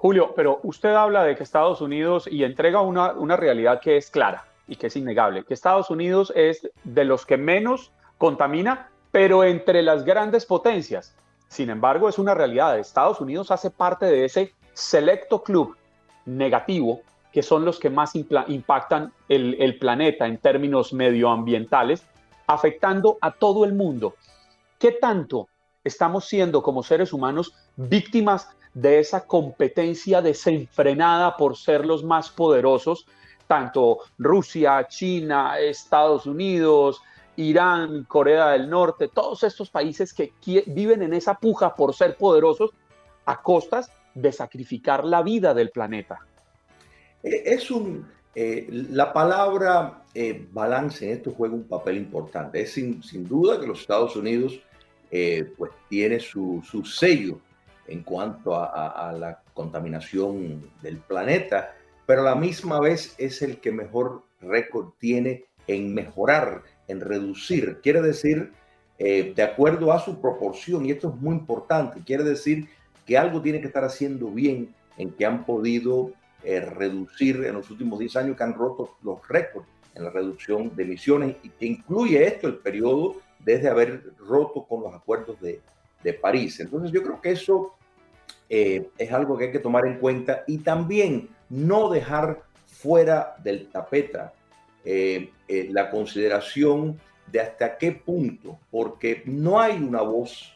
Julio, 0.00 0.32
pero 0.34 0.60
usted 0.62 0.94
habla 0.94 1.24
de 1.24 1.36
que 1.36 1.42
Estados 1.42 1.82
Unidos 1.82 2.26
y 2.26 2.42
entrega 2.42 2.80
una, 2.80 3.12
una 3.12 3.36
realidad 3.36 3.82
que 3.82 3.98
es 3.98 4.10
clara 4.10 4.46
y 4.66 4.76
que 4.76 4.86
es 4.86 4.96
innegable, 4.96 5.44
que 5.44 5.52
Estados 5.52 5.90
Unidos 5.90 6.32
es 6.34 6.70
de 6.84 7.04
los 7.04 7.26
que 7.26 7.36
menos 7.36 7.92
contamina, 8.16 8.88
pero 9.10 9.44
entre 9.44 9.82
las 9.82 10.06
grandes 10.06 10.46
potencias. 10.46 11.14
Sin 11.48 11.68
embargo, 11.68 12.08
es 12.08 12.18
una 12.18 12.32
realidad. 12.32 12.78
Estados 12.78 13.20
Unidos 13.20 13.50
hace 13.50 13.70
parte 13.70 14.06
de 14.06 14.24
ese 14.24 14.54
selecto 14.72 15.42
club 15.42 15.76
negativo 16.24 17.02
que 17.30 17.42
son 17.42 17.66
los 17.66 17.78
que 17.78 17.90
más 17.90 18.12
impactan 18.14 19.12
el, 19.28 19.54
el 19.60 19.78
planeta 19.78 20.26
en 20.26 20.38
términos 20.38 20.94
medioambientales 20.94 22.06
afectando 22.46 23.18
a 23.20 23.32
todo 23.32 23.66
el 23.66 23.74
mundo. 23.74 24.14
¿Qué 24.78 24.92
tanto 24.92 25.48
estamos 25.84 26.24
siendo 26.24 26.62
como 26.62 26.82
seres 26.82 27.12
humanos 27.12 27.54
víctimas 27.76 28.48
de 28.74 28.98
esa 29.00 29.26
competencia 29.26 30.22
desenfrenada 30.22 31.36
por 31.36 31.56
ser 31.56 31.86
los 31.86 32.04
más 32.04 32.30
poderosos? 32.30 33.06
Tanto 33.46 33.98
Rusia, 34.18 34.86
China, 34.88 35.58
Estados 35.58 36.26
Unidos, 36.26 37.00
Irán, 37.36 38.04
Corea 38.04 38.50
del 38.50 38.68
Norte, 38.70 39.08
todos 39.08 39.42
estos 39.42 39.70
países 39.70 40.12
que 40.12 40.32
viven 40.66 41.02
en 41.02 41.14
esa 41.14 41.34
puja 41.34 41.74
por 41.74 41.94
ser 41.94 42.16
poderosos 42.16 42.70
a 43.24 43.40
costas 43.42 43.90
de 44.14 44.32
sacrificar 44.32 45.04
la 45.04 45.22
vida 45.22 45.54
del 45.54 45.70
planeta. 45.70 46.18
Eh, 47.22 47.42
es 47.46 47.70
un, 47.70 48.06
eh, 48.34 48.68
la 48.90 49.12
palabra 49.12 50.04
eh, 50.14 50.46
balance 50.52 51.04
en 51.04 51.16
esto 51.16 51.32
juega 51.36 51.54
un 51.54 51.64
papel 51.64 51.96
importante. 51.96 52.60
Es 52.60 52.72
sin, 52.72 53.00
duda 53.28 53.58
que 53.60 53.66
los 53.66 53.80
Estados 53.80 54.14
Unidos 54.16 54.60
eh, 55.10 55.52
pues 55.58 55.72
tiene 55.88 56.20
su, 56.20 56.62
sello 56.84 57.40
en 57.90 58.02
cuanto 58.02 58.54
a, 58.54 59.12
la 59.12 59.42
contaminación 59.52 60.70
del 60.80 60.98
planeta, 60.98 61.74
pero 62.06 62.22
a 62.22 62.24
la 62.24 62.34
misma 62.34 62.80
vez 62.80 63.14
es 63.18 63.42
el 63.42 63.58
que 63.60 63.72
mejor 63.72 64.22
récord 64.40 64.92
tiene 64.98 65.44
en 65.66 65.92
mejorar, 65.92 66.62
en 66.88 67.00
reducir. 67.00 67.80
Quiere 67.82 68.00
decir, 68.00 68.52
de 68.98 69.42
acuerdo 69.42 69.92
a 69.92 69.98
su 69.98 70.20
proporción, 70.20 70.86
y 70.86 70.92
esto 70.92 71.08
es 71.08 71.20
muy 71.20 71.34
importante, 71.34 72.00
quiere 72.04 72.24
decir 72.24 72.68
que 73.04 73.18
algo 73.18 73.42
tiene 73.42 73.60
que 73.60 73.66
estar 73.66 73.84
haciendo 73.84 74.30
bien 74.30 74.74
en 74.96 75.10
que 75.10 75.26
han 75.26 75.44
podido 75.44 76.12
eh, 76.42 76.60
reducir 76.60 77.44
en 77.44 77.54
los 77.54 77.70
últimos 77.70 77.98
10 77.98 78.16
años 78.16 78.36
que 78.36 78.42
han 78.42 78.54
roto 78.54 78.96
los 79.02 79.26
récords 79.28 79.66
en 79.94 80.04
la 80.04 80.10
reducción 80.10 80.74
de 80.74 80.84
emisiones 80.84 81.36
y 81.42 81.50
que 81.50 81.66
incluye 81.66 82.24
esto 82.24 82.46
el 82.46 82.58
periodo 82.58 83.16
desde 83.40 83.68
haber 83.68 84.14
roto 84.18 84.64
con 84.64 84.82
los 84.82 84.94
acuerdos 84.94 85.40
de, 85.40 85.60
de 86.02 86.14
París. 86.14 86.60
Entonces 86.60 86.92
yo 86.92 87.02
creo 87.02 87.20
que 87.20 87.32
eso 87.32 87.74
eh, 88.50 88.90
es 88.98 89.12
algo 89.12 89.38
que 89.38 89.44
hay 89.44 89.52
que 89.52 89.58
tomar 89.60 89.86
en 89.86 89.98
cuenta 89.98 90.44
y 90.46 90.58
también 90.58 91.30
no 91.48 91.88
dejar 91.88 92.42
fuera 92.66 93.36
del 93.42 93.68
tapeta 93.68 94.34
eh, 94.84 95.30
la 95.48 95.90
consideración 95.90 97.00
de 97.26 97.40
hasta 97.40 97.78
qué 97.78 97.92
punto, 97.92 98.58
porque 98.70 99.22
no 99.24 99.60
hay 99.60 99.76
una 99.76 100.02
voz 100.02 100.52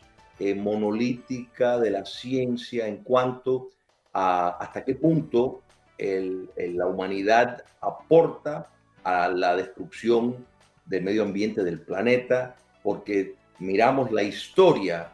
monolítica 0.56 1.78
de 1.78 1.90
la 1.90 2.04
ciencia 2.04 2.88
en 2.88 2.98
cuanto 2.98 3.70
a 4.12 4.48
hasta 4.58 4.84
qué 4.84 4.96
punto 4.96 5.62
la 5.96 6.86
humanidad 6.86 7.62
aporta 7.80 8.68
a 9.04 9.28
la 9.28 9.54
destrucción 9.54 10.44
del 10.86 11.04
medio 11.04 11.22
ambiente 11.22 11.62
del 11.62 11.80
planeta, 11.80 12.56
porque 12.82 13.36
miramos 13.58 14.10
la 14.10 14.22
historia, 14.22 15.10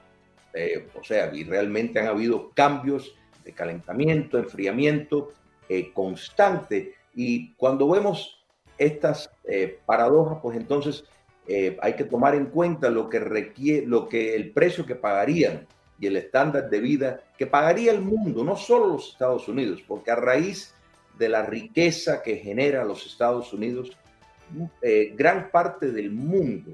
eh, 0.52 0.88
o 0.98 1.04
sea, 1.04 1.32
y 1.34 1.44
realmente 1.44 2.00
han 2.00 2.06
habido 2.06 2.50
cambios 2.50 3.14
de 3.44 3.52
calentamiento, 3.52 4.38
enfriamiento 4.38 5.32
eh, 5.68 5.92
constante, 5.92 6.94
y 7.14 7.52
cuando 7.54 7.88
vemos 7.88 8.44
estas 8.78 9.30
eh, 9.44 9.78
paradojas, 9.86 10.38
pues 10.42 10.56
entonces 10.56 11.04
hay 11.82 11.94
que 11.94 12.04
tomar 12.04 12.36
en 12.36 12.46
cuenta 12.46 12.90
lo 12.90 13.08
que 13.08 13.18
requiere, 13.18 13.84
lo 13.84 14.08
que 14.08 14.36
el 14.36 14.52
precio 14.52 14.86
que 14.86 14.94
pagarían 14.94 15.66
y 15.98 16.06
el 16.06 16.16
estándar 16.16 16.70
de 16.70 16.78
vida 16.78 17.24
que 17.36 17.48
pagaría 17.48 17.90
el 17.90 18.02
mundo, 18.02 18.44
no 18.44 18.54
solo 18.54 18.86
los 18.86 19.10
Estados 19.10 19.48
Unidos, 19.48 19.82
porque 19.88 20.12
a 20.12 20.14
raíz 20.14 20.72
de 21.18 21.28
la 21.28 21.44
riqueza 21.44 22.22
que 22.22 22.36
genera 22.36 22.84
los 22.84 23.04
Estados 23.04 23.52
Unidos, 23.52 23.98
gran 25.16 25.50
parte 25.50 25.90
del 25.90 26.12
mundo 26.12 26.70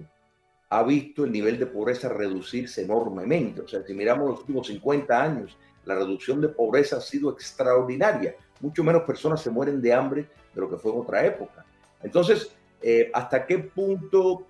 ha 0.69 0.83
visto 0.83 1.25
el 1.25 1.33
nivel 1.33 1.59
de 1.59 1.67
pobreza 1.67 2.09
reducirse 2.09 2.83
enormemente. 2.83 3.61
O 3.61 3.69
sea, 3.69 3.83
si 3.85 3.95
miramos 3.95 4.31
los 4.31 4.41
últimos 4.41 4.67
50 4.67 5.23
años, 5.23 5.57
la 5.85 5.95
reducción 5.95 6.41
de 6.41 6.49
pobreza 6.49 6.97
ha 6.97 7.01
sido 7.01 7.31
extraordinaria. 7.31 8.35
Mucho 8.61 8.83
menos 8.83 9.03
personas 9.03 9.41
se 9.41 9.51
mueren 9.51 9.81
de 9.81 9.93
hambre 9.93 10.27
de 10.55 10.61
lo 10.61 10.69
que 10.69 10.77
fue 10.77 10.93
en 10.93 11.01
otra 11.01 11.25
época. 11.25 11.65
Entonces, 12.03 12.51
eh, 12.83 13.11
¿hasta 13.15 13.47
qué 13.47 13.59
punto 13.59 14.47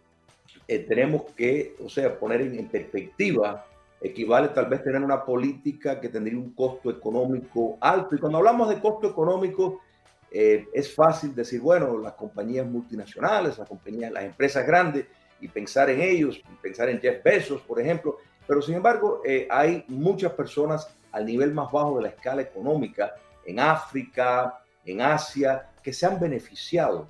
eh, 0.66 0.80
tenemos 0.80 1.24
que, 1.36 1.76
o 1.84 1.88
sea, 1.88 2.18
poner 2.18 2.40
en 2.40 2.68
perspectiva 2.68 3.66
equivale 4.00 4.48
tal 4.48 4.66
vez 4.66 4.82
tener 4.82 5.02
una 5.02 5.24
política 5.24 6.00
que 6.00 6.08
tendría 6.08 6.38
un 6.38 6.50
costo 6.50 6.90
económico 6.90 7.78
alto. 7.80 8.14
Y 8.14 8.18
cuando 8.18 8.38
hablamos 8.38 8.68
de 8.68 8.80
costo 8.80 9.08
económico, 9.08 9.80
eh, 10.30 10.66
es 10.72 10.94
fácil 10.94 11.34
decir, 11.34 11.60
bueno, 11.60 11.98
las 11.98 12.12
compañías 12.12 12.66
multinacionales, 12.66 13.58
las 13.58 13.68
compañías, 13.68 14.12
las 14.12 14.24
empresas 14.24 14.66
grandes, 14.66 15.06
y 15.40 15.48
pensar 15.48 15.90
en 15.90 16.00
ellos, 16.00 16.40
pensar 16.62 16.88
en 16.88 17.00
Jeff 17.00 17.22
Bezos, 17.22 17.60
por 17.62 17.80
ejemplo. 17.80 18.18
Pero 18.46 18.62
sin 18.62 18.76
embargo, 18.76 19.22
eh, 19.24 19.46
hay 19.50 19.84
muchas 19.88 20.32
personas 20.32 20.88
al 21.12 21.26
nivel 21.26 21.52
más 21.52 21.70
bajo 21.70 21.96
de 21.96 22.02
la 22.02 22.08
escala 22.08 22.42
económica, 22.42 23.14
en 23.44 23.60
África, 23.60 24.60
en 24.84 25.00
Asia, 25.00 25.70
que 25.82 25.92
se 25.92 26.06
han 26.06 26.18
beneficiado 26.18 27.08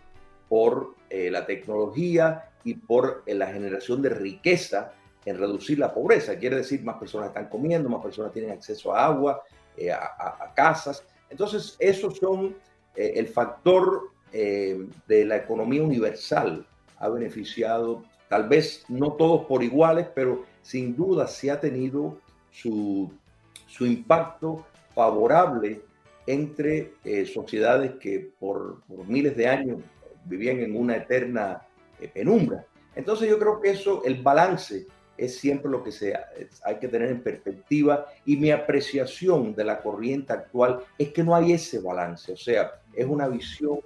por 0.48 0.94
eh, 1.10 1.30
la 1.30 1.44
tecnología 1.46 2.50
y 2.62 2.74
por 2.74 3.22
la 3.26 3.46
generación 3.46 4.02
de 4.02 4.10
riqueza 4.10 4.92
en 5.26 5.36
reducir 5.36 5.78
la 5.78 5.92
pobreza. 5.92 6.38
Quiere 6.38 6.56
decir, 6.56 6.82
más 6.82 6.96
personas 6.96 7.28
están 7.28 7.48
comiendo, 7.48 7.88
más 7.88 8.02
personas 8.02 8.32
tienen 8.32 8.52
acceso 8.52 8.94
a 8.94 9.04
agua, 9.04 9.42
eh, 9.76 9.92
a, 9.92 10.52
casas. 10.54 11.04
Entonces, 11.28 11.76
esos 11.80 12.16
son 12.16 12.56
eh, 12.94 13.12
el 13.16 13.26
factor 13.26 14.12
eh, 14.32 14.86
de 15.06 15.24
la 15.24 15.36
economía 15.36 15.82
universal. 15.82 16.64
Ha 16.98 17.08
beneficiado, 17.08 18.04
tal 18.28 18.48
vez 18.48 18.84
no 18.88 19.12
todos 19.12 19.46
por 19.46 19.62
iguales, 19.62 20.06
pero 20.14 20.44
sin 20.62 20.96
duda 20.96 21.26
sí 21.26 21.48
ha 21.48 21.60
tenido 21.60 22.18
su, 22.50 23.10
su 23.66 23.86
impacto 23.86 24.66
favorable 24.94 25.82
entre 26.26 26.92
sociedades 27.32 27.92
que 28.00 28.32
por, 28.38 28.82
por, 28.82 29.06
miles 29.06 29.36
de 29.36 29.46
años 29.46 29.78
vivían 30.24 30.58
en 30.58 30.76
una 30.76 30.96
eterna 30.96 31.62
penumbra. 32.12 32.66
Entonces 32.96 33.28
yo 33.28 33.38
creo 33.38 33.60
que 33.60 33.70
eso, 33.70 34.02
el 34.04 34.22
balance 34.22 34.86
es 35.16 35.38
siempre 35.38 35.70
lo 35.70 35.82
que 35.82 35.92
se, 35.92 36.14
hay 36.64 36.76
que 36.76 36.88
tener 36.88 37.10
en 37.10 37.22
perspectiva 37.22 38.06
y 38.24 38.36
mi 38.36 38.50
apreciación 38.50 39.54
de 39.54 39.64
la 39.64 39.80
corriente 39.80 40.32
actual 40.32 40.80
es 40.98 41.12
que 41.12 41.22
no 41.22 41.34
hay 41.34 41.52
ese 41.52 41.80
balance, 41.80 42.32
o 42.32 42.36
sea, 42.36 42.72
es 42.94 43.06
una 43.06 43.28
visión 43.28 43.78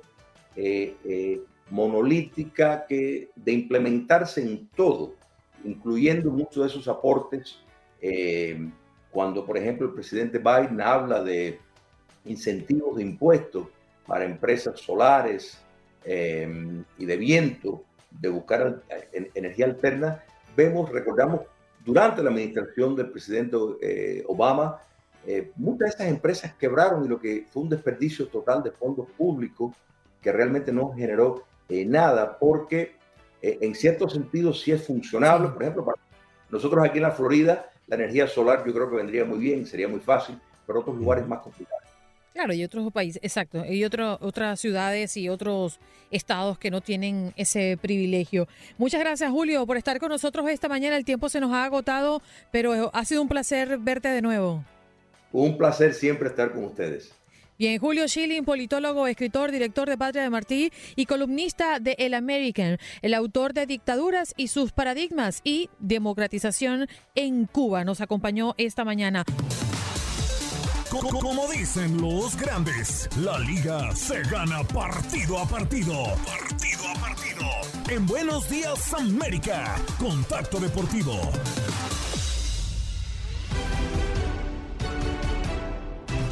eh, 0.57 0.97
eh, 1.05 1.41
monolítica 1.71 2.85
que 2.87 3.31
de 3.35 3.53
implementarse 3.53 4.43
en 4.43 4.69
todo, 4.69 5.15
incluyendo 5.65 6.31
muchos 6.31 6.63
de 6.63 6.69
esos 6.69 6.89
aportes. 6.89 7.61
Eh, 8.01 8.69
cuando, 9.11 9.45
por 9.45 9.57
ejemplo, 9.57 9.87
el 9.87 9.95
presidente 9.95 10.39
Biden 10.39 10.81
habla 10.81 11.23
de 11.23 11.59
incentivos 12.25 12.97
de 12.97 13.03
impuestos 13.03 13.67
para 14.07 14.25
empresas 14.25 14.81
solares 14.81 15.59
y 16.05 17.05
de 17.05 17.17
viento, 17.19 17.85
de 18.11 18.29
buscar 18.31 18.83
energía 19.35 19.67
alterna, 19.67 20.25
vemos, 20.57 20.91
recordamos, 20.91 21.43
durante 21.85 22.23
la 22.23 22.31
administración 22.31 22.95
del 22.95 23.11
presidente 23.11 23.57
eh, 23.81 24.25
Obama, 24.29 24.81
eh, 25.27 25.51
muchas 25.57 25.79
de 25.79 25.89
estas 25.89 26.09
empresas 26.09 26.55
quebraron 26.55 27.05
y 27.05 27.09
lo 27.09 27.21
que 27.21 27.47
fue 27.51 27.63
un 27.63 27.69
desperdicio 27.69 28.29
total 28.29 28.63
de 28.63 28.71
fondos 28.71 29.07
públicos 29.17 29.75
que 30.21 30.33
realmente 30.33 30.73
no 30.73 30.93
generó 30.93 31.45
eh, 31.71 31.85
nada, 31.87 32.39
porque 32.39 32.99
en 33.43 33.75
cierto 33.75 34.07
sentido 34.09 34.53
sí 34.53 34.71
es 34.71 34.87
funcionable, 34.87 35.49
por 35.49 35.63
ejemplo, 35.63 35.85
para, 35.85 35.99
Nosotros 36.51 36.85
aquí 36.85 36.99
en 36.99 37.05
la 37.05 37.13
Florida, 37.13 37.71
la 37.87 37.97
energía 37.97 38.27
solar 38.27 38.63
yo 38.67 38.75
creo 38.75 38.91
que 38.91 38.97
vendría 38.97 39.25
muy 39.25 39.39
bien, 39.39 39.67
sería 39.67 39.89
muy 39.89 40.01
fácil, 40.01 40.39
pero 40.67 40.81
otros 40.81 40.97
lugares 40.97 41.27
más 41.27 41.41
complicados. 41.41 41.81
Claro, 42.33 42.53
y 42.55 42.63
otros 42.63 42.93
países, 42.93 43.21
exacto, 43.25 43.65
y 43.67 43.85
otro, 43.85 44.17
otras 44.21 44.61
ciudades 44.61 45.17
y 45.17 45.29
otros 45.29 45.81
estados 46.13 46.59
que 46.59 46.71
no 46.71 46.81
tienen 46.81 47.33
ese 47.37 47.77
privilegio. 47.81 48.47
Muchas 48.79 49.01
gracias, 49.01 49.31
Julio, 49.31 49.67
por 49.67 49.77
estar 49.77 49.99
con 49.99 50.11
nosotros 50.11 50.49
esta 50.49 50.69
mañana. 50.69 50.97
El 50.97 51.05
tiempo 51.05 51.29
se 51.29 51.41
nos 51.41 51.53
ha 51.53 51.65
agotado, 51.65 52.23
pero 52.53 52.91
ha 52.95 53.05
sido 53.05 53.23
un 53.23 53.29
placer 53.29 53.79
verte 53.79 54.09
de 54.09 54.23
nuevo. 54.23 54.65
Un 55.33 55.59
placer 55.59 55.93
siempre 55.93 56.29
estar 56.29 56.53
con 56.53 56.65
ustedes. 56.65 57.13
Bien, 57.61 57.79
Julio 57.79 58.09
Schilling, 58.09 58.47
politólogo, 58.47 59.07
escritor, 59.07 59.53
director 59.53 59.87
de 59.87 59.99
Patria 59.99 60.23
de 60.23 60.31
Martí 60.31 60.73
y 60.97 61.05
columnista 61.05 61.79
de 61.79 61.95
El 61.99 62.15
American, 62.15 62.79
el 63.03 63.13
autor 63.13 63.53
de 63.53 63.67
Dictaduras 63.67 64.33
y 64.39 64.49
sus 64.49 64.73
paradigmas 64.73 65.43
y 65.45 65.69
democratización 65.79 66.89
en 67.15 67.45
Cuba, 67.45 67.85
nos 67.85 68.01
acompañó 68.01 68.55
esta 68.57 68.83
mañana. 68.87 69.27
Como 70.89 71.49
dicen 71.49 72.01
los 72.01 72.35
grandes, 72.35 73.11
la 73.19 73.39
liga 73.41 73.95
se 73.95 74.23
gana 74.23 74.65
partido 74.65 75.39
a 75.39 75.47
partido. 75.47 76.05
Partido 76.25 76.89
a 76.89 76.95
partido. 76.95 77.47
En 77.91 78.07
Buenos 78.07 78.49
Días 78.49 78.95
América, 78.95 79.77
Contacto 79.99 80.61
Deportivo. 80.61 81.21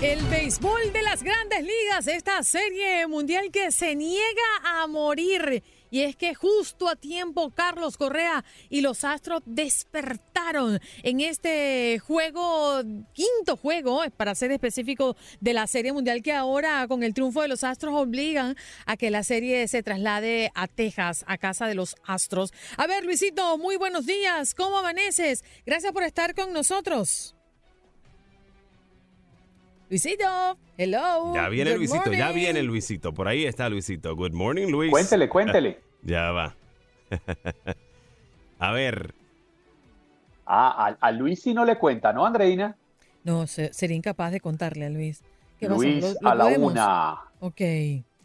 El 0.01 0.25
béisbol 0.27 0.93
de 0.93 1.03
las 1.03 1.25
grandes 1.25 1.61
ligas, 1.61 2.07
esta 2.07 2.41
serie 2.45 3.09
mundial 3.09 3.51
que 3.51 3.73
se 3.73 3.97
niega 3.97 4.23
a 4.63 4.87
morir. 4.87 5.65
Y 5.91 6.03
es 6.03 6.15
que 6.15 6.37
justo 6.37 6.89
a 6.89 6.95
tiempo 6.95 7.51
Carlos 7.51 7.97
Correa 7.97 8.45
y 8.71 8.81
los 8.81 9.03
Astros 9.03 9.43
despertaron 9.45 10.79
en 11.03 11.21
este 11.21 11.99
juego, 11.99 12.81
quinto 13.13 13.57
juego, 13.57 14.03
para 14.17 14.37
ser 14.37 14.53
específico, 14.53 15.17
de 15.41 15.53
la 15.53 15.67
Serie 15.67 15.93
Mundial 15.93 16.23
que 16.23 16.33
ahora 16.33 16.87
con 16.87 17.03
el 17.03 17.13
triunfo 17.13 17.43
de 17.43 17.49
los 17.49 17.65
Astros 17.65 17.95
obligan 17.97 18.55
a 18.87 18.97
que 18.97 19.11
la 19.11 19.25
serie 19.25 19.67
se 19.67 19.83
traslade 19.83 20.53
a 20.55 20.69
Texas, 20.69 21.25
a 21.27 21.39
casa 21.39 21.67
de 21.67 21.75
los 21.75 21.97
Astros. 22.05 22.53
A 22.77 22.87
ver, 22.87 23.05
Luisito, 23.05 23.59
muy 23.59 23.75
buenos 23.75 24.07
días. 24.07 24.55
¿Cómo 24.55 24.79
amaneces? 24.79 25.43
Gracias 25.67 25.93
por 25.93 26.05
estar 26.05 26.37
con 26.37 26.53
nosotros. 26.53 27.35
Luisito, 29.89 30.59
hello. 30.77 31.35
Ya 31.35 31.49
viene 31.49 31.71
Good 31.71 31.79
Luisito, 31.79 32.13
ya 32.13 32.31
viene 32.33 32.63
Luisito. 32.63 33.15
Por 33.15 33.27
ahí 33.29 33.47
está 33.47 33.69
Luisito. 33.69 34.15
Good 34.15 34.33
morning, 34.33 34.67
Luis. 34.71 34.91
Cuéntele, 34.91 35.29
cuéntele. 35.31 35.81
Ya 36.03 36.31
va. 36.31 36.55
A 38.59 38.73
ver, 38.73 39.15
Ah, 40.51 40.97
a, 41.01 41.07
a 41.07 41.13
Luis 41.13 41.43
sí 41.43 41.53
no 41.53 41.65
le 41.67 41.77
cuenta, 41.77 42.11
¿no, 42.13 42.25
Andreina? 42.25 42.75
No, 43.23 43.47
se- 43.47 43.71
sería 43.75 43.95
incapaz 43.97 44.33
de 44.33 44.41
contarle 44.41 44.87
a 44.87 44.89
Luis. 44.89 45.23
Luis 45.61 46.03
¿Lo- 46.03 46.15
lo 46.23 46.29
a 46.31 46.35
la 46.35 46.45
podemos? 46.45 46.73
una. 46.73 47.19
Ok. 47.41 47.61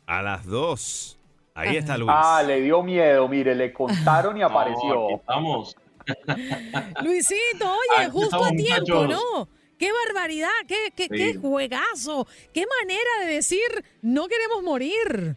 a 0.07 0.21
las 0.21 0.45
dos. 0.45 1.19
Ahí 1.53 1.69
Ajá. 1.71 1.77
está 1.79 1.97
Luis. 1.97 2.09
Ah, 2.13 2.41
le 2.47 2.61
dio 2.61 2.81
miedo, 2.81 3.27
mire, 3.27 3.53
le 3.55 3.73
contaron 3.73 4.37
y 4.37 4.41
apareció. 4.41 5.05
aquí 5.05 5.13
estamos. 5.15 5.75
Luisito, 7.03 7.65
oye, 7.65 8.03
Aquí 8.05 8.11
justo 8.11 8.25
estamos, 8.37 8.47
a 8.47 8.51
tiempo, 8.51 8.95
muchachos. 9.01 9.09
¿no? 9.09 9.47
Qué 9.83 9.89
barbaridad, 10.07 10.47
qué, 10.65 10.93
qué, 10.95 11.03
Sí. 11.03 11.09
qué 11.09 11.35
juegazo, 11.37 12.25
qué 12.53 12.63
manera 12.79 13.27
de 13.27 13.33
decir 13.33 13.59
no 14.01 14.29
queremos 14.29 14.63
morir. 14.63 15.35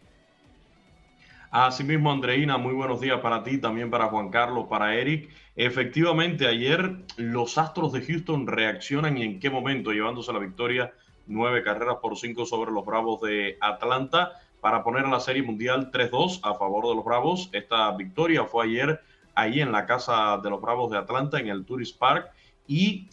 Asimismo, 1.51 2.13
Andreina, 2.13 2.57
muy 2.57 2.73
buenos 2.73 3.01
días 3.01 3.19
para 3.19 3.43
ti, 3.43 3.57
también 3.57 3.91
para 3.91 4.05
Juan 4.07 4.29
Carlos, 4.29 4.67
para 4.69 4.95
Eric. 4.95 5.29
Efectivamente, 5.57 6.47
ayer 6.47 6.95
los 7.17 7.57
Astros 7.57 7.91
de 7.91 8.01
Houston 8.05 8.47
reaccionan 8.47 9.17
y 9.17 9.23
en 9.23 9.41
qué 9.41 9.49
momento, 9.49 9.91
llevándose 9.91 10.31
la 10.31 10.39
victoria, 10.39 10.93
nueve 11.25 11.61
carreras 11.61 11.97
por 12.01 12.15
cinco 12.17 12.45
sobre 12.45 12.71
los 12.71 12.85
Bravos 12.85 13.19
de 13.19 13.57
Atlanta 13.59 14.31
para 14.61 14.81
poner 14.81 15.03
a 15.03 15.09
la 15.09 15.19
Serie 15.19 15.43
Mundial 15.43 15.91
3-2 15.91 16.39
a 16.43 16.53
favor 16.53 16.87
de 16.87 16.95
los 16.95 17.03
Bravos. 17.03 17.49
Esta 17.51 17.91
victoria 17.97 18.45
fue 18.45 18.63
ayer 18.63 19.01
ahí 19.35 19.59
en 19.59 19.73
la 19.73 19.85
casa 19.85 20.37
de 20.41 20.49
los 20.49 20.61
Bravos 20.61 20.89
de 20.89 20.99
Atlanta, 20.99 21.37
en 21.37 21.49
el 21.49 21.65
Tourist 21.65 21.99
Park, 21.99 22.31
y 22.65 23.09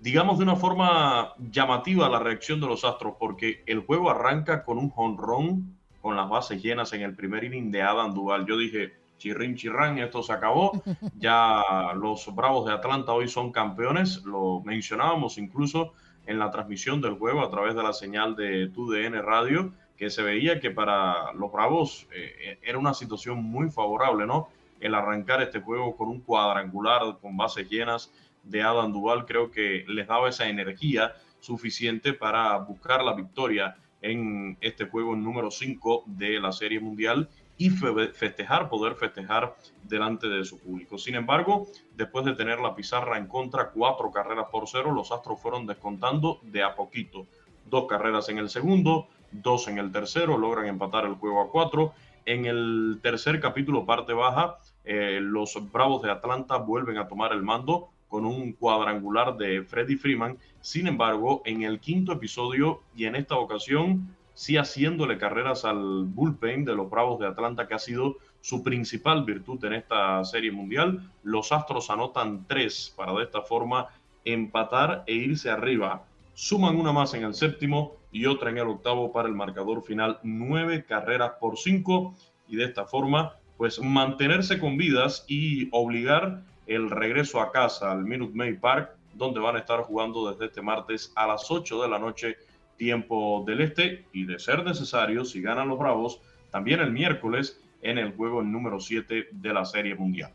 digamos 0.00 0.38
de 0.38 0.44
una 0.44 0.56
forma 0.56 1.34
llamativa 1.50 2.08
la 2.08 2.18
reacción 2.18 2.60
de 2.60 2.66
los 2.66 2.84
Astros, 2.84 3.14
porque 3.18 3.62
el 3.66 3.80
juego 3.80 4.10
arranca 4.10 4.64
con 4.64 4.78
un 4.78 4.90
jonrón 4.90 5.76
con 6.00 6.16
las 6.16 6.28
bases 6.28 6.62
llenas 6.62 6.92
en 6.92 7.02
el 7.02 7.14
primer 7.14 7.44
inning 7.44 7.70
de 7.70 7.82
Adam 7.82 8.14
Duval. 8.14 8.46
Yo 8.46 8.56
dije, 8.56 8.94
chirrin 9.18 9.56
chirrán, 9.56 9.98
esto 9.98 10.22
se 10.22 10.32
acabó. 10.32 10.82
Ya 11.18 11.62
los 11.96 12.32
Bravos 12.34 12.66
de 12.66 12.72
Atlanta 12.72 13.12
hoy 13.12 13.28
son 13.28 13.50
campeones. 13.50 14.22
Lo 14.24 14.60
mencionábamos 14.60 15.38
incluso 15.38 15.94
en 16.26 16.38
la 16.38 16.50
transmisión 16.50 17.00
del 17.00 17.14
juego 17.14 17.42
a 17.42 17.50
través 17.50 17.74
de 17.74 17.82
la 17.82 17.92
señal 17.92 18.36
de 18.36 18.68
TUDN 18.68 19.22
Radio, 19.22 19.72
que 19.96 20.10
se 20.10 20.22
veía 20.22 20.60
que 20.60 20.70
para 20.70 21.32
los 21.32 21.50
Bravos 21.50 22.06
eh, 22.12 22.58
era 22.62 22.78
una 22.78 22.94
situación 22.94 23.42
muy 23.42 23.70
favorable, 23.70 24.26
¿no? 24.26 24.48
El 24.78 24.94
arrancar 24.94 25.40
este 25.40 25.60
juego 25.60 25.96
con 25.96 26.08
un 26.08 26.20
cuadrangular, 26.20 27.18
con 27.20 27.36
bases 27.36 27.68
llenas 27.68 28.12
de 28.46 28.62
Adam 28.62 28.92
Duval, 28.92 29.26
creo 29.26 29.50
que 29.50 29.84
les 29.88 30.06
daba 30.06 30.28
esa 30.28 30.48
energía 30.48 31.12
suficiente 31.40 32.12
para 32.12 32.56
buscar 32.58 33.04
la 33.04 33.14
victoria 33.14 33.76
en 34.02 34.56
este 34.60 34.86
juego 34.86 35.14
número 35.16 35.50
5 35.50 36.04
de 36.06 36.40
la 36.40 36.52
Serie 36.52 36.80
Mundial 36.80 37.28
y 37.58 37.70
fe- 37.70 38.08
festejar, 38.08 38.68
poder 38.68 38.94
festejar 38.94 39.56
delante 39.82 40.28
de 40.28 40.44
su 40.44 40.58
público. 40.58 40.98
Sin 40.98 41.14
embargo, 41.14 41.66
después 41.94 42.24
de 42.24 42.34
tener 42.34 42.60
la 42.60 42.74
pizarra 42.74 43.16
en 43.18 43.26
contra, 43.26 43.70
cuatro 43.70 44.10
carreras 44.10 44.46
por 44.50 44.68
cero, 44.68 44.92
los 44.92 45.10
Astros 45.12 45.40
fueron 45.40 45.66
descontando 45.66 46.40
de 46.42 46.62
a 46.62 46.74
poquito. 46.74 47.26
Dos 47.68 47.86
carreras 47.86 48.28
en 48.28 48.38
el 48.38 48.48
segundo, 48.50 49.08
dos 49.32 49.66
en 49.68 49.78
el 49.78 49.90
tercero, 49.90 50.36
logran 50.36 50.66
empatar 50.66 51.04
el 51.06 51.14
juego 51.14 51.40
a 51.40 51.50
cuatro. 51.50 51.94
En 52.26 52.44
el 52.44 52.98
tercer 53.02 53.40
capítulo, 53.40 53.86
parte 53.86 54.12
baja, 54.12 54.58
eh, 54.84 55.18
los 55.22 55.58
Bravos 55.72 56.02
de 56.02 56.10
Atlanta 56.10 56.58
vuelven 56.58 56.98
a 56.98 57.08
tomar 57.08 57.32
el 57.32 57.42
mando 57.42 57.88
con 58.16 58.24
un 58.24 58.54
cuadrangular 58.54 59.36
de 59.36 59.62
Freddie 59.62 59.98
Freeman. 59.98 60.38
Sin 60.62 60.86
embargo, 60.86 61.42
en 61.44 61.64
el 61.64 61.80
quinto 61.80 62.12
episodio 62.12 62.80
y 62.96 63.04
en 63.04 63.14
esta 63.14 63.36
ocasión, 63.36 64.08
sí 64.32 64.56
haciéndole 64.56 65.18
carreras 65.18 65.66
al 65.66 66.04
bullpen 66.06 66.64
de 66.64 66.74
los 66.74 66.88
Bravos 66.88 67.20
de 67.20 67.26
Atlanta, 67.26 67.68
que 67.68 67.74
ha 67.74 67.78
sido 67.78 68.16
su 68.40 68.62
principal 68.62 69.26
virtud 69.26 69.62
en 69.66 69.74
esta 69.74 70.24
serie 70.24 70.50
mundial. 70.50 71.12
Los 71.24 71.52
Astros 71.52 71.90
anotan 71.90 72.46
tres 72.46 72.94
para 72.96 73.12
de 73.12 73.24
esta 73.24 73.42
forma 73.42 73.88
empatar 74.24 75.04
e 75.06 75.12
irse 75.12 75.50
arriba. 75.50 76.06
Suman 76.32 76.74
una 76.74 76.92
más 76.92 77.12
en 77.12 77.22
el 77.22 77.34
séptimo 77.34 77.96
y 78.12 78.24
otra 78.24 78.48
en 78.48 78.56
el 78.56 78.68
octavo 78.68 79.12
para 79.12 79.28
el 79.28 79.34
marcador 79.34 79.82
final, 79.82 80.20
nueve 80.22 80.86
carreras 80.86 81.32
por 81.38 81.58
cinco. 81.58 82.14
Y 82.48 82.56
de 82.56 82.64
esta 82.64 82.86
forma, 82.86 83.34
pues 83.58 83.78
mantenerse 83.78 84.58
con 84.58 84.78
vidas 84.78 85.26
y 85.28 85.68
obligar 85.70 86.40
el 86.66 86.90
regreso 86.90 87.40
a 87.40 87.52
casa 87.52 87.90
al 87.92 88.04
Minute 88.04 88.34
Maid 88.34 88.58
Park, 88.58 88.90
donde 89.14 89.40
van 89.40 89.56
a 89.56 89.60
estar 89.60 89.80
jugando 89.80 90.30
desde 90.30 90.46
este 90.46 90.62
martes 90.62 91.12
a 91.14 91.26
las 91.26 91.50
8 91.50 91.82
de 91.82 91.88
la 91.88 91.98
noche, 91.98 92.36
tiempo 92.76 93.42
del 93.46 93.62
este, 93.62 94.04
y 94.12 94.26
de 94.26 94.38
ser 94.38 94.64
necesario, 94.64 95.24
si 95.24 95.40
ganan 95.40 95.68
los 95.68 95.78
Bravos, 95.78 96.20
también 96.50 96.80
el 96.80 96.92
miércoles 96.92 97.60
en 97.82 97.98
el 97.98 98.12
juego 98.14 98.42
número 98.42 98.80
7 98.80 99.28
de 99.30 99.52
la 99.52 99.64
Serie 99.64 99.94
Mundial. 99.94 100.30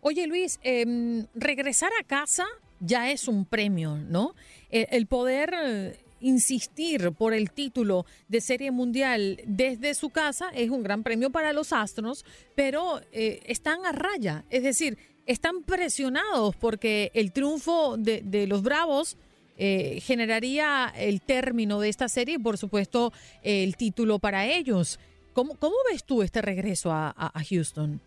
Oye 0.00 0.26
Luis, 0.26 0.58
em, 0.62 1.26
regresar 1.34 1.90
a 2.00 2.04
casa 2.04 2.46
ya 2.80 3.10
es 3.10 3.28
un 3.28 3.44
premio, 3.46 3.96
¿no? 3.96 4.34
El, 4.70 4.86
el 4.90 5.06
poder 5.06 5.54
eh, 5.56 6.04
insistir 6.24 7.12
por 7.12 7.34
el 7.34 7.50
título 7.50 8.06
de 8.28 8.40
Serie 8.40 8.70
Mundial 8.70 9.40
desde 9.46 9.94
su 9.94 10.10
casa 10.10 10.48
es 10.54 10.70
un 10.70 10.82
gran 10.82 11.02
premio 11.02 11.30
para 11.30 11.52
los 11.52 11.72
Astros, 11.72 12.24
pero 12.54 13.00
eh, 13.12 13.40
están 13.44 13.84
a 13.84 13.92
raya, 13.92 14.44
es 14.50 14.62
decir, 14.62 14.98
están 15.26 15.62
presionados 15.62 16.56
porque 16.56 17.10
el 17.14 17.32
triunfo 17.32 17.96
de, 17.96 18.46
los 18.46 18.62
Bravos 18.62 19.16
eh, 19.56 20.00
generaría 20.00 20.92
el 20.96 21.20
término 21.20 21.80
de 21.80 21.88
esta 21.88 22.08
serie 22.08 22.36
y 22.36 22.38
por 22.38 22.58
supuesto 22.58 23.12
el 23.42 23.76
título 23.76 24.18
para 24.18 24.46
ellos. 24.46 24.98
¿Cómo, 25.32 25.56
ves 25.90 26.04
tú 26.04 26.22
este 26.22 26.42
regreso 26.42 26.92
a 26.92 27.32
Houston? 27.48 28.00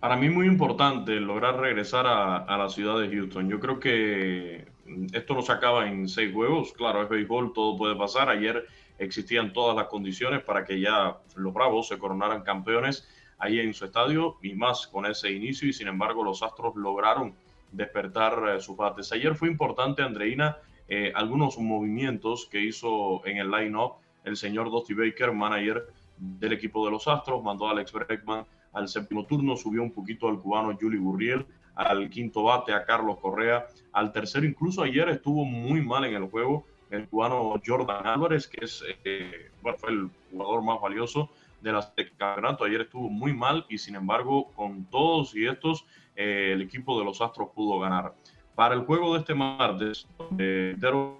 Para 0.00 0.16
mí 0.16 0.28
muy 0.28 0.46
importante 0.46 1.18
lograr 1.18 1.58
regresar 1.58 2.06
a, 2.06 2.36
a 2.36 2.58
la 2.58 2.68
ciudad 2.68 3.00
de 3.00 3.08
Houston. 3.08 3.48
Yo 3.48 3.58
creo 3.58 3.80
que 3.80 4.66
mm, 4.86 5.06
esto 5.12 5.34
no 5.34 5.42
se 5.42 5.52
acaba 5.52 5.88
en 5.88 6.08
seis 6.08 6.32
juegos. 6.32 6.72
Claro, 6.74 7.02
es 7.02 7.08
béisbol, 7.08 7.52
todo 7.52 7.76
puede 7.76 7.96
pasar. 7.96 8.28
Ayer 8.28 8.66
existían 8.98 9.52
todas 9.52 9.74
las 9.74 9.86
condiciones 9.86 10.42
para 10.42 10.64
que 10.64 10.80
ya 10.80 11.16
los 11.34 11.52
Bravos 11.52 11.88
se 11.88 11.98
coronaran 11.98 12.42
campeones 12.42 13.08
ahí 13.38 13.60
en 13.60 13.74
su 13.74 13.84
estadio 13.84 14.36
y 14.42 14.54
más 14.54 14.86
con 14.86 15.06
ese 15.06 15.30
inicio. 15.30 15.68
Y 15.68 15.72
sin 15.72 15.88
embargo, 15.88 16.24
los 16.24 16.42
Astros 16.42 16.76
lograron 16.76 17.34
despertar 17.72 18.48
eh, 18.48 18.60
sus 18.60 18.76
bates. 18.76 19.12
Ayer 19.12 19.34
fue 19.34 19.48
importante, 19.48 20.02
Andreina, 20.02 20.58
eh, 20.88 21.12
algunos 21.14 21.58
movimientos 21.58 22.46
que 22.50 22.60
hizo 22.60 23.26
en 23.26 23.38
el 23.38 23.50
line-up 23.50 23.94
el 24.24 24.36
señor 24.36 24.70
Dusty 24.70 24.94
Baker, 24.94 25.32
manager 25.32 25.86
del 26.16 26.52
equipo 26.52 26.84
de 26.84 26.90
los 26.90 27.06
Astros, 27.06 27.42
mandó 27.42 27.68
a 27.68 27.72
Alex 27.72 27.92
Bregman 27.92 28.44
al 28.72 28.88
séptimo 28.88 29.24
turno, 29.24 29.56
subió 29.56 29.82
un 29.82 29.92
poquito 29.92 30.28
al 30.28 30.40
cubano 30.40 30.76
Julie 30.78 30.98
Gurriel 30.98 31.46
al 31.76 32.08
quinto 32.08 32.42
bate, 32.42 32.72
a 32.72 32.84
Carlos 32.84 33.18
Correa, 33.20 33.66
al 33.92 34.10
tercero, 34.10 34.46
incluso 34.46 34.82
ayer 34.82 35.08
estuvo 35.10 35.44
muy 35.44 35.82
mal 35.82 36.04
en 36.04 36.14
el 36.14 36.28
juego 36.28 36.64
el 36.90 37.06
cubano 37.08 37.60
Jordan 37.64 38.06
Álvarez, 38.06 38.46
que 38.46 38.64
es, 38.64 38.82
eh, 39.04 39.50
fue 39.60 39.90
el 39.90 40.08
jugador 40.30 40.62
más 40.62 40.80
valioso 40.80 41.30
de 41.66 41.72
la 41.72 41.92
campeonato. 42.16 42.64
Ayer 42.64 42.82
estuvo 42.82 43.08
muy 43.08 43.32
mal 43.32 43.66
y 43.68 43.78
sin 43.78 43.96
embargo, 43.96 44.52
con 44.54 44.84
todos 44.86 45.34
y 45.34 45.46
estos, 45.46 45.84
eh, 46.14 46.52
el 46.52 46.62
equipo 46.62 46.98
de 46.98 47.04
los 47.04 47.20
Astros 47.20 47.50
pudo 47.54 47.78
ganar. 47.80 48.14
Para 48.54 48.74
el 48.74 48.82
juego 48.82 49.12
de 49.12 49.20
este 49.20 49.34
martes, 49.34 50.06
eh, 50.38 50.74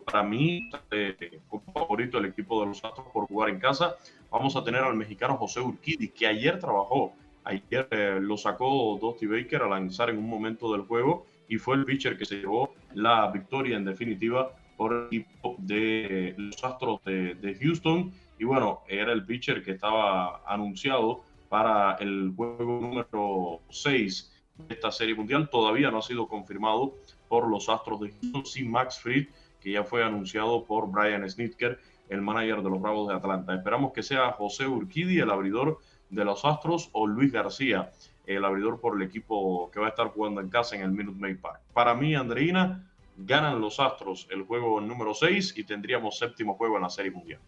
para 0.06 0.22
mí, 0.22 0.70
eh, 0.90 1.40
como 1.48 1.62
favorito 1.72 2.16
el 2.16 2.26
equipo 2.26 2.60
de 2.60 2.68
los 2.68 2.82
Astros 2.82 3.06
por 3.12 3.26
jugar 3.26 3.50
en 3.50 3.58
casa, 3.58 3.96
vamos 4.30 4.56
a 4.56 4.64
tener 4.64 4.82
al 4.82 4.96
mexicano 4.96 5.36
José 5.36 5.60
Urquidi, 5.60 6.08
que 6.08 6.26
ayer 6.26 6.58
trabajó. 6.58 7.12
Ayer 7.44 7.88
eh, 7.90 8.18
lo 8.22 8.36
sacó 8.36 8.98
Dusty 9.00 9.26
Baker 9.26 9.62
a 9.62 9.68
lanzar 9.68 10.10
en 10.10 10.18
un 10.18 10.28
momento 10.28 10.72
del 10.72 10.82
juego 10.82 11.26
y 11.48 11.58
fue 11.58 11.76
el 11.76 11.84
pitcher 11.84 12.16
que 12.16 12.24
se 12.24 12.36
llevó 12.36 12.74
la 12.94 13.30
victoria 13.30 13.76
en 13.76 13.84
definitiva 13.84 14.50
por 14.76 14.94
el 14.94 15.06
equipo 15.06 15.56
de 15.58 16.34
los 16.38 16.64
Astros 16.64 17.04
de, 17.04 17.34
de 17.34 17.54
Houston. 17.56 18.12
Y 18.38 18.44
bueno, 18.44 18.82
era 18.88 19.12
el 19.12 19.24
pitcher 19.24 19.62
que 19.62 19.72
estaba 19.72 20.42
anunciado 20.46 21.22
para 21.48 21.94
el 21.94 22.32
juego 22.36 22.80
número 22.80 23.60
6 23.70 24.32
de 24.68 24.74
esta 24.74 24.90
serie 24.90 25.14
mundial. 25.14 25.48
Todavía 25.50 25.90
no 25.90 25.98
ha 25.98 26.02
sido 26.02 26.28
confirmado 26.28 26.94
por 27.28 27.48
los 27.48 27.68
Astros 27.68 28.00
de 28.00 28.10
Houston, 28.10 28.44
sí 28.44 28.64
Max 28.64 29.00
Fried, 29.00 29.28
que 29.60 29.72
ya 29.72 29.84
fue 29.84 30.04
anunciado 30.04 30.64
por 30.64 30.90
Brian 30.90 31.28
Snitker, 31.28 31.78
el 32.08 32.22
manager 32.22 32.62
de 32.62 32.70
los 32.70 32.80
Bravos 32.80 33.08
de 33.08 33.14
Atlanta. 33.14 33.54
Esperamos 33.54 33.92
que 33.92 34.02
sea 34.02 34.32
José 34.32 34.66
Urquidi, 34.66 35.18
el 35.18 35.30
abridor 35.30 35.78
de 36.10 36.24
los 36.24 36.44
Astros, 36.44 36.90
o 36.92 37.06
Luis 37.06 37.32
García, 37.32 37.90
el 38.26 38.44
abridor 38.44 38.80
por 38.80 38.96
el 38.96 39.02
equipo 39.02 39.70
que 39.70 39.80
va 39.80 39.86
a 39.86 39.90
estar 39.90 40.08
jugando 40.08 40.40
en 40.40 40.50
casa 40.50 40.76
en 40.76 40.82
el 40.82 40.90
Minute 40.90 41.18
Maid 41.18 41.40
Park. 41.40 41.60
Para 41.72 41.94
mí, 41.94 42.14
Andreina, 42.14 42.88
ganan 43.16 43.60
los 43.60 43.80
Astros 43.80 44.28
el 44.30 44.42
juego 44.42 44.80
número 44.80 45.14
6 45.14 45.54
y 45.56 45.64
tendríamos 45.64 46.18
séptimo 46.18 46.54
juego 46.54 46.76
en 46.76 46.82
la 46.82 46.90
Serie 46.90 47.10
Mundial. 47.10 47.40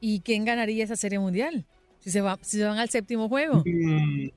¿Y 0.00 0.20
quién 0.20 0.44
ganaría 0.44 0.84
esa 0.84 0.96
Serie 0.96 1.18
Mundial? 1.18 1.64
Si 1.98 2.10
se, 2.10 2.20
va, 2.20 2.38
si 2.42 2.58
se 2.58 2.64
van 2.64 2.78
al 2.78 2.88
séptimo 2.88 3.28
juego. 3.28 3.62
Mm, 3.64 4.28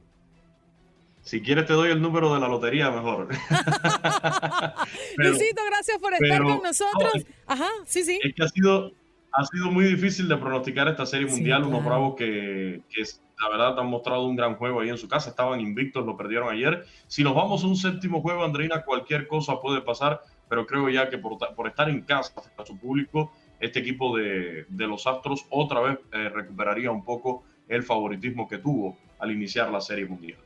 si 1.21 1.41
quieres 1.41 1.65
te 1.67 1.73
doy 1.73 1.91
el 1.91 2.01
número 2.01 2.33
de 2.33 2.39
la 2.39 2.47
lotería 2.47 2.89
mejor. 2.89 3.27
pero, 5.15 5.29
Luisito, 5.29 5.61
gracias 5.69 5.99
por 5.99 6.13
estar 6.13 6.27
pero, 6.27 6.45
con 6.45 6.63
nosotros. 6.63 7.13
No, 7.15 7.23
Ajá, 7.45 7.69
sí, 7.85 8.03
sí. 8.03 8.19
Es 8.23 8.33
que 8.33 8.43
ha 8.43 8.47
sido, 8.47 8.91
ha 9.31 9.45
sido 9.45 9.69
muy 9.71 9.85
difícil 9.85 10.27
de 10.27 10.37
pronosticar 10.37 10.87
esta 10.87 11.05
serie 11.05 11.27
mundial. 11.27 11.61
Sí, 11.61 11.67
claro. 11.67 11.67
Unos 11.67 11.85
bravos 11.85 12.15
que, 12.15 12.81
que, 12.89 13.03
la 13.39 13.49
verdad 13.49 13.79
han 13.79 13.87
mostrado 13.87 14.25
un 14.25 14.35
gran 14.35 14.55
juego 14.55 14.81
ahí 14.81 14.89
en 14.89 14.97
su 14.97 15.07
casa. 15.07 15.29
Estaban 15.29 15.59
invictos, 15.59 16.05
lo 16.05 16.17
perdieron 16.17 16.49
ayer. 16.49 16.85
Si 17.07 17.23
nos 17.23 17.35
vamos 17.35 17.63
a 17.63 17.67
un 17.67 17.75
séptimo 17.75 18.21
juego, 18.21 18.43
Andreina, 18.43 18.83
cualquier 18.83 19.27
cosa 19.27 19.61
puede 19.61 19.81
pasar. 19.81 20.21
Pero 20.49 20.65
creo 20.65 20.89
ya 20.89 21.09
que 21.09 21.17
por, 21.17 21.37
por 21.55 21.67
estar 21.67 21.87
en 21.87 22.01
casa, 22.01 22.33
a 22.57 22.65
su 22.65 22.77
público, 22.77 23.31
este 23.61 23.79
equipo 23.79 24.17
de, 24.17 24.65
de 24.67 24.87
los 24.87 25.07
Astros 25.07 25.45
otra 25.49 25.79
vez 25.81 25.99
eh, 26.11 26.29
recuperaría 26.29 26.91
un 26.91 27.05
poco 27.05 27.43
el 27.69 27.83
favoritismo 27.83 28.47
que 28.47 28.57
tuvo 28.57 28.97
al 29.19 29.31
iniciar 29.31 29.71
la 29.71 29.79
serie 29.79 30.05
mundial. 30.05 30.39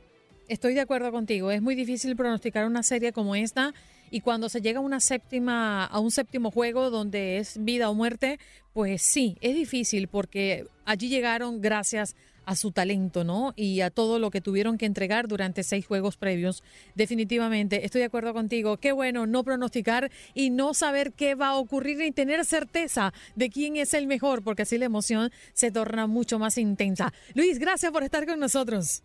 Estoy 0.48 0.74
de 0.74 0.80
acuerdo 0.80 1.10
contigo. 1.10 1.50
Es 1.50 1.60
muy 1.60 1.74
difícil 1.74 2.14
pronosticar 2.14 2.66
una 2.66 2.84
serie 2.84 3.12
como 3.12 3.34
esta 3.34 3.74
y 4.10 4.20
cuando 4.20 4.48
se 4.48 4.60
llega 4.60 4.78
a 4.78 4.82
una 4.82 5.00
séptima 5.00 5.84
a 5.84 5.98
un 5.98 6.12
séptimo 6.12 6.52
juego 6.52 6.90
donde 6.90 7.38
es 7.38 7.64
vida 7.64 7.90
o 7.90 7.94
muerte, 7.94 8.38
pues 8.72 9.02
sí, 9.02 9.36
es 9.40 9.56
difícil 9.56 10.06
porque 10.06 10.66
allí 10.84 11.08
llegaron 11.08 11.60
gracias 11.60 12.14
a 12.46 12.56
su 12.56 12.72
talento, 12.72 13.24
¿no? 13.24 13.52
Y 13.56 13.82
a 13.82 13.90
todo 13.90 14.18
lo 14.18 14.30
que 14.30 14.40
tuvieron 14.40 14.78
que 14.78 14.86
entregar 14.86 15.28
durante 15.28 15.62
seis 15.62 15.86
juegos 15.86 16.16
previos. 16.16 16.62
Definitivamente, 16.94 17.84
estoy 17.84 18.00
de 18.00 18.06
acuerdo 18.06 18.32
contigo. 18.32 18.78
Qué 18.78 18.92
bueno 18.92 19.26
no 19.26 19.44
pronosticar 19.44 20.10
y 20.32 20.50
no 20.50 20.72
saber 20.72 21.12
qué 21.12 21.34
va 21.34 21.48
a 21.48 21.56
ocurrir 21.56 22.00
y 22.00 22.12
tener 22.12 22.44
certeza 22.44 23.12
de 23.34 23.50
quién 23.50 23.76
es 23.76 23.92
el 23.92 24.06
mejor, 24.06 24.42
porque 24.42 24.62
así 24.62 24.78
la 24.78 24.86
emoción 24.86 25.30
se 25.52 25.70
torna 25.70 26.06
mucho 26.06 26.38
más 26.38 26.56
intensa. 26.56 27.12
Luis, 27.34 27.58
gracias 27.58 27.92
por 27.92 28.02
estar 28.02 28.24
con 28.26 28.40
nosotros. 28.40 29.02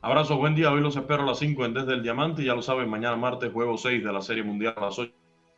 Abrazo, 0.00 0.36
buen 0.36 0.54
día. 0.54 0.70
Hoy 0.70 0.80
los 0.80 0.96
espero 0.96 1.24
a 1.24 1.26
las 1.26 1.40
5 1.40 1.64
en 1.64 1.74
Desde 1.74 1.94
el 1.94 2.02
Diamante. 2.04 2.44
Ya 2.44 2.54
lo 2.54 2.62
saben, 2.62 2.88
mañana 2.88 3.16
martes, 3.16 3.52
juego 3.52 3.76
6 3.76 4.04
de 4.04 4.12
la 4.12 4.22
Serie 4.22 4.44
Mundial 4.44 4.74
a 4.76 4.82
las 4.82 4.98
8 4.98 5.12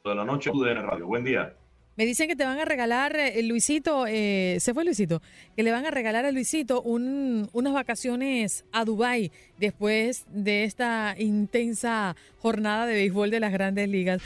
de 0.07 0.15
la 0.15 0.25
noche. 0.25 0.51
UDN 0.51 0.83
Radio. 0.83 1.07
Buen 1.07 1.25
día. 1.25 1.55
Me 1.97 2.07
dicen 2.07 2.29
que 2.29 2.37
te 2.37 2.45
van 2.45 2.59
a 2.59 2.65
regalar, 2.65 3.17
eh, 3.17 3.43
Luisito, 3.43 4.07
eh, 4.07 4.59
se 4.61 4.73
fue 4.73 4.85
Luisito, 4.85 5.21
que 5.57 5.63
le 5.63 5.73
van 5.73 5.85
a 5.85 5.91
regalar 5.91 6.25
a 6.25 6.31
Luisito 6.31 6.81
un, 6.83 7.49
unas 7.53 7.73
vacaciones 7.73 8.65
a 8.73 8.85
Dubái 8.85 9.33
después 9.59 10.25
de 10.29 10.65
esta 10.65 11.15
intensa 11.19 12.17
jornada 12.39 12.87
de 12.87 12.95
béisbol 12.95 13.31
de 13.31 13.41
las 13.41 13.53
grandes 13.53 13.89
ligas. 13.89 14.23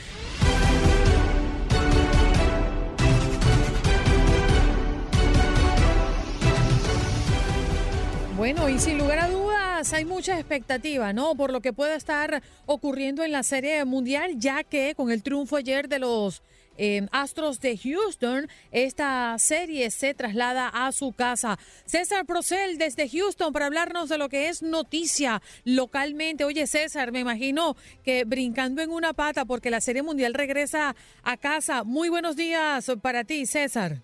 Bueno, 8.37 8.69
y 8.69 8.77
sin 8.79 8.97
lugar 8.97 9.19
a 9.19 9.29
dudas 9.29 9.91
hay 9.93 10.05
mucha 10.05 10.37
expectativa, 10.37 11.13
¿no? 11.13 11.35
Por 11.35 11.51
lo 11.51 11.61
que 11.61 11.73
pueda 11.73 11.95
estar 11.95 12.43
ocurriendo 12.65 13.23
en 13.23 13.31
la 13.31 13.43
Serie 13.43 13.83
Mundial, 13.85 14.35
ya 14.37 14.63
que 14.63 14.93
con 14.93 15.09
el 15.09 15.23
triunfo 15.23 15.55
ayer 15.55 15.89
de 15.89 15.99
los 15.99 16.43
eh, 16.77 17.07
Astros 17.11 17.59
de 17.59 17.77
Houston, 17.77 18.47
esta 18.71 19.35
serie 19.39 19.91
se 19.91 20.13
traslada 20.13 20.67
a 20.67 20.91
su 20.91 21.11
casa. 21.11 21.57
César 21.85 22.25
Procel 22.25 22.77
desde 22.77 23.09
Houston 23.09 23.53
para 23.53 23.67
hablarnos 23.67 24.09
de 24.09 24.17
lo 24.17 24.29
que 24.29 24.49
es 24.49 24.61
noticia 24.61 25.41
localmente. 25.63 26.43
Oye, 26.45 26.67
César, 26.67 27.11
me 27.11 27.19
imagino 27.19 27.75
que 28.03 28.23
brincando 28.25 28.81
en 28.81 28.91
una 28.91 29.13
pata 29.13 29.45
porque 29.45 29.69
la 29.69 29.81
Serie 29.81 30.03
Mundial 30.03 30.33
regresa 30.33 30.95
a 31.23 31.37
casa. 31.37 31.83
Muy 31.83 32.09
buenos 32.09 32.35
días 32.35 32.91
para 33.01 33.23
ti, 33.23 33.45
César. 33.45 34.01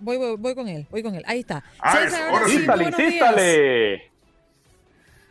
Voy, 0.00 0.16
voy, 0.16 0.36
voy 0.36 0.54
con 0.54 0.68
él, 0.68 0.86
voy 0.90 1.02
con 1.02 1.14
él. 1.14 1.24
Ahí 1.26 1.40
está. 1.40 1.64
Ah, 1.80 1.98
César, 1.98 2.30
ahora 2.30 2.46
sí, 2.46 2.58
sístale, 2.58 4.07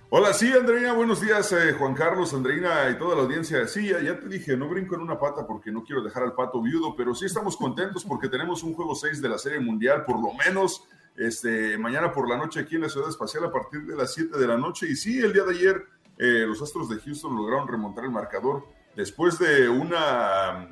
Hola, 0.09 0.31
sí, 0.31 0.49
Andreina, 0.53 0.93
buenos 0.93 1.19
días, 1.19 1.51
eh, 1.51 1.73
Juan 1.73 1.93
Carlos, 1.93 2.33
Andreina 2.33 2.89
y 2.89 2.97
toda 2.97 3.13
la 3.13 3.23
audiencia. 3.23 3.67
Sí, 3.67 3.89
ya, 3.89 4.17
te 4.17 4.29
dije, 4.29 4.55
no 4.55 4.69
brinco 4.69 4.95
en 4.95 5.01
una 5.01 5.19
pata 5.19 5.45
porque 5.45 5.69
no 5.69 5.83
quiero 5.83 6.01
dejar 6.01 6.23
al 6.23 6.31
pato 6.31 6.61
viudo, 6.61 6.95
pero 6.95 7.13
sí 7.13 7.25
estamos 7.25 7.57
contentos 7.57 8.05
porque 8.05 8.29
tenemos 8.29 8.63
un 8.63 8.73
juego 8.73 8.95
6 8.95 9.21
de 9.21 9.27
la 9.27 9.37
Serie 9.37 9.59
Mundial, 9.59 10.05
por 10.05 10.15
lo 10.21 10.31
menos 10.33 10.87
este, 11.17 11.77
mañana 11.77 12.13
por 12.13 12.29
la 12.29 12.37
noche 12.37 12.61
aquí 12.61 12.75
en 12.75 12.83
la 12.83 12.89
Ciudad 12.89 13.09
Espacial 13.09 13.43
a 13.43 13.51
partir 13.51 13.81
de 13.81 13.97
las 13.97 14.13
7 14.13 14.37
de 14.37 14.47
la 14.47 14.55
noche. 14.55 14.87
Y 14.89 14.95
sí, 14.95 15.19
el 15.19 15.33
día 15.33 15.43
de 15.43 15.53
ayer 15.53 15.85
eh, 16.17 16.45
los 16.47 16.61
Astros 16.61 16.87
de 16.87 17.01
Houston 17.01 17.35
lograron 17.35 17.67
remontar 17.67 18.05
el 18.05 18.11
marcador 18.11 18.65
después 18.95 19.37
de 19.39 19.67
una 19.67 20.69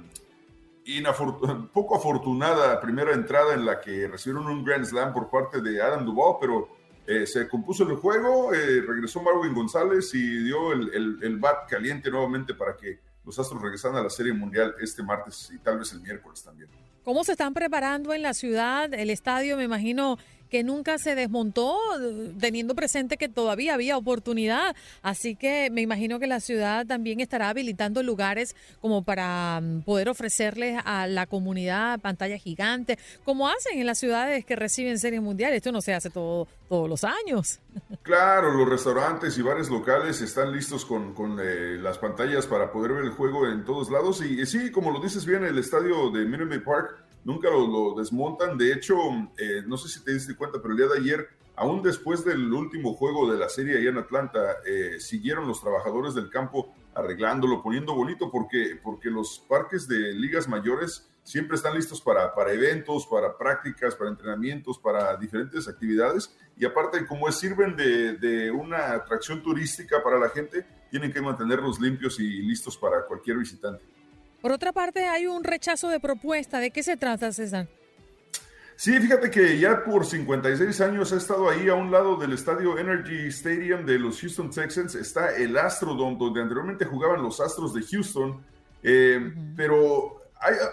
poco 1.73 1.97
afortunada 1.97 2.79
primera 2.79 3.11
entrada 3.13 3.53
en 3.53 3.65
la 3.65 3.81
que 3.81 4.07
recibieron 4.07 4.47
un 4.47 4.63
Grand 4.63 4.85
Slam 4.85 5.11
por 5.11 5.29
parte 5.29 5.61
de 5.61 5.81
Adam 5.81 6.05
Duvall, 6.05 6.37
pero 6.39 6.69
eh, 7.07 7.27
se 7.27 7.47
compuso 7.47 7.87
el 7.87 7.95
juego, 7.97 8.53
eh, 8.53 8.81
regresó 8.81 9.21
Marvin 9.21 9.53
González 9.53 10.13
y 10.13 10.43
dio 10.43 10.73
el, 10.73 11.37
bat 11.39 11.69
caliente 11.69 12.09
nuevamente 12.09 12.53
para 12.53 12.75
que 12.75 12.99
los 13.23 13.37
Astros 13.37 13.61
regresaran 13.61 13.97
a 13.97 14.03
la 14.03 14.09
Serie 14.09 14.33
Mundial 14.33 14.75
este 14.81 15.03
martes 15.03 15.51
y 15.53 15.59
tal 15.59 15.79
vez 15.79 15.91
el 15.93 16.01
miércoles 16.01 16.43
también. 16.43 16.69
¿Cómo 17.03 17.23
se 17.23 17.33
están 17.33 17.53
preparando 17.53 18.13
en 18.13 18.23
la 18.23 18.33
ciudad? 18.33 18.91
El 18.91 19.11
estadio, 19.11 19.57
me 19.57 19.63
imagino 19.63 20.17
que 20.49 20.63
nunca 20.63 20.97
se 20.97 21.15
desmontó, 21.15 21.77
teniendo 22.39 22.75
presente 22.75 23.17
que 23.17 23.29
todavía 23.29 23.73
había 23.73 23.97
oportunidad. 23.97 24.75
Así 25.01 25.35
que 25.35 25.69
me 25.71 25.81
imagino 25.81 26.19
que 26.19 26.27
la 26.27 26.39
ciudad 26.39 26.85
también 26.85 27.19
estará 27.19 27.49
habilitando 27.49 28.03
lugares 28.03 28.55
como 28.81 29.03
para 29.03 29.59
mm, 29.61 29.81
poder 29.81 30.09
ofrecerles 30.09 30.79
a 30.85 31.07
la 31.07 31.25
comunidad 31.25 31.99
pantalla 31.99 32.37
gigante, 32.37 32.97
como 33.23 33.49
hacen 33.49 33.79
en 33.79 33.85
las 33.85 33.97
ciudades 33.97 34.45
que 34.45 34.55
reciben 34.55 34.99
series 34.99 35.21
mundiales. 35.21 35.57
Esto 35.57 35.71
no 35.71 35.81
se 35.81 35.93
hace 35.93 36.09
todo, 36.09 36.47
todos 36.67 36.89
los 36.89 37.03
años. 37.03 37.59
Claro, 38.01 38.53
los 38.53 38.69
restaurantes 38.69 39.37
y 39.37 39.41
bares 39.41 39.69
locales 39.69 40.21
están 40.21 40.51
listos 40.51 40.85
con, 40.85 41.13
con 41.13 41.37
eh, 41.39 41.77
las 41.81 41.97
pantallas 41.97 42.47
para 42.47 42.71
poder 42.71 42.93
ver 42.93 43.05
el 43.05 43.11
juego 43.11 43.47
en 43.47 43.63
todos 43.63 43.89
lados. 43.89 44.21
Y, 44.23 44.45
sí, 44.45 44.71
como 44.71 44.91
lo 44.91 44.99
dices 44.99 45.25
bien, 45.25 45.43
el 45.43 45.57
estadio 45.57 46.09
de 46.11 46.25
Maid 46.25 46.63
Park 46.63 46.97
nunca 47.23 47.49
lo, 47.49 47.67
lo 47.67 47.95
desmontan. 47.95 48.57
De 48.57 48.71
hecho, 48.71 48.95
eh, 49.37 49.63
no 49.65 49.77
sé 49.77 49.89
si 49.89 50.03
te 50.03 50.13
diste 50.13 50.35
cuenta, 50.35 50.59
pero 50.61 50.71
el 50.73 50.77
día 50.77 50.87
de 50.87 50.99
ayer, 50.99 51.29
aún 51.55 51.81
después 51.81 52.23
del 52.23 52.51
último 52.51 52.93
juego 52.93 53.31
de 53.31 53.37
la 53.37 53.49
serie 53.49 53.77
allá 53.77 53.89
en 53.89 53.97
Atlanta, 53.97 54.57
eh, 54.65 54.99
siguieron 54.99 55.47
los 55.47 55.61
trabajadores 55.61 56.13
del 56.13 56.29
campo 56.29 56.73
arreglándolo, 56.95 57.61
poniendo 57.61 57.93
bonito, 57.93 58.31
porque, 58.31 58.79
porque 58.81 59.09
los 59.09 59.45
parques 59.47 59.87
de 59.87 60.13
ligas 60.13 60.47
mayores 60.47 61.07
siempre 61.23 61.57
están 61.57 61.75
listos 61.75 62.01
para, 62.01 62.33
para 62.33 62.53
eventos, 62.53 63.05
para 63.05 63.37
prácticas, 63.37 63.95
para 63.95 64.09
entrenamientos, 64.09 64.79
para 64.79 65.15
diferentes 65.17 65.67
actividades. 65.67 66.35
Y 66.57 66.65
aparte, 66.65 67.05
como 67.05 67.29
sirven 67.31 67.75
de, 67.75 68.13
de 68.13 68.51
una 68.51 68.93
atracción 68.93 69.43
turística 69.43 70.01
para 70.01 70.17
la 70.17 70.29
gente, 70.29 70.65
tienen 70.89 71.11
que 71.11 71.21
mantenerlos 71.21 71.79
limpios 71.79 72.19
y 72.19 72.41
listos 72.41 72.77
para 72.77 73.05
cualquier 73.05 73.37
visitante. 73.37 73.83
Por 74.41 74.51
otra 74.51 74.71
parte, 74.71 75.05
hay 75.07 75.27
un 75.27 75.43
rechazo 75.43 75.89
de 75.89 75.99
propuesta. 75.99 76.59
¿De 76.59 76.71
qué 76.71 76.83
se 76.83 76.95
trata, 76.95 77.31
César? 77.31 77.67
Sí, 78.77 78.99
fíjate 78.99 79.31
que 79.31 79.57
ya 79.57 79.85
por 79.85 80.05
56 80.05 80.81
años 80.81 81.13
ha 81.13 81.15
estado 81.15 81.49
ahí 81.49 81.69
a 81.69 81.75
un 81.75 81.91
lado 81.91 82.17
del 82.17 82.33
estadio 82.33 82.77
Energy 82.77 83.27
Stadium 83.27 83.85
de 83.85 83.97
los 83.97 84.19
Houston 84.19 84.49
Texans. 84.49 84.95
Está 84.95 85.33
el 85.33 85.57
Astrodome, 85.57 86.17
donde 86.17 86.41
anteriormente 86.41 86.83
jugaban 86.83 87.23
los 87.23 87.39
Astros 87.39 87.73
de 87.73 87.81
Houston. 87.83 88.43
Eh, 88.83 89.33
pero 89.55 90.21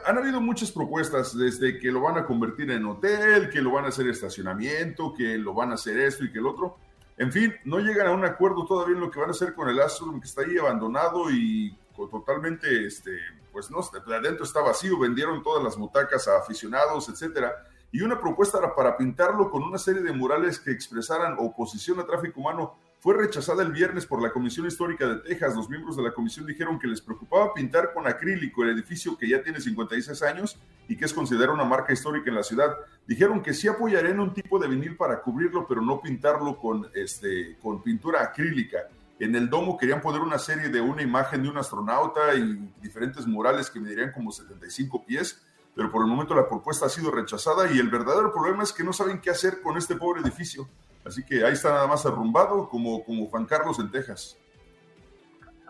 han 0.04 0.18
habido 0.18 0.40
muchas 0.40 0.72
propuestas, 0.72 1.38
desde 1.38 1.78
que 1.78 1.92
lo 1.92 2.00
van 2.00 2.18
a 2.18 2.26
convertir 2.26 2.72
en 2.72 2.84
hotel, 2.86 3.48
que 3.48 3.62
lo 3.62 3.70
van 3.70 3.84
a 3.84 3.88
hacer 3.88 4.08
estacionamiento, 4.08 5.14
que 5.14 5.38
lo 5.38 5.54
van 5.54 5.70
a 5.70 5.74
hacer 5.74 5.96
esto 6.00 6.24
y 6.24 6.32
que 6.32 6.40
el 6.40 6.46
otro. 6.46 6.78
En 7.16 7.30
fin, 7.30 7.54
no 7.64 7.78
llegan 7.78 8.08
a 8.08 8.12
un 8.12 8.24
acuerdo 8.24 8.66
todavía 8.66 8.96
en 8.96 9.00
lo 9.00 9.12
que 9.12 9.20
van 9.20 9.28
a 9.28 9.32
hacer 9.32 9.54
con 9.54 9.68
el 9.68 9.80
Astrodome, 9.80 10.20
que 10.20 10.26
está 10.26 10.42
ahí 10.42 10.58
abandonado 10.58 11.30
y 11.30 11.78
totalmente, 12.10 12.84
este, 12.84 13.16
pues 13.52 13.70
no, 13.70 13.78
adentro 14.12 14.44
está 14.44 14.60
vacío, 14.60 14.98
vendieron 14.98 15.40
todas 15.40 15.62
las 15.62 15.76
butacas 15.76 16.26
a 16.26 16.38
aficionados, 16.38 17.08
etcétera 17.08 17.68
y 17.92 18.00
una 18.00 18.18
propuesta 18.18 18.58
para 18.74 18.96
pintarlo 18.96 19.50
con 19.50 19.62
una 19.62 19.76
serie 19.76 20.02
de 20.02 20.12
murales 20.12 20.58
que 20.58 20.70
expresaran 20.70 21.36
oposición 21.38 22.00
a 22.00 22.06
tráfico 22.06 22.40
humano 22.40 22.74
fue 23.00 23.14
rechazada 23.14 23.62
el 23.62 23.72
viernes 23.72 24.06
por 24.06 24.22
la 24.22 24.32
Comisión 24.32 24.66
Histórica 24.66 25.06
de 25.06 25.16
Texas. 25.16 25.54
Los 25.54 25.68
miembros 25.68 25.96
de 25.96 26.04
la 26.04 26.14
comisión 26.14 26.46
dijeron 26.46 26.78
que 26.78 26.86
les 26.86 27.00
preocupaba 27.00 27.52
pintar 27.52 27.92
con 27.92 28.06
acrílico 28.06 28.62
el 28.62 28.70
edificio 28.70 29.18
que 29.18 29.28
ya 29.28 29.42
tiene 29.42 29.60
56 29.60 30.22
años 30.22 30.56
y 30.88 30.96
que 30.96 31.04
es 31.04 31.12
considerado 31.12 31.52
una 31.52 31.64
marca 31.64 31.92
histórica 31.92 32.30
en 32.30 32.36
la 32.36 32.44
ciudad. 32.44 32.74
Dijeron 33.06 33.42
que 33.42 33.52
sí 33.52 33.68
apoyarían 33.68 34.20
un 34.20 34.32
tipo 34.32 34.58
de 34.58 34.68
vinil 34.68 34.96
para 34.96 35.20
cubrirlo, 35.20 35.66
pero 35.66 35.82
no 35.82 36.00
pintarlo 36.00 36.56
con, 36.58 36.88
este, 36.94 37.58
con 37.60 37.82
pintura 37.82 38.22
acrílica. 38.22 38.88
En 39.18 39.34
el 39.34 39.50
domo 39.50 39.76
querían 39.76 40.00
poner 40.00 40.20
una 40.20 40.38
serie 40.38 40.68
de 40.68 40.80
una 40.80 41.02
imagen 41.02 41.42
de 41.42 41.48
un 41.48 41.58
astronauta 41.58 42.34
y 42.36 42.70
diferentes 42.80 43.26
murales 43.26 43.68
que 43.68 43.80
medirían 43.80 44.12
como 44.12 44.30
75 44.30 45.04
pies 45.04 45.42
pero 45.74 45.90
por 45.90 46.02
el 46.02 46.08
momento 46.08 46.34
la 46.34 46.48
propuesta 46.48 46.86
ha 46.86 46.88
sido 46.88 47.10
rechazada 47.10 47.70
y 47.72 47.78
el 47.78 47.88
verdadero 47.88 48.32
problema 48.32 48.62
es 48.62 48.72
que 48.72 48.84
no 48.84 48.92
saben 48.92 49.20
qué 49.20 49.30
hacer 49.30 49.62
con 49.62 49.78
este 49.78 49.96
pobre 49.96 50.20
edificio. 50.20 50.68
Así 51.04 51.24
que 51.24 51.44
ahí 51.44 51.54
está 51.54 51.70
nada 51.70 51.86
más 51.86 52.04
arrumbado 52.04 52.68
como, 52.68 53.02
como 53.04 53.26
Juan 53.26 53.46
Carlos 53.46 53.78
en 53.78 53.90
Texas. 53.90 54.36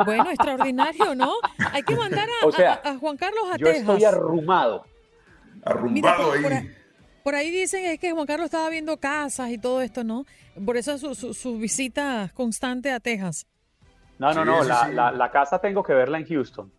Bueno, 0.04 0.28
extraordinario, 0.30 1.14
¿no? 1.14 1.34
Hay 1.72 1.82
que 1.84 1.94
mandar 1.94 2.28
a, 2.28 2.98
Juan 3.00 3.16
Carlos 3.16 3.44
a 3.52 3.56
yo 3.56 3.66
Texas. 3.66 3.86
Yo 3.86 3.92
estoy 3.92 4.04
arrumado. 4.04 4.84
Arrumbado 5.64 6.32
ahí. 6.32 6.70
Por 7.22 7.36
ahí, 7.36 7.52
dicen 7.52 7.84
es 7.84 8.00
que 8.00 8.10
Juan 8.10 8.26
Carlos 8.26 8.46
estaba 8.46 8.68
viendo 8.68 8.96
casas 8.96 9.50
y 9.50 9.58
todo 9.58 9.80
esto, 9.80 10.02
¿no? 10.02 10.26
Por 10.66 10.76
eso 10.76 10.98
su, 10.98 11.14
su, 11.14 11.58
visita 11.58 12.32
constante 12.34 12.90
a 12.90 12.98
Texas. 12.98 13.46
No, 14.18 14.34
no, 14.34 14.44
no, 14.44 14.64
la, 14.64 15.12
la 15.12 15.30
casa 15.30 15.60
tengo 15.60 15.84
que 15.84 15.94
verla 15.94 16.18
en 16.18 16.26
Houston 16.26 16.70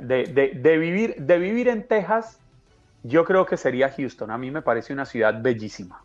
de, 0.00 0.78
vivir, 0.78 1.16
de 1.16 1.38
vivir 1.38 1.68
en 1.68 1.86
Texas, 1.86 2.38
yo 3.02 3.24
creo 3.24 3.46
que 3.46 3.56
sería 3.56 3.90
Houston. 3.90 4.30
A 4.30 4.38
mí 4.38 4.50
me 4.50 4.62
parece 4.62 4.92
una 4.92 5.04
ciudad 5.04 5.40
bellísima. 5.40 6.02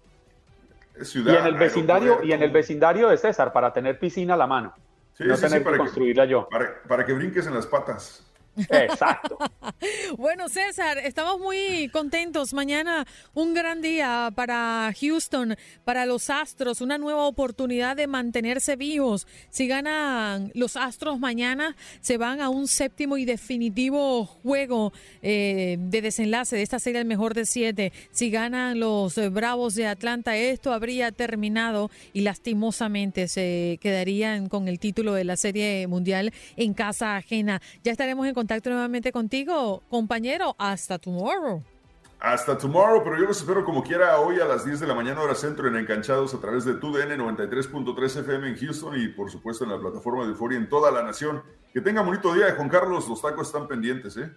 y 1.15 1.29
en 1.29 1.45
el 1.45 1.55
vecindario, 1.55 2.23
y 2.23 2.33
en 2.33 2.43
el 2.43 2.51
vecindario 2.51 3.09
de 3.09 3.17
César, 3.17 3.53
para 3.53 3.71
tener 3.73 3.99
piscina 3.99 4.33
a 4.33 4.37
la 4.37 4.47
mano. 4.47 4.73
no 5.19 5.37
tener 5.37 5.63
que 5.63 5.77
construirla 5.77 6.25
yo. 6.25 6.47
Para, 6.49 6.81
para 6.87 7.05
que 7.05 7.13
brinques 7.13 7.47
en 7.47 7.55
las 7.55 7.67
patas. 7.67 8.28
Exacto. 8.69 9.37
bueno, 10.17 10.49
César, 10.49 10.97
estamos 10.97 11.39
muy 11.39 11.89
contentos. 11.89 12.53
Mañana 12.53 13.05
un 13.33 13.53
gran 13.53 13.81
día 13.81 14.31
para 14.35 14.93
Houston, 14.99 15.55
para 15.85 16.05
los 16.05 16.29
Astros, 16.29 16.81
una 16.81 16.97
nueva 16.97 17.25
oportunidad 17.25 17.95
de 17.95 18.07
mantenerse 18.07 18.75
vivos. 18.75 19.27
Si 19.49 19.67
ganan 19.67 20.51
los 20.53 20.75
Astros 20.75 21.19
mañana, 21.19 21.75
se 22.01 22.17
van 22.17 22.41
a 22.41 22.49
un 22.49 22.67
séptimo 22.67 23.17
y 23.17 23.25
definitivo 23.25 24.25
juego 24.25 24.91
eh, 25.21 25.77
de 25.79 26.01
desenlace 26.01 26.55
de 26.55 26.61
esta 26.61 26.79
serie, 26.79 27.01
el 27.01 27.07
mejor 27.07 27.33
de 27.33 27.45
siete. 27.45 27.93
Si 28.11 28.29
ganan 28.29 28.79
los 28.79 29.15
Bravos 29.31 29.75
de 29.75 29.87
Atlanta, 29.87 30.35
esto 30.35 30.73
habría 30.73 31.11
terminado 31.11 31.89
y 32.13 32.21
lastimosamente 32.21 33.27
se 33.27 33.79
quedarían 33.81 34.49
con 34.49 34.67
el 34.67 34.79
título 34.79 35.13
de 35.13 35.23
la 35.23 35.37
serie 35.37 35.87
mundial 35.87 36.33
en 36.57 36.73
casa 36.73 37.15
ajena. 37.15 37.61
Ya 37.83 37.91
estaremos 37.91 38.27
en 38.27 38.33
contacto 38.33 38.48
nuevamente 38.57 39.11
contigo, 39.11 39.83
compañero. 39.89 40.55
Hasta 40.57 40.97
tomorrow. 40.97 41.63
Hasta 42.19 42.57
tomorrow, 42.57 43.01
pero 43.03 43.17
yo 43.17 43.25
los 43.25 43.39
espero 43.39 43.63
como 43.63 43.81
quiera 43.81 44.19
hoy 44.19 44.41
a 44.41 44.45
las 44.45 44.65
10 44.65 44.81
de 44.81 44.87
la 44.87 44.93
mañana 44.93 45.21
hora 45.21 45.35
centro 45.35 45.69
en 45.69 45.77
Enganchados 45.77 46.33
a 46.33 46.41
través 46.41 46.65
de 46.65 46.73
TUDN 46.73 47.17
93.3 47.17 48.19
FM 48.21 48.49
en 48.49 48.57
Houston 48.57 48.99
y 48.99 49.07
por 49.07 49.31
supuesto 49.31 49.63
en 49.63 49.69
la 49.69 49.79
plataforma 49.79 50.23
de 50.23 50.31
Euphoria 50.31 50.57
en 50.57 50.67
toda 50.67 50.91
la 50.91 51.01
nación. 51.01 51.43
Que 51.73 51.79
tenga 51.79 52.01
bonito 52.01 52.33
día, 52.33 52.53
Juan 52.57 52.67
Carlos, 52.67 53.07
los 53.07 53.21
tacos 53.21 53.47
están 53.47 53.67
pendientes, 53.67 54.17
¿eh? 54.17 54.29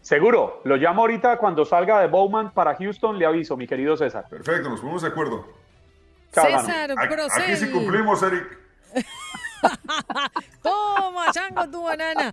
Seguro, 0.00 0.62
lo 0.64 0.76
llamo 0.76 1.02
ahorita 1.02 1.36
cuando 1.36 1.66
salga 1.66 2.00
de 2.00 2.06
Bowman 2.06 2.54
para 2.54 2.74
Houston, 2.76 3.18
le 3.18 3.26
aviso, 3.26 3.54
mi 3.56 3.66
querido 3.66 3.98
César. 3.98 4.26
Perfecto, 4.30 4.70
nos 4.70 4.80
ponemos 4.80 5.02
de 5.02 5.08
acuerdo. 5.08 5.46
César, 6.30 6.94
Aquí 6.96 7.56
sí 7.56 7.70
cumplimos, 7.70 8.22
Eric. 8.22 8.58
Toma, 10.62 11.30
chango 11.32 11.68
tu 11.68 11.82
banana. 11.82 12.32